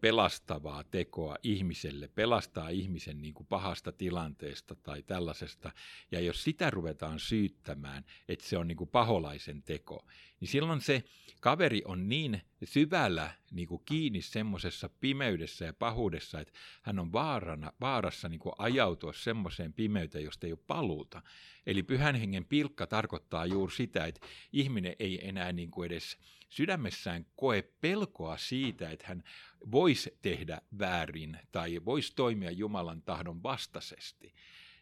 pelastavaa 0.00 0.84
tekoa 0.84 1.36
ihmiselle, 1.42 2.08
pelastaa 2.08 2.68
ihmisen 2.68 3.22
niin 3.22 3.34
kuin 3.34 3.46
pahasta 3.46 3.92
tilanteesta 3.92 4.74
tai 4.74 5.02
tällaisesta, 5.02 5.70
ja 6.10 6.20
jos 6.20 6.44
sitä 6.44 6.70
ruvetaan 6.70 7.18
syyttämään, 7.18 8.04
että 8.28 8.46
se 8.46 8.58
on 8.58 8.68
niin 8.68 8.76
kuin 8.76 8.90
paholaisen 8.90 9.62
teko, 9.62 10.06
niin 10.40 10.48
silloin 10.48 10.80
se 10.80 11.04
kaveri 11.40 11.82
on 11.84 12.08
niin 12.08 12.42
syvällä 12.64 13.30
niin 13.50 13.68
kuin 13.68 13.82
kiinni 13.84 14.22
semmoisessa 14.22 14.88
pimeydessä 14.88 15.64
ja 15.64 15.72
pahuudessa, 15.72 16.40
että 16.40 16.52
hän 16.82 16.98
on 16.98 17.12
vaarana, 17.12 17.72
vaarassa 17.80 18.28
niin 18.28 18.40
kuin 18.40 18.54
ajautua 18.58 19.12
semmoiseen 19.12 19.72
pimeyteen, 19.72 20.24
josta 20.24 20.46
ei 20.46 20.52
ole 20.52 20.60
paluuta. 20.66 21.22
Eli 21.66 21.82
pyhän 21.82 22.14
hengen 22.14 22.44
pilkka 22.44 22.86
tarkoittaa 22.86 23.46
juuri 23.46 23.74
sitä, 23.74 24.06
että 24.06 24.26
ihminen 24.52 24.96
ei 24.98 25.28
enää 25.28 25.52
niin 25.52 25.70
kuin 25.70 25.86
edes 25.86 26.18
sydämessään 26.48 27.26
koe 27.36 27.62
pelkoa 27.80 28.36
siitä, 28.36 28.90
että 28.90 29.06
hän 29.06 29.22
voisi 29.70 30.18
tehdä 30.22 30.60
väärin 30.78 31.38
tai 31.52 31.80
voisi 31.84 32.12
toimia 32.16 32.50
Jumalan 32.50 33.02
tahdon 33.02 33.42
vastaisesti. 33.42 34.34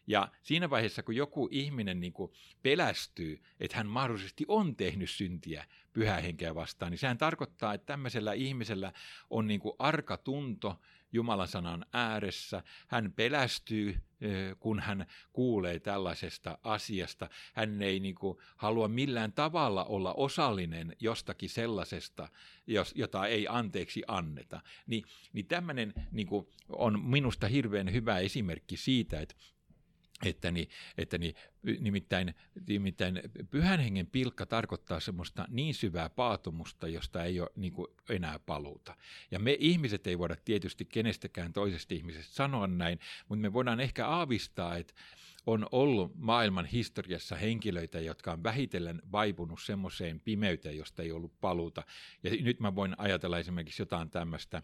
Ja 0.07 0.31
siinä 0.43 0.69
vaiheessa, 0.69 1.03
kun 1.03 1.15
joku 1.15 1.47
ihminen 1.51 1.99
niin 1.99 2.13
kuin 2.13 2.31
pelästyy, 2.63 3.41
että 3.59 3.77
hän 3.77 3.87
mahdollisesti 3.87 4.45
on 4.47 4.75
tehnyt 4.75 5.09
syntiä 5.09 5.65
pyhähenkeä 5.93 6.55
vastaan, 6.55 6.91
niin 6.91 6.99
sehän 6.99 7.17
tarkoittaa, 7.17 7.73
että 7.73 7.85
tämmöisellä 7.85 8.33
ihmisellä 8.33 8.93
on 9.29 9.47
niin 9.47 9.59
kuin 9.59 9.75
arka 9.79 10.17
tunto 10.17 10.79
Jumalan 11.17 11.47
sanan 11.47 11.85
ääressä. 11.93 12.63
Hän 12.87 13.13
pelästyy, 13.15 13.97
kun 14.59 14.79
hän 14.79 15.05
kuulee 15.33 15.79
tällaisesta 15.79 16.57
asiasta. 16.63 17.29
Hän 17.53 17.81
ei 17.81 17.99
niin 17.99 18.15
kuin, 18.15 18.37
halua 18.55 18.87
millään 18.87 19.33
tavalla 19.33 19.83
olla 19.83 20.13
osallinen 20.13 20.95
jostakin 20.99 21.49
sellaisesta, 21.49 22.29
jota 22.95 23.27
ei 23.27 23.47
anteeksi 23.49 24.03
anneta. 24.07 24.61
Ni, 24.87 25.03
niin 25.33 25.45
tämmöinen 25.45 25.93
niin 26.11 26.27
kuin, 26.27 26.47
on 26.69 27.01
minusta 27.01 27.47
hirveän 27.47 27.93
hyvä 27.93 28.19
esimerkki 28.19 28.77
siitä, 28.77 29.21
että 29.21 29.35
että, 30.25 30.51
niin, 30.51 30.69
että 30.97 31.17
niin, 31.17 31.35
nimittäin, 31.79 32.35
nimittäin 32.67 33.21
pyhän 33.49 33.79
hengen 33.79 34.07
pilkka 34.07 34.45
tarkoittaa 34.45 34.99
semmoista 34.99 35.45
niin 35.49 35.73
syvää 35.73 36.09
paatumusta, 36.09 36.87
josta 36.87 37.23
ei 37.23 37.39
ole 37.39 37.49
niin 37.55 37.73
kuin 37.73 37.87
enää 38.09 38.39
paluuta. 38.39 38.95
Ja 39.31 39.39
me 39.39 39.57
ihmiset 39.59 40.07
ei 40.07 40.17
voida 40.17 40.35
tietysti 40.45 40.85
kenestäkään 40.85 41.53
toisesta 41.53 41.93
ihmisestä 41.93 42.35
sanoa 42.35 42.67
näin, 42.67 42.99
mutta 43.29 43.41
me 43.41 43.53
voidaan 43.53 43.79
ehkä 43.79 44.07
aavistaa, 44.07 44.77
että 44.77 44.93
on 45.47 45.67
ollut 45.71 46.11
maailman 46.15 46.65
historiassa 46.65 47.35
henkilöitä, 47.35 47.99
jotka 47.99 48.31
on 48.31 48.43
vähitellen 48.43 49.01
vaipunut 49.11 49.61
semmoiseen 49.61 50.19
pimeyteen, 50.19 50.77
josta 50.77 51.03
ei 51.03 51.11
ollut 51.11 51.39
paluuta. 51.41 51.83
Ja 52.23 52.31
nyt 52.41 52.59
mä 52.59 52.75
voin 52.75 52.95
ajatella 52.97 53.39
esimerkiksi 53.39 53.81
jotain 53.81 54.09
tämmöistä 54.09 54.63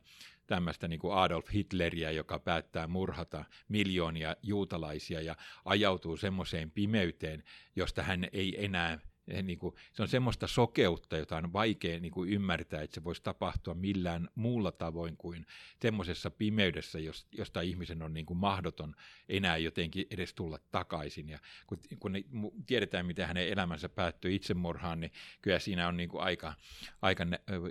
tämmöistä 0.54 0.88
niin 0.88 1.00
kuin 1.00 1.18
Adolf 1.18 1.54
Hitleriä, 1.54 2.12
joka 2.12 2.40
päättää 2.40 2.88
murhata 2.88 3.46
miljoonia 3.70 4.36
juutalaisia 4.44 5.22
ja 5.22 5.36
ajautuu 5.66 6.18
semmoiseen 6.18 6.72
pimeyteen, 6.72 7.44
josta 7.76 8.04
hän 8.04 8.28
ei 8.34 8.66
enää 8.66 9.00
eh, 9.28 9.44
niin 9.44 9.60
kuin, 9.60 9.76
se 9.94 10.02
on 10.02 10.08
semmoista 10.08 10.48
sokeutta, 10.48 11.18
jota 11.18 11.38
on 11.38 11.54
vaikea 11.54 12.00
niin 12.00 12.12
kuin 12.12 12.30
ymmärtää, 12.30 12.82
että 12.82 12.94
se 12.94 13.04
voisi 13.04 13.24
tapahtua 13.24 13.74
millään 13.74 14.30
muulla 14.36 14.72
tavoin 14.72 15.18
kuin 15.18 15.46
semmoisessa 15.82 16.32
pimeydessä, 16.32 17.00
josta 17.32 17.62
ihmisen 17.62 18.02
on 18.02 18.14
niin 18.14 18.26
kuin 18.26 18.38
mahdoton 18.38 18.96
enää 19.30 19.58
jotenkin 19.58 20.06
edes 20.12 20.34
tulla 20.34 20.60
takaisin. 20.72 21.30
Ja 21.30 21.40
kun, 21.68 21.80
kun 22.00 22.12
ne, 22.12 22.24
tiedetään, 22.66 23.06
miten 23.06 23.28
hänen 23.28 23.48
elämänsä 23.48 23.90
päättyi 23.90 24.36
itsemurhaan, 24.36 25.00
niin 25.00 25.12
kyllä 25.42 25.60
siinä 25.60 25.88
on 25.88 25.98
niin 25.98 26.10
kuin 26.10 26.24
aika, 26.24 26.54
aika 27.02 27.24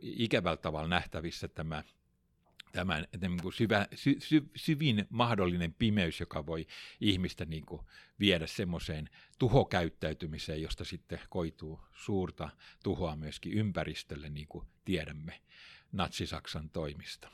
ikävällä 0.02 0.56
tavalla 0.56 0.88
nähtävissä 0.88 1.48
tämä 1.48 1.82
tämän 2.72 3.06
niin 3.20 3.42
kuin 3.42 3.52
syvä, 3.52 3.86
sy, 3.94 4.16
sy, 4.18 4.50
syvin 4.56 5.06
mahdollinen 5.10 5.74
pimeys, 5.74 6.20
joka 6.20 6.46
voi 6.46 6.66
ihmistä 7.00 7.44
niin 7.44 7.66
kuin 7.66 7.82
viedä 8.20 8.46
semmoiseen 8.46 9.08
tuhokäyttäytymiseen, 9.38 10.62
josta 10.62 10.84
sitten 10.84 11.20
koituu 11.28 11.80
suurta 11.92 12.48
tuhoa 12.84 13.16
myöskin 13.16 13.52
ympäristölle, 13.52 14.28
niin 14.28 14.48
kuin 14.48 14.66
tiedämme 14.84 15.40
Natsi-Saksan 15.92 16.70
toimista. 16.70 17.28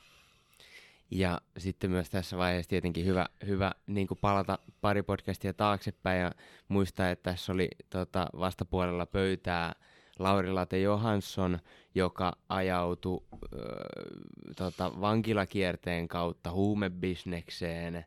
Ja 1.11 1.41
sitten 1.57 1.89
myös 1.89 2.09
tässä 2.09 2.37
vaiheessa 2.37 2.69
tietenkin 2.69 3.05
hyvä, 3.05 3.25
hyvä 3.45 3.71
niin 3.87 4.07
kuin 4.07 4.17
palata 4.21 4.59
pari 4.81 5.03
podcastia 5.03 5.53
taaksepäin 5.53 6.21
ja 6.21 6.31
muistaa, 6.67 7.09
että 7.09 7.31
tässä 7.31 7.51
oli 7.51 7.69
tota, 7.89 8.27
vastapuolella 8.39 9.05
pöytää 9.05 9.75
Lauri 10.19 10.51
Late 10.51 10.79
Johansson, 10.79 11.59
joka 11.95 12.33
ajautui 12.49 13.21
äh, 13.33 13.39
tota, 14.55 14.91
vankilakierteen 15.01 16.07
kautta 16.07 16.51
huumebisnekseen, 16.51 17.95
äh, 17.95 18.05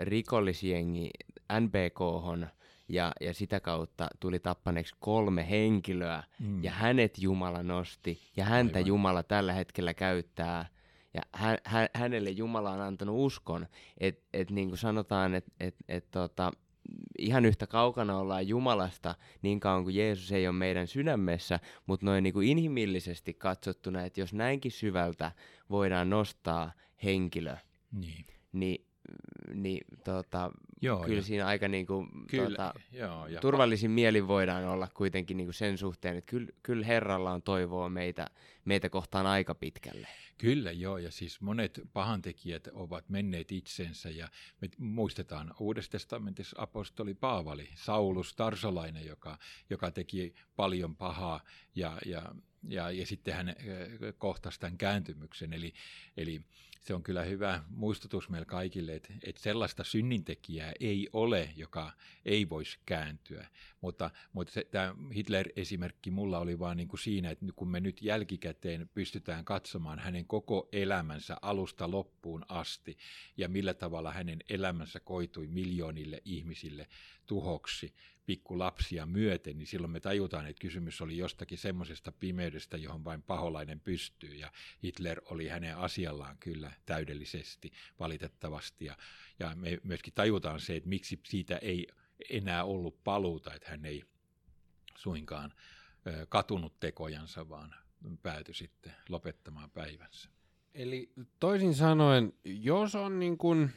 rikollisjengi 0.00 1.10
NBK 1.60 2.00
ja, 2.88 3.12
ja 3.20 3.34
sitä 3.34 3.60
kautta 3.60 4.08
tuli 4.20 4.38
tappaneeksi 4.38 4.94
kolme 5.00 5.50
henkilöä 5.50 6.22
mm. 6.38 6.64
ja 6.64 6.70
hänet 6.70 7.18
Jumala 7.18 7.62
nosti 7.62 8.20
ja 8.36 8.44
häntä 8.44 8.78
Aivan. 8.78 8.88
Jumala 8.88 9.22
tällä 9.22 9.52
hetkellä 9.52 9.94
käyttää 9.94 10.66
ja 11.14 11.22
hän, 11.32 11.58
hän, 11.64 11.88
hänelle 11.94 12.30
Jumala 12.30 12.70
on 12.70 12.80
antanut 12.80 13.16
uskon, 13.18 13.66
että 13.98 14.22
et, 14.32 14.50
niin 14.50 14.68
kuin 14.68 14.78
sanotaan, 14.78 15.34
että 15.34 15.52
et, 15.60 15.74
et, 15.88 16.10
tota, 16.10 16.52
ihan 17.18 17.44
yhtä 17.44 17.66
kaukana 17.66 18.18
ollaan 18.18 18.48
Jumalasta 18.48 19.14
niin 19.42 19.60
kauan 19.60 19.84
kuin 19.84 19.96
Jeesus 19.96 20.32
ei 20.32 20.48
ole 20.48 20.56
meidän 20.56 20.86
sydämessä, 20.86 21.60
mutta 21.86 22.06
noin 22.06 22.22
niin 22.22 22.32
kuin 22.32 22.48
inhimillisesti 22.48 23.34
katsottuna, 23.34 24.04
että 24.04 24.20
jos 24.20 24.34
näinkin 24.34 24.72
syvältä 24.72 25.32
voidaan 25.70 26.10
nostaa 26.10 26.72
henkilö, 27.04 27.56
niin, 27.92 28.26
niin 28.52 28.88
niin 29.54 29.84
tota, 30.04 30.50
joo, 30.80 31.04
kyllä 31.04 31.22
siinä 31.22 31.46
aika 31.46 31.68
niinku, 31.68 32.06
kyllä, 32.30 32.48
tota, 32.48 32.74
joo, 32.92 33.26
ja 33.26 33.40
turvallisin 33.40 33.90
mielin 33.90 34.28
voidaan 34.28 34.64
olla 34.64 34.88
kuitenkin 34.94 35.36
niinku 35.36 35.52
sen 35.52 35.78
suhteen, 35.78 36.16
että 36.16 36.30
kyllä, 36.30 36.48
kyllä 36.62 36.86
Herralla 36.86 37.32
on 37.32 37.42
toivoa 37.42 37.88
meitä, 37.88 38.26
meitä 38.64 38.90
kohtaan 38.90 39.26
aika 39.26 39.54
pitkälle. 39.54 40.08
Kyllä 40.38 40.72
joo, 40.72 40.98
ja 40.98 41.10
siis 41.10 41.40
monet 41.40 41.80
pahantekijät 41.92 42.68
ovat 42.72 43.08
menneet 43.08 43.52
itsensä, 43.52 44.10
ja 44.10 44.28
me 44.60 44.68
muistetaan 44.78 45.54
Uudessa 45.60 45.90
testamentissa 45.90 46.56
apostoli 46.62 47.14
Paavali, 47.14 47.68
Saulus 47.74 48.34
Tarsolainen, 48.34 49.06
joka, 49.06 49.38
joka 49.70 49.90
teki 49.90 50.34
paljon 50.56 50.96
pahaa, 50.96 51.40
ja, 51.74 51.98
ja, 52.06 52.34
ja, 52.68 52.90
ja 52.90 53.06
sitten 53.06 53.34
hän 53.34 53.56
kohtasi 54.18 54.60
tämän 54.60 54.78
kääntymyksen, 54.78 55.52
eli, 55.52 55.72
eli 56.16 56.40
se 56.80 56.94
on 56.94 57.02
kyllä 57.02 57.22
hyvä 57.22 57.62
muistutus 57.68 58.28
meille 58.28 58.46
kaikille, 58.46 58.94
että, 58.94 59.14
että 59.22 59.42
sellaista 59.42 59.84
synnintekijää 59.84 60.72
ei 60.80 61.08
ole, 61.12 61.50
joka 61.56 61.92
ei 62.24 62.48
voisi 62.48 62.78
kääntyä. 62.86 63.46
Mutta, 63.80 64.10
mutta 64.32 64.52
se, 64.52 64.66
tämä 64.70 64.94
Hitler-esimerkki 65.14 66.10
mulla 66.10 66.38
oli 66.38 66.58
vaan 66.58 66.76
niin 66.76 66.88
kuin 66.88 67.00
siinä, 67.00 67.30
että 67.30 67.46
kun 67.56 67.68
me 67.68 67.80
nyt 67.80 68.02
jälkikäteen 68.02 68.90
pystytään 68.94 69.44
katsomaan 69.44 69.98
hänen 69.98 70.26
koko 70.26 70.68
elämänsä 70.72 71.36
alusta 71.42 71.90
loppuun 71.90 72.44
asti 72.48 72.96
ja 73.36 73.48
millä 73.48 73.74
tavalla 73.74 74.12
hänen 74.12 74.38
elämänsä 74.48 75.00
koitui 75.00 75.46
miljoonille 75.46 76.22
ihmisille 76.24 76.88
tuhoksi, 77.26 77.94
pikkulapsia 78.28 79.06
myöten, 79.06 79.58
niin 79.58 79.66
silloin 79.66 79.90
me 79.90 80.00
tajutaan, 80.00 80.46
että 80.46 80.60
kysymys 80.60 81.00
oli 81.00 81.16
jostakin 81.16 81.58
semmoisesta 81.58 82.12
pimeydestä, 82.12 82.76
johon 82.76 83.04
vain 83.04 83.22
paholainen 83.22 83.80
pystyy, 83.80 84.34
ja 84.34 84.52
Hitler 84.82 85.20
oli 85.24 85.48
hänen 85.48 85.76
asiallaan 85.76 86.36
kyllä 86.38 86.72
täydellisesti, 86.86 87.72
valitettavasti, 88.00 88.84
ja, 88.84 88.96
ja 89.38 89.54
me 89.54 89.78
myöskin 89.82 90.12
tajutaan 90.12 90.60
se, 90.60 90.76
että 90.76 90.88
miksi 90.88 91.20
siitä 91.28 91.56
ei 91.56 91.86
enää 92.30 92.64
ollut 92.64 93.04
paluuta, 93.04 93.54
että 93.54 93.70
hän 93.70 93.84
ei 93.84 94.02
suinkaan 94.96 95.54
katunut 96.28 96.80
tekojansa, 96.80 97.48
vaan 97.48 97.74
päätyi 98.22 98.54
sitten 98.54 98.92
lopettamaan 99.08 99.70
päivänsä. 99.70 100.28
Eli 100.74 101.12
toisin 101.40 101.74
sanoen, 101.74 102.32
jos 102.44 102.94
on 102.94 103.18
niin 103.18 103.38
kuin 103.38 103.70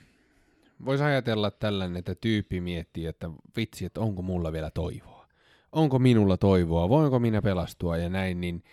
Voisi 0.86 1.04
ajatella 1.04 1.52
tällainen, 1.52 1.98
että 1.98 2.16
tyyppi 2.16 2.62
miettii, 2.62 3.06
että 3.06 3.30
vitsi, 3.58 3.86
että 3.86 4.02
onko 4.02 4.22
mulla 4.22 4.52
vielä 4.52 4.72
toivoa. 4.72 5.28
Onko 5.72 6.00
minulla 6.00 6.38
toivoa, 6.38 6.90
voinko 6.90 7.20
minä 7.20 7.42
pelastua 7.42 7.98
ja 7.98 8.10
näin, 8.10 8.42
niin 8.42 8.64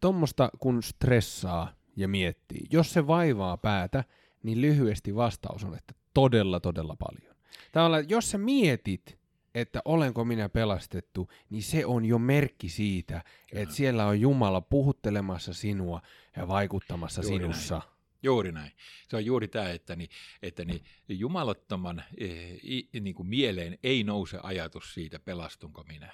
tuommoista 0.00 0.50
kun 0.58 0.82
stressaa 0.82 1.72
ja 1.96 2.08
miettii, 2.08 2.66
jos 2.70 2.92
se 2.92 3.06
vaivaa 3.06 3.56
päätä, 3.56 4.04
niin 4.42 4.60
lyhyesti 4.60 5.14
vastaus 5.14 5.64
on, 5.64 5.74
että 5.74 5.94
todella, 6.14 6.60
todella 6.60 6.96
paljon. 6.96 7.36
Tavallaan, 7.72 8.08
jos 8.08 8.30
sä 8.30 8.38
mietit, 8.38 9.18
että 9.54 9.82
olenko 9.84 10.24
minä 10.24 10.48
pelastettu, 10.48 11.28
niin 11.50 11.62
se 11.62 11.86
on 11.86 12.04
jo 12.04 12.18
merkki 12.18 12.68
siitä, 12.68 13.22
Kyllä. 13.50 13.62
että 13.62 13.74
siellä 13.74 14.06
on 14.06 14.20
Jumala 14.20 14.60
puhuttelemassa 14.60 15.54
sinua 15.54 16.00
ja 16.36 16.48
vaikuttamassa 16.48 17.22
Juuri 17.22 17.38
sinussa. 17.38 17.74
Näin. 17.74 17.99
Juuri 18.22 18.52
näin. 18.52 18.72
Se 19.08 19.16
on 19.16 19.24
juuri 19.24 19.48
tämä, 19.48 19.70
että, 19.70 19.96
niin, 19.96 20.10
että 20.42 20.64
niin 20.64 20.84
jumalottoman 21.08 22.04
eh, 22.18 22.60
niin 23.00 23.14
kuin 23.14 23.28
mieleen 23.28 23.78
ei 23.82 24.04
nouse 24.04 24.38
ajatus 24.42 24.94
siitä, 24.94 25.18
pelastunko 25.18 25.84
minä. 25.88 26.12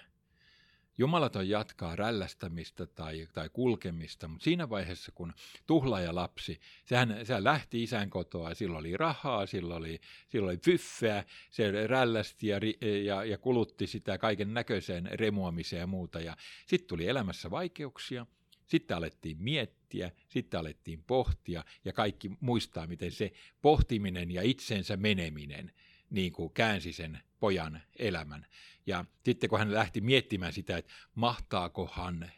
Jumalaton 0.98 1.48
jatkaa 1.48 1.96
rällästämistä 1.96 2.86
tai, 2.86 3.28
tai 3.32 3.48
kulkemista, 3.48 4.28
mutta 4.28 4.44
siinä 4.44 4.70
vaiheessa, 4.70 5.12
kun 5.12 5.32
tuhlaaja 5.66 6.14
lapsi, 6.14 6.61
sehän, 6.84 7.20
sehän 7.26 7.44
lähti 7.44 7.82
isän 7.82 8.11
kotoa, 8.11 8.54
sillä 8.54 8.78
oli 8.78 8.96
rahaa, 8.96 9.46
sillä 9.46 9.74
oli, 9.74 10.00
sillä 10.28 10.48
oli 10.48 10.59
fyffeä, 10.59 11.24
se 11.50 11.86
rällästi 11.86 12.46
ja, 12.46 12.61
ja, 13.04 13.24
ja 13.24 13.38
kulutti 13.38 13.86
sitä 13.86 14.18
kaiken 14.18 14.54
näköiseen 14.54 15.09
remuamiseen 15.12 15.80
ja 15.80 15.86
muuta. 15.86 16.20
Ja 16.20 16.36
sitten 16.66 16.88
tuli 16.88 17.09
elämässä 17.09 17.50
vaikeuksia, 17.50 18.26
sitten 18.66 18.96
alettiin 18.96 19.36
miettiä, 19.42 20.12
sitten 20.28 20.60
alettiin 20.60 21.04
pohtia 21.04 21.64
ja 21.84 21.92
kaikki 21.92 22.30
muistaa, 22.40 22.86
miten 22.86 23.12
se 23.12 23.32
pohtiminen 23.62 24.30
ja 24.30 24.42
itsensä 24.42 24.96
meneminen 24.96 25.72
niin 26.10 26.32
kuin 26.32 26.52
käänsi 26.52 26.92
sen 26.92 27.20
pojan 27.40 27.82
elämän. 27.98 28.46
Ja 28.86 29.04
sitten 29.24 29.50
kun 29.50 29.58
hän 29.58 29.74
lähti 29.74 30.00
miettimään 30.00 30.52
sitä, 30.52 30.76
että 30.76 30.92
mahtaakohan 31.14 32.30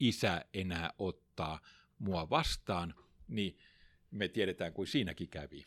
isä 0.00 0.44
enää 0.54 0.90
ottaa 0.98 1.60
mua 1.98 2.30
vastaan, 2.30 2.94
niin 3.28 3.58
me 4.10 4.28
tiedetään, 4.28 4.72
kuin 4.72 4.86
siinäkin 4.86 5.28
kävi. 5.28 5.66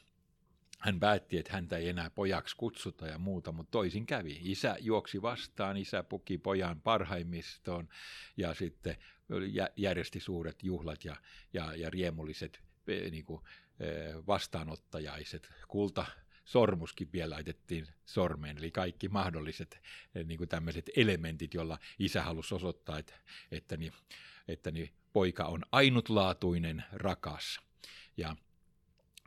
Hän 0.82 1.00
päätti, 1.00 1.38
että 1.38 1.54
häntä 1.54 1.78
ei 1.78 1.90
enää 1.90 2.10
pojaksi 2.10 2.56
kutsuta 2.56 3.08
ja 3.08 3.18
muuta, 3.18 3.52
mutta 3.52 3.72
toisin 3.72 4.06
kävi. 4.06 4.40
Isä 4.42 4.76
juoksi 4.80 5.22
vastaan, 5.22 5.78
isä 5.78 6.04
puki 6.04 6.38
pojan 6.38 6.82
parhaimmistoon 6.82 7.90
ja 8.38 8.54
sitten 8.54 8.96
järjesti 9.76 10.20
suuret 10.20 10.64
juhlat 10.64 11.06
ja, 11.06 11.16
ja, 11.54 11.76
ja 11.76 11.90
riemulliset 11.90 12.62
niin 13.12 13.26
kuin, 13.26 13.42
vastaanottajaiset. 14.28 15.50
Kulta 15.68 16.06
sormuskin 16.46 17.10
vielä 17.14 17.36
laitettiin 17.36 17.88
sormeen, 18.06 18.58
eli 18.58 18.72
kaikki 18.72 19.10
mahdolliset 19.10 19.82
niin 20.26 20.38
kuin 20.38 20.50
tämmöiset 20.50 20.90
elementit, 20.96 21.54
joilla 21.54 21.80
isä 22.00 22.24
halusi 22.24 22.56
osoittaa, 22.56 23.00
että, 23.00 23.14
että, 23.52 23.78
niin, 23.78 23.94
että 24.48 24.72
niin 24.72 24.90
poika 25.14 25.46
on 25.46 25.62
ainutlaatuinen, 25.72 26.84
rakas. 26.92 27.60
Ja 28.18 28.36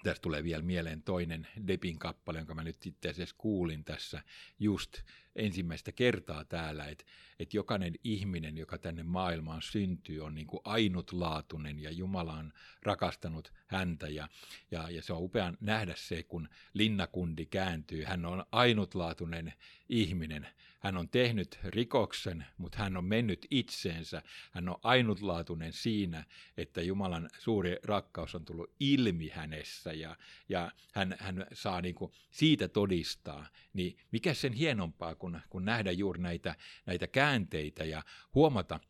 Tästä 0.04 0.22
tulee 0.22 0.44
vielä 0.44 0.62
mieleen 0.62 1.02
toinen 1.02 1.46
Debin 1.66 1.98
kappale, 1.98 2.38
jonka 2.38 2.54
mä 2.54 2.64
nyt 2.64 2.86
itse 2.86 3.08
asiassa 3.08 3.34
kuulin 3.38 3.84
tässä 3.84 4.22
just 4.58 5.02
ensimmäistä 5.36 5.92
kertaa 5.92 6.44
täällä, 6.44 6.86
että, 6.86 7.04
että 7.38 7.56
jokainen 7.56 7.94
ihminen, 8.04 8.56
joka 8.56 8.78
tänne 8.78 9.02
maailmaan 9.02 9.62
syntyy, 9.62 10.20
on 10.20 10.34
niin 10.34 10.46
kuin 10.46 10.60
ainutlaatuinen 10.64 11.78
ja 11.78 11.90
Jumala 11.90 12.32
on 12.32 12.52
rakastanut 12.82 13.52
häntä 13.66 14.08
ja, 14.08 14.28
ja, 14.70 14.90
ja 14.90 15.02
se 15.02 15.12
on 15.12 15.22
upea 15.22 15.52
nähdä 15.60 15.94
se, 15.96 16.22
kun 16.22 16.48
linnakundi 16.74 17.46
kääntyy. 17.46 18.04
Hän 18.04 18.26
on 18.26 18.44
ainutlaatuinen 18.52 19.52
ihminen. 19.88 20.46
Hän 20.80 20.96
on 20.96 21.08
tehnyt 21.08 21.58
rikoksen, 21.64 22.46
mutta 22.58 22.78
hän 22.78 22.96
on 22.96 23.04
mennyt 23.04 23.46
itseensä. 23.50 24.22
Hän 24.50 24.68
on 24.68 24.76
ainutlaatuinen 24.82 25.72
siinä, 25.72 26.24
että 26.56 26.82
Jumalan 26.82 27.30
suuri 27.38 27.76
rakkaus 27.84 28.34
on 28.34 28.44
tullut 28.44 28.72
ilmi 28.80 29.28
hänessä 29.28 29.92
ja, 29.92 30.16
ja 30.48 30.72
hän, 30.92 31.16
hän 31.18 31.46
saa 31.52 31.80
niin 31.80 31.94
kuin 31.94 32.12
siitä 32.30 32.68
todistaa. 32.68 33.46
Niin 33.72 33.96
mikä 34.12 34.34
sen 34.34 34.52
hienompaa 34.52 35.14
kun, 35.24 35.40
kun 35.50 35.64
nähdä 35.64 35.92
juuri 35.92 36.22
näitä, 36.22 36.54
näitä 36.86 37.06
käänteitä 37.06 37.84
ja 37.84 38.02
huomata, 38.34 38.80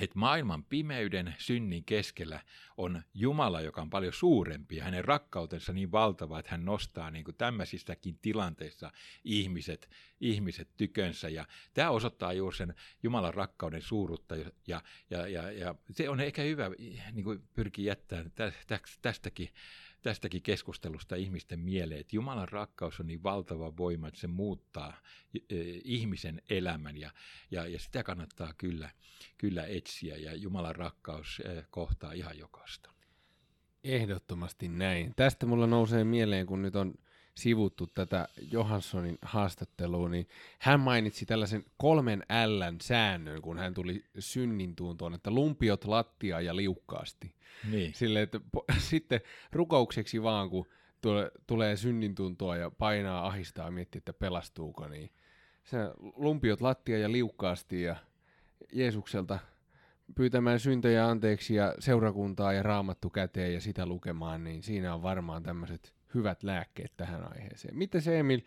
että 0.00 0.18
maailman 0.18 0.64
pimeyden 0.64 1.34
synnin 1.38 1.84
keskellä 1.84 2.40
on 2.76 3.02
Jumala, 3.14 3.60
joka 3.60 3.82
on 3.82 3.90
paljon 3.90 4.12
suurempi 4.12 4.76
ja 4.76 4.84
hänen 4.84 5.04
rakkautensa 5.04 5.72
niin 5.72 5.92
valtava, 5.92 6.38
että 6.38 6.50
hän 6.50 6.64
nostaa 6.64 7.10
niin 7.10 7.24
kuin 7.24 7.34
tämmöisistäkin 7.34 8.18
tilanteissa 8.18 8.92
ihmiset, 9.24 9.90
ihmiset 10.20 10.68
tykönsä. 10.76 11.28
Ja 11.28 11.46
tämä 11.74 11.90
osoittaa 11.90 12.32
juuri 12.32 12.56
sen 12.56 12.74
Jumalan 13.02 13.34
rakkauden 13.34 13.82
suuruutta 13.82 14.36
ja, 14.36 14.82
ja, 15.10 15.28
ja, 15.28 15.52
ja 15.52 15.74
se 15.90 16.08
on 16.08 16.20
ehkä 16.20 16.42
hyvä 16.42 16.70
niin 17.12 17.24
kuin 17.24 17.48
pyrkiä 17.54 17.84
jättämään 17.84 18.32
tästäkin 19.02 19.48
tästäkin 20.06 20.42
keskustelusta 20.42 21.16
ihmisten 21.16 21.60
mieleen, 21.60 22.00
että 22.00 22.16
Jumalan 22.16 22.48
rakkaus 22.48 23.00
on 23.00 23.06
niin 23.06 23.22
valtava 23.22 23.76
voima, 23.76 24.08
että 24.08 24.20
se 24.20 24.26
muuttaa 24.26 25.00
e, 25.34 25.40
ihmisen 25.84 26.42
elämän 26.50 26.96
ja, 26.96 27.10
ja, 27.50 27.66
ja 27.66 27.78
sitä 27.78 28.02
kannattaa 28.02 28.54
kyllä, 28.58 28.90
kyllä 29.38 29.66
etsiä 29.66 30.16
ja 30.16 30.34
Jumalan 30.34 30.76
rakkaus 30.76 31.40
e, 31.44 31.64
kohtaa 31.70 32.12
ihan 32.12 32.38
jokaista. 32.38 32.90
Ehdottomasti 33.84 34.68
näin. 34.68 35.12
Tästä 35.16 35.46
mulla 35.46 35.66
nousee 35.66 36.04
mieleen, 36.04 36.46
kun 36.46 36.62
nyt 36.62 36.76
on 36.76 36.94
sivuttu 37.36 37.86
tätä 37.86 38.28
Johanssonin 38.50 39.18
haastattelua, 39.22 40.08
niin 40.08 40.28
hän 40.58 40.80
mainitsi 40.80 41.26
tällaisen 41.26 41.64
kolmen 41.76 42.22
Ln 42.46 42.80
säännön, 42.80 43.42
kun 43.42 43.58
hän 43.58 43.74
tuli 43.74 44.04
synnin 44.18 44.76
tuntoon, 44.76 45.14
että 45.14 45.30
lumpiot 45.30 45.84
lattia 45.84 46.40
ja 46.40 46.56
liukkaasti. 46.56 47.34
Niin. 47.70 47.94
Sille, 47.94 48.22
että 48.22 48.40
po- 48.56 48.74
sitten 48.90 49.20
rukoukseksi 49.52 50.22
vaan, 50.22 50.50
kun 50.50 50.66
tule, 51.00 51.30
tulee 51.46 51.76
synnin 51.76 52.14
tuntoa 52.14 52.56
ja 52.56 52.70
painaa 52.70 53.26
ahistaa 53.26 53.64
ja 53.64 53.70
miettii, 53.70 53.98
että 53.98 54.12
pelastuuko, 54.12 54.88
niin 54.88 55.10
se 55.64 55.76
lumpiot 56.16 56.60
lattia 56.60 56.98
ja 56.98 57.12
liukkaasti 57.12 57.82
ja 57.82 57.96
Jeesukselta 58.72 59.38
pyytämään 60.14 60.60
syntejä 60.60 61.08
anteeksi 61.08 61.54
ja 61.54 61.74
seurakuntaa 61.78 62.52
ja 62.52 62.62
raamattu 62.62 63.10
käteen 63.10 63.54
ja 63.54 63.60
sitä 63.60 63.86
lukemaan, 63.86 64.44
niin 64.44 64.62
siinä 64.62 64.94
on 64.94 65.02
varmaan 65.02 65.42
tämmöiset 65.42 65.95
hyvät 66.14 66.42
lääkkeet 66.42 66.92
tähän 66.96 67.32
aiheeseen. 67.32 67.76
Miten 67.76 68.02
se 68.02 68.18
Emil, 68.18 68.40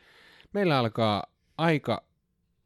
meillä 0.53 0.77
alkaa 0.77 1.23
aika, 1.57 2.03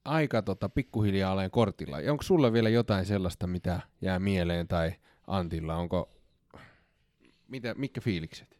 aika 0.06 0.42
tota, 0.42 0.70
pikkuhiljaa 0.70 1.34
olen 1.34 1.52
kortilla. 1.52 2.02
Ja 2.02 2.12
onko 2.12 2.24
sulla 2.24 2.54
vielä 2.54 2.70
jotain 2.70 3.06
sellaista, 3.06 3.48
mitä 3.48 3.82
jää 4.02 4.20
mieleen 4.20 4.68
tai 4.68 4.92
Antilla, 5.28 5.76
onko, 5.76 6.10
mitä, 7.48 7.74
mitkä 7.74 8.02
fiilikset? 8.02 8.60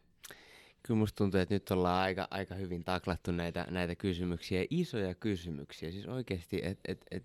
Kyllä 0.82 0.98
musta 0.98 1.16
tuntuu, 1.16 1.40
että 1.40 1.54
nyt 1.54 1.70
ollaan 1.70 2.02
aika, 2.02 2.28
aika 2.30 2.54
hyvin 2.54 2.84
taklattu 2.84 3.32
näitä, 3.32 3.66
näitä 3.70 3.94
kysymyksiä, 3.94 4.64
isoja 4.70 5.14
kysymyksiä. 5.14 5.90
Siis 5.90 6.06
oikeasti, 6.06 6.60
että 6.62 6.92
et, 6.92 7.04
et, 7.10 7.24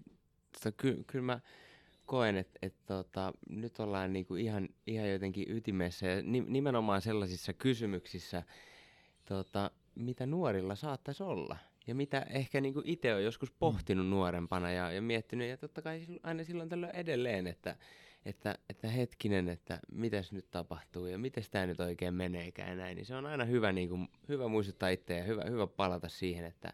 tota, 0.52 0.72
ky, 0.72 1.04
kyllä 1.08 1.26
mä 1.26 1.40
koen, 2.06 2.38
että 2.38 2.60
et, 2.62 2.76
tota, 2.86 3.34
nyt 3.50 3.80
ollaan 3.80 4.14
niinku 4.14 4.36
ihan, 4.36 4.70
ihan 4.88 5.10
jotenkin 5.10 5.46
ytimessä 5.58 6.08
ja 6.08 6.22
ni, 6.22 6.42
nimenomaan 6.48 7.02
sellaisissa 7.02 7.54
kysymyksissä, 7.54 8.44
tota, 9.30 9.72
mitä 9.96 10.26
nuorilla 10.26 10.76
saattaisi 10.76 11.24
olla. 11.24 11.58
Ja 11.88 11.96
mitä 11.96 12.26
ehkä 12.30 12.62
niinku 12.62 12.82
itse 12.86 13.16
on 13.16 13.24
joskus 13.24 13.52
pohtinut 13.52 14.06
mm. 14.06 14.10
nuorempana 14.10 14.72
ja, 14.72 14.92
ja 14.92 15.02
miettinyt, 15.02 15.50
ja 15.50 15.58
totta 15.58 15.82
kai 15.82 16.06
aina 16.24 16.44
silloin 16.44 16.70
tällöin 16.70 16.96
edelleen, 16.96 17.48
että, 17.48 17.76
että, 18.26 18.56
että 18.70 18.88
hetkinen, 18.88 19.50
että 19.50 19.80
mitäs 19.92 20.32
nyt 20.32 20.52
tapahtuu 20.52 21.06
ja 21.06 21.18
miten 21.18 21.44
tämä 21.52 21.66
nyt 21.66 21.80
oikein 21.80 22.14
meneekään 22.14 22.70
ja 22.70 22.76
näin, 22.76 22.96
niin 22.96 23.06
se 23.06 23.16
on 23.16 23.26
aina 23.26 23.46
hyvä, 23.46 23.72
niin 23.72 23.90
kuin, 23.90 24.08
hyvä 24.28 24.48
muistuttaa 24.48 24.90
itseä 24.90 25.18
ja 25.18 25.24
hyvä, 25.24 25.44
hyvä 25.50 25.68
palata 25.68 26.10
siihen, 26.10 26.46
että 26.46 26.74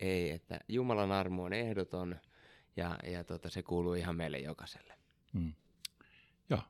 ei, 0.00 0.30
että 0.30 0.60
Jumalan 0.68 1.12
armo 1.12 1.44
on 1.44 1.52
ehdoton 1.52 2.16
ja, 2.76 2.98
ja 3.04 3.24
tota, 3.24 3.50
se 3.50 3.62
kuuluu 3.62 3.94
ihan 3.94 4.16
meille 4.16 4.38
jokaiselle. 4.38 4.94
Mm. 5.32 5.52
Joo. 6.50 6.60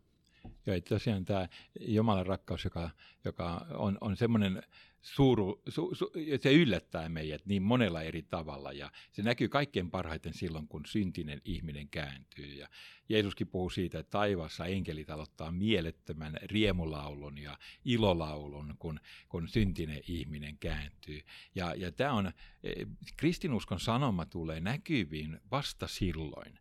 Ja 0.66 0.80
tosiaan 0.80 1.24
tämä 1.24 1.48
Jumalan 1.80 2.26
rakkaus, 2.26 2.64
joka, 2.64 2.90
joka 3.24 3.66
on, 3.70 3.98
on 4.00 4.16
semmoinen 4.16 4.62
suuru, 5.04 5.62
su, 5.68 5.94
su, 5.94 6.12
se 6.42 6.52
yllättää 6.52 7.08
meidät 7.08 7.46
niin 7.46 7.62
monella 7.62 8.02
eri 8.02 8.22
tavalla 8.22 8.72
ja 8.72 8.90
se 9.12 9.22
näkyy 9.22 9.48
kaikkein 9.48 9.90
parhaiten 9.90 10.34
silloin, 10.34 10.68
kun 10.68 10.86
syntinen 10.86 11.40
ihminen 11.44 11.88
kääntyy. 11.88 12.54
Ja 12.54 12.68
Jeesuskin 13.08 13.46
puhuu 13.46 13.70
siitä, 13.70 13.98
että 13.98 14.10
taivaassa 14.10 14.66
enkelit 14.66 15.10
aloittaa 15.10 15.52
mielettömän 15.52 16.38
riemulaulun 16.42 17.38
ja 17.38 17.58
ilolaulun, 17.84 18.74
kun, 18.78 19.00
kun 19.28 19.48
syntinen 19.48 20.00
ihminen 20.08 20.58
kääntyy. 20.58 21.20
Ja, 21.54 21.74
ja 21.74 21.92
tämä 21.92 22.12
on, 22.12 22.32
e, 22.62 22.72
kristinuskon 23.16 23.80
sanoma 23.80 24.26
tulee 24.26 24.60
näkyviin 24.60 25.40
vasta 25.50 25.86
silloin, 25.86 26.58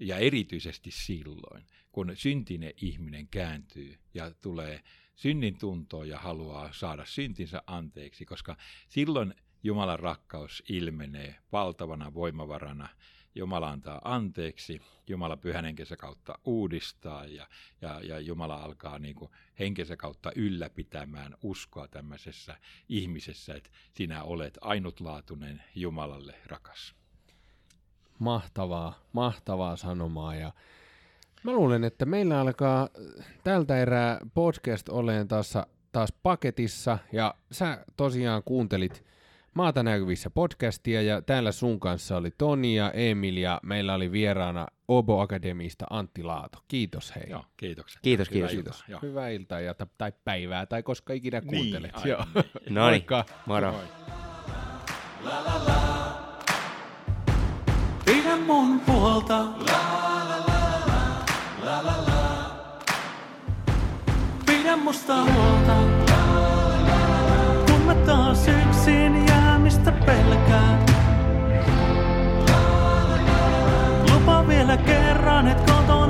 ja 0.00 0.18
erityisesti 0.18 0.90
silloin, 0.90 1.66
kun 1.92 2.12
syntinen 2.14 2.72
ihminen 2.76 3.28
kääntyy 3.28 3.98
ja 4.14 4.34
tulee 4.34 4.82
synnin 5.14 5.58
tuntoa 5.58 6.04
ja 6.04 6.18
haluaa 6.18 6.72
saada 6.72 7.04
syntinsä 7.04 7.62
anteeksi, 7.66 8.24
koska 8.24 8.56
silloin 8.88 9.34
Jumalan 9.62 9.98
rakkaus 9.98 10.62
ilmenee 10.68 11.36
valtavana 11.52 12.14
voimavarana. 12.14 12.88
Jumala 13.34 13.70
antaa 13.70 14.00
anteeksi, 14.04 14.80
Jumala 15.06 15.36
pyhän 15.36 15.64
henkensä 15.64 15.96
kautta 15.96 16.38
uudistaa 16.44 17.24
ja, 17.24 17.46
ja, 17.80 18.00
ja 18.00 18.20
Jumala 18.20 18.54
alkaa 18.54 18.98
niin 18.98 19.14
kuin 19.14 19.30
henkensä 19.58 19.96
kautta 19.96 20.32
ylläpitämään 20.36 21.34
uskoa 21.42 21.88
tämmöisessä 21.88 22.56
ihmisessä, 22.88 23.54
että 23.54 23.70
sinä 23.94 24.22
olet 24.22 24.58
ainutlaatuinen 24.60 25.62
Jumalalle 25.74 26.34
rakas. 26.46 26.94
Mahtavaa, 28.18 29.00
mahtavaa 29.12 29.76
sanomaa 29.76 30.34
ja 30.34 30.52
Mä 31.44 31.52
luulen, 31.52 31.84
että 31.84 32.04
meillä 32.04 32.40
alkaa 32.40 32.88
tältä 33.44 33.78
erää 33.78 34.18
podcast 34.34 34.88
oleen 34.88 35.28
taas, 35.28 35.54
taas 35.92 36.12
paketissa, 36.22 36.98
ja 37.12 37.34
sä 37.52 37.84
tosiaan 37.96 38.42
kuuntelit 38.44 39.04
Maata 39.54 39.82
näkyvissä 39.82 40.30
podcastia, 40.30 41.02
ja 41.02 41.22
täällä 41.22 41.52
sun 41.52 41.80
kanssa 41.80 42.16
oli 42.16 42.30
Toni 42.38 42.76
ja 42.76 42.90
Emil, 42.90 43.36
ja 43.36 43.60
meillä 43.62 43.94
oli 43.94 44.12
vieraana 44.12 44.66
Obo 44.88 45.20
Akademista 45.20 45.86
Antti 45.90 46.22
Laato. 46.22 46.58
Kiitos 46.68 47.14
hei. 47.16 47.24
Joo, 47.30 47.44
kiitoksia. 47.56 48.00
Kiitos, 48.02 48.30
Hyvää 48.30 48.48
kiitos. 48.48 48.74
iltaa. 48.76 48.84
Joo. 48.88 49.00
Hyvää 49.02 49.28
iltaa 49.28 49.60
ja, 49.60 49.74
tai 49.98 50.12
päivää, 50.24 50.66
tai 50.66 50.82
koska 50.82 51.12
ikinä 51.12 51.40
kuuntelet. 51.40 51.96
aivan 51.96 52.08
Joo. 52.08 52.24
niin. 52.34 52.74
No 52.74 52.90
niin, 52.90 53.04
moro. 53.46 53.72
Moi. 53.72 53.84
Pidä 58.04 58.36
mun 58.36 58.80
puolta 58.80 59.44
la 61.72 61.82
la 61.82 61.96
la. 62.08 62.22
Pidä 64.46 64.76
musta 64.76 65.14
huolta. 65.14 65.76
Kun 67.66 67.80
mä 67.86 67.94
taas 67.94 68.48
yksin 68.48 69.26
jäämistä 69.28 69.92
pelkään. 69.92 70.86
Lupa 74.12 74.48
vielä 74.48 74.76
kerran, 74.76 75.48
et 75.48 75.60
kotona. 75.60 76.01